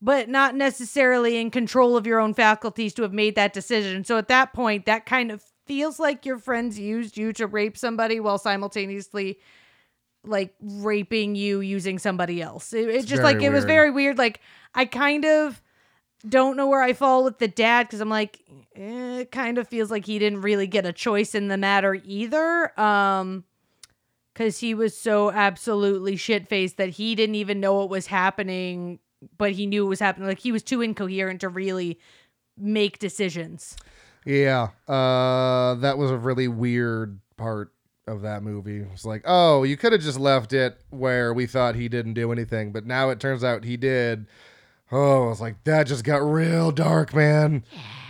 [0.00, 4.04] but not necessarily in control of your own faculties to have made that decision.
[4.04, 7.76] So at that point, that kind of feels like your friends used you to rape
[7.76, 9.38] somebody while simultaneously
[10.24, 12.72] like raping you using somebody else.
[12.72, 14.18] It, it's just like it was very weird.
[14.18, 14.40] Like
[14.74, 15.62] I kind of
[16.28, 18.40] don't know where I fall with the dad because I'm like,
[18.74, 21.94] eh, it kind of feels like he didn't really get a choice in the matter
[22.04, 22.78] either.
[22.78, 23.44] Um,
[24.34, 29.00] because he was so absolutely shit faced that he didn't even know what was happening,
[29.36, 30.28] but he knew it was happening.
[30.28, 31.98] Like he was too incoherent to really
[32.56, 33.76] make decisions.
[34.24, 37.72] Yeah, uh, that was a really weird part
[38.06, 38.78] of that movie.
[38.92, 42.32] It's like, oh, you could have just left it where we thought he didn't do
[42.32, 44.26] anything, but now it turns out he did.
[44.90, 47.62] Oh, I was like, that just got real dark, man.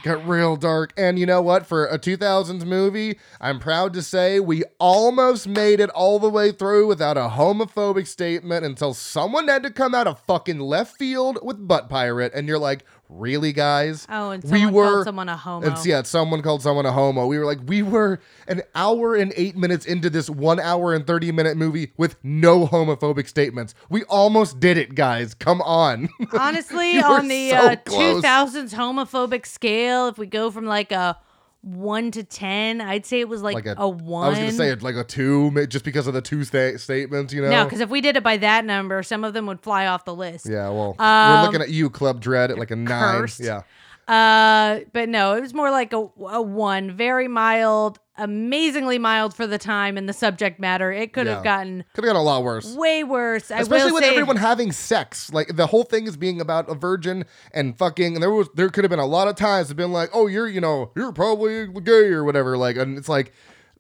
[0.05, 0.93] Got real dark.
[0.97, 1.67] And you know what?
[1.67, 6.53] For a 2000s movie, I'm proud to say we almost made it all the way
[6.53, 11.41] through without a homophobic statement until someone had to come out of fucking left field
[11.43, 12.33] with Butt Pirate.
[12.33, 14.07] And you're like, really, guys?
[14.11, 15.67] Oh, and We were- called someone a homo.
[15.67, 17.27] It's yeah, someone called someone a homo.
[17.27, 21.07] We were like, we were an hour and eight minutes into this one hour and
[21.07, 23.75] 30 minute movie with no homophobic statements.
[23.89, 25.35] We almost did it, guys.
[25.35, 26.09] Come on.
[26.39, 31.17] Honestly, on the so uh, 2000s homophobic scale, if we go from like a
[31.63, 34.27] one to 10, I'd say it was like, like a, a, one.
[34.27, 37.33] I was gonna say it like a two, just because of the two sta- statements,
[37.33, 37.51] you know.
[37.51, 40.05] No, because if we did it by that number, some of them would fly off
[40.05, 40.47] the list.
[40.49, 43.21] yeah, well, we're Um, looking at you, Club Dread, at like a nine.
[43.23, 43.41] cursed.
[43.41, 43.63] Yeah,
[44.07, 49.47] Uh, but no, it was more like a, a one, very mild, amazingly mild for
[49.47, 50.93] the time and the subject matter.
[50.93, 51.37] It could Yeah.
[51.37, 52.75] have gotten could have got a lot worse.
[52.75, 53.51] way worse.
[53.51, 56.75] I Especially with say, everyone having sex, like the whole thing is being about a
[56.75, 57.25] virgin
[57.55, 58.15] and fucking.
[58.15, 60.27] And there was there could have been a lot of times have been like, oh,
[60.27, 62.57] you're you know you're probably gay or whatever.
[62.59, 63.33] Like, and it's like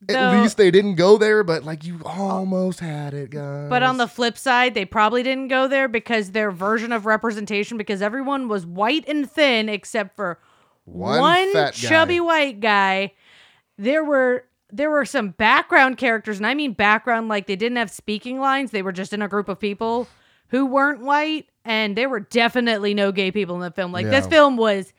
[0.08, 3.68] at least they didn't go there, but like you almost had it, guys.
[3.68, 7.76] But on the flip side, they probably didn't go there because their version of representation,
[7.76, 10.38] because everyone was white and thin except for
[10.84, 11.88] One one, fat guy.
[11.88, 13.12] chubby white guy.
[13.78, 17.90] There were there were some background characters, and I mean background like they didn't have
[17.90, 18.70] speaking lines.
[18.70, 20.08] They were just in a group of people
[20.48, 23.92] who weren't white, and there were definitely no gay people in the film.
[23.92, 24.92] Like this film was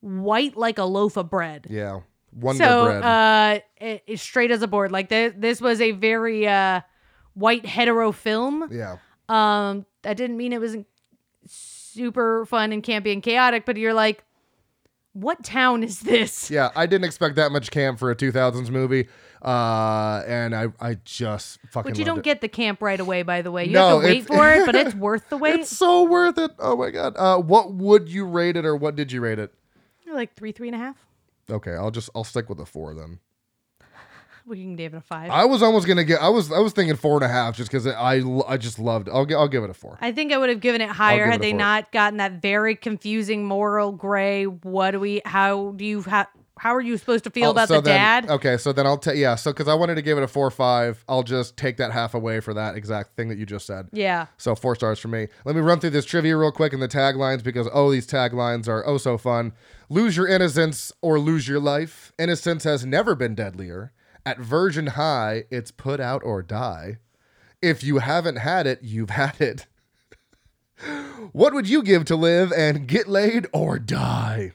[0.00, 1.66] white like a loaf of bread.
[1.68, 2.00] yeah,
[2.32, 3.02] Wonder so Bread.
[3.02, 6.80] uh it, it's straight as a board like this this was a very uh
[7.34, 8.96] white hetero film yeah,
[9.28, 10.86] um that didn't mean it wasn't
[11.46, 14.24] super fun and campy and chaotic, but you're like,
[15.12, 16.50] what town is this?
[16.50, 19.08] Yeah, I didn't expect that much camp for a 2000s movie,
[19.42, 21.92] uh, and I I just fucking.
[21.92, 22.24] But you loved don't it.
[22.24, 23.64] get the camp right away, by the way.
[23.66, 25.60] You No, have to wait for it, but it's worth the wait.
[25.60, 26.50] It's so worth it.
[26.58, 27.14] Oh my god.
[27.16, 29.52] Uh, what would you rate it, or what did you rate it?
[30.10, 30.96] Like three, three and a half.
[31.50, 33.20] Okay, I'll just I'll stick with a four then.
[34.50, 35.30] We can give it a five.
[35.30, 36.20] I was almost gonna get.
[36.20, 39.06] I was I was thinking four and a half just because I I just loved.
[39.06, 39.12] It.
[39.12, 39.96] I'll I'll give it a four.
[40.00, 42.74] I think I would have given it higher it had they not gotten that very
[42.74, 44.44] confusing moral gray.
[44.44, 45.22] What do we?
[45.24, 46.02] How do you?
[46.02, 46.26] How,
[46.58, 48.30] how are you supposed to feel Oh, about so the then- dad?
[48.30, 49.14] Okay, so then I'll tell.
[49.14, 49.36] yeah.
[49.36, 51.92] So because I wanted to give it a four or five, I'll just take that
[51.92, 53.88] half away for that exact thing that you just said.
[53.92, 54.26] Yeah.
[54.36, 55.28] So four stars for me.
[55.44, 58.66] Let me run through this trivia real quick and the taglines because oh, these taglines
[58.66, 59.52] are oh so fun.
[59.88, 62.12] Lose your innocence or lose your life.
[62.18, 63.92] Innocence has never been deadlier.
[64.26, 66.98] At Virgin High, it's put out or die.
[67.62, 69.66] If you haven't had it, you've had it.
[71.32, 74.52] what would you give to live and get laid or die?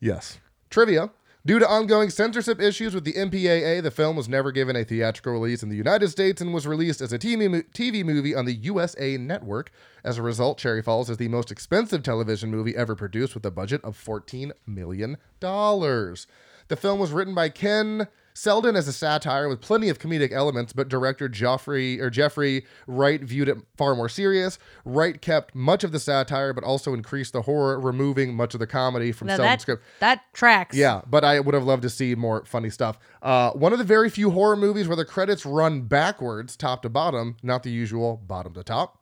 [0.00, 0.38] Yes.
[0.70, 1.10] Trivia.
[1.44, 5.32] Due to ongoing censorship issues with the MPAA, the film was never given a theatrical
[5.32, 9.16] release in the United States and was released as a TV, movie on the USA
[9.16, 9.72] Network.
[10.04, 13.50] As a result, Cherry Falls is the most expensive television movie ever produced with a
[13.50, 15.16] budget of $14 million.
[15.40, 18.06] The film was written by Ken
[18.40, 23.20] Selden as a satire with plenty of comedic elements, but director Joffrey or Jeffrey Wright
[23.20, 24.58] viewed it far more serious.
[24.86, 28.66] Wright kept much of the satire, but also increased the horror, removing much of the
[28.66, 29.84] comedy from Now Selden's that script.
[30.00, 30.74] that tracks.
[30.74, 32.98] Yeah, but I would have loved to see more funny stuff.
[33.20, 36.88] Uh, one of the very few horror movies where the credits run backwards, top to
[36.88, 38.96] bottom, not the usual bottom to top.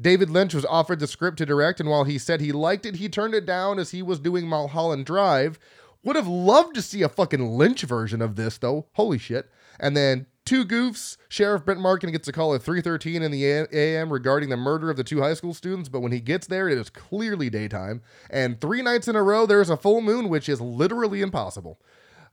[0.00, 2.96] David Lynch was offered the script to direct, and while he said he liked it,
[2.96, 5.58] he turned it down as he was doing Mulholland Drive.
[6.04, 8.86] Would have loved to see a fucking Lynch version of this, though.
[8.92, 9.50] Holy shit.
[9.80, 11.16] And then two goofs.
[11.28, 14.96] Sheriff Brent Marken gets a call at 3.13 in the AM regarding the murder of
[14.96, 18.02] the two high school students, but when he gets there, it is clearly daytime.
[18.30, 21.80] And three nights in a row, there is a full moon, which is literally impossible.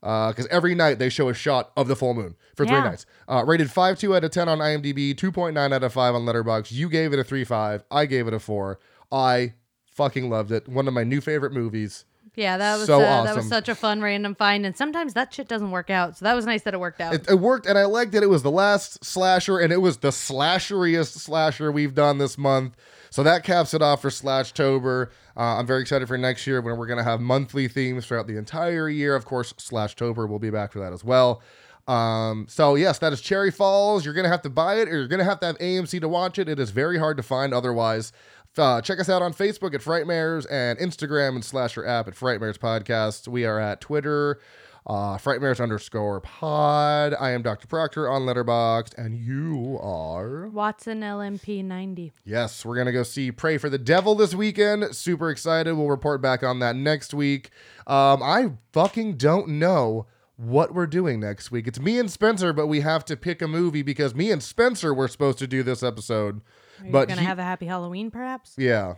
[0.01, 2.83] Because every night they show a shot of the full moon for three Yeah.
[2.89, 3.05] nights.
[3.27, 6.71] Uh, rated 5.2 out of 10 on IMDb, 2.9 out of 5 on Letterboxd.
[6.71, 7.83] You gave it a 3.5.
[7.91, 8.79] I gave it a 4.
[9.11, 9.53] I
[9.85, 10.67] fucking loved it.
[10.67, 12.05] One of my new favorite movies.
[12.35, 15.33] Yeah, that was So uh, that was such a fun random find, and sometimes that
[15.33, 16.17] shit doesn't work out.
[16.17, 17.13] So that was nice that it worked out.
[17.13, 19.97] It, it worked, and I liked that it was the last slasher, and it was
[19.97, 22.77] the slasheriest slasher we've done this month.
[23.09, 25.09] So that caps it off for Slashtober.
[25.35, 28.25] Uh, I'm very excited for next year when we're going to have monthly themes throughout
[28.25, 29.15] the entire year.
[29.15, 31.41] Of course, Slashtober will be back for that as well.
[31.87, 34.05] Um, so yes, that is Cherry Falls.
[34.05, 36.37] You're gonna have to buy it, or you're gonna have to have AMC to watch
[36.39, 36.47] it.
[36.47, 38.13] It is very hard to find otherwise.
[38.57, 42.57] Uh, check us out on Facebook at Frightmares and Instagram and Slasher app at Frightmares
[42.57, 43.27] Podcast.
[43.29, 44.41] We are at Twitter,
[44.85, 47.15] uh, Frightmares underscore pod.
[47.17, 47.67] I am Dr.
[47.67, 50.49] Proctor on Letterboxd, and you are.
[50.49, 52.11] Watson LMP ninety.
[52.25, 54.93] Yes, we're gonna go see Prey for the Devil this weekend.
[54.95, 55.73] Super excited.
[55.73, 57.51] We'll report back on that next week.
[57.87, 61.67] Um, I fucking don't know what we're doing next week.
[61.67, 64.93] It's me and Spencer, but we have to pick a movie because me and Spencer
[64.93, 66.41] were supposed to do this episode.
[66.81, 68.55] Are you but gonna he- have a happy Halloween, perhaps?
[68.57, 68.95] yeah,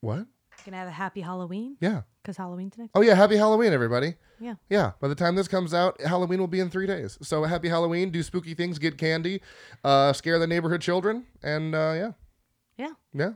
[0.00, 0.26] what?
[0.64, 2.02] Gonna have a happy Halloween Yeah.
[2.22, 2.92] because Halloween's next.
[2.94, 4.14] Oh yeah, happy Halloween, everybody.
[4.40, 4.54] Yeah.
[4.68, 4.92] Yeah.
[5.00, 7.18] By the time this comes out, Halloween will be in three days.
[7.22, 8.10] So happy Halloween.
[8.10, 8.78] Do spooky things.
[8.78, 9.40] Get candy.
[9.84, 11.24] Uh, scare the neighborhood children.
[11.42, 12.10] And uh, yeah.
[12.76, 12.92] Yeah.
[13.14, 13.32] Yeah.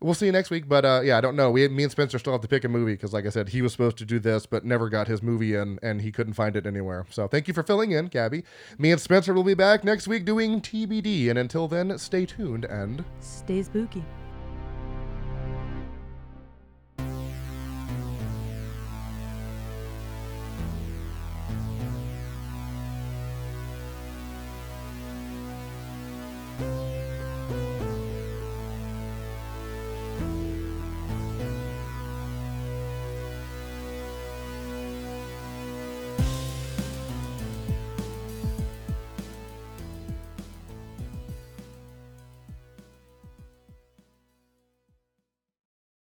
[0.00, 1.50] We'll see you next week, but uh, yeah, I don't know.
[1.50, 3.62] We, me and Spencer still have to pick a movie because, like I said, he
[3.62, 6.54] was supposed to do this, but never got his movie in, and he couldn't find
[6.54, 7.04] it anywhere.
[7.10, 8.44] So thank you for filling in, Gabby.
[8.78, 12.64] Me and Spencer will be back next week doing TBD, and until then, stay tuned
[12.64, 14.04] and Stay spooky.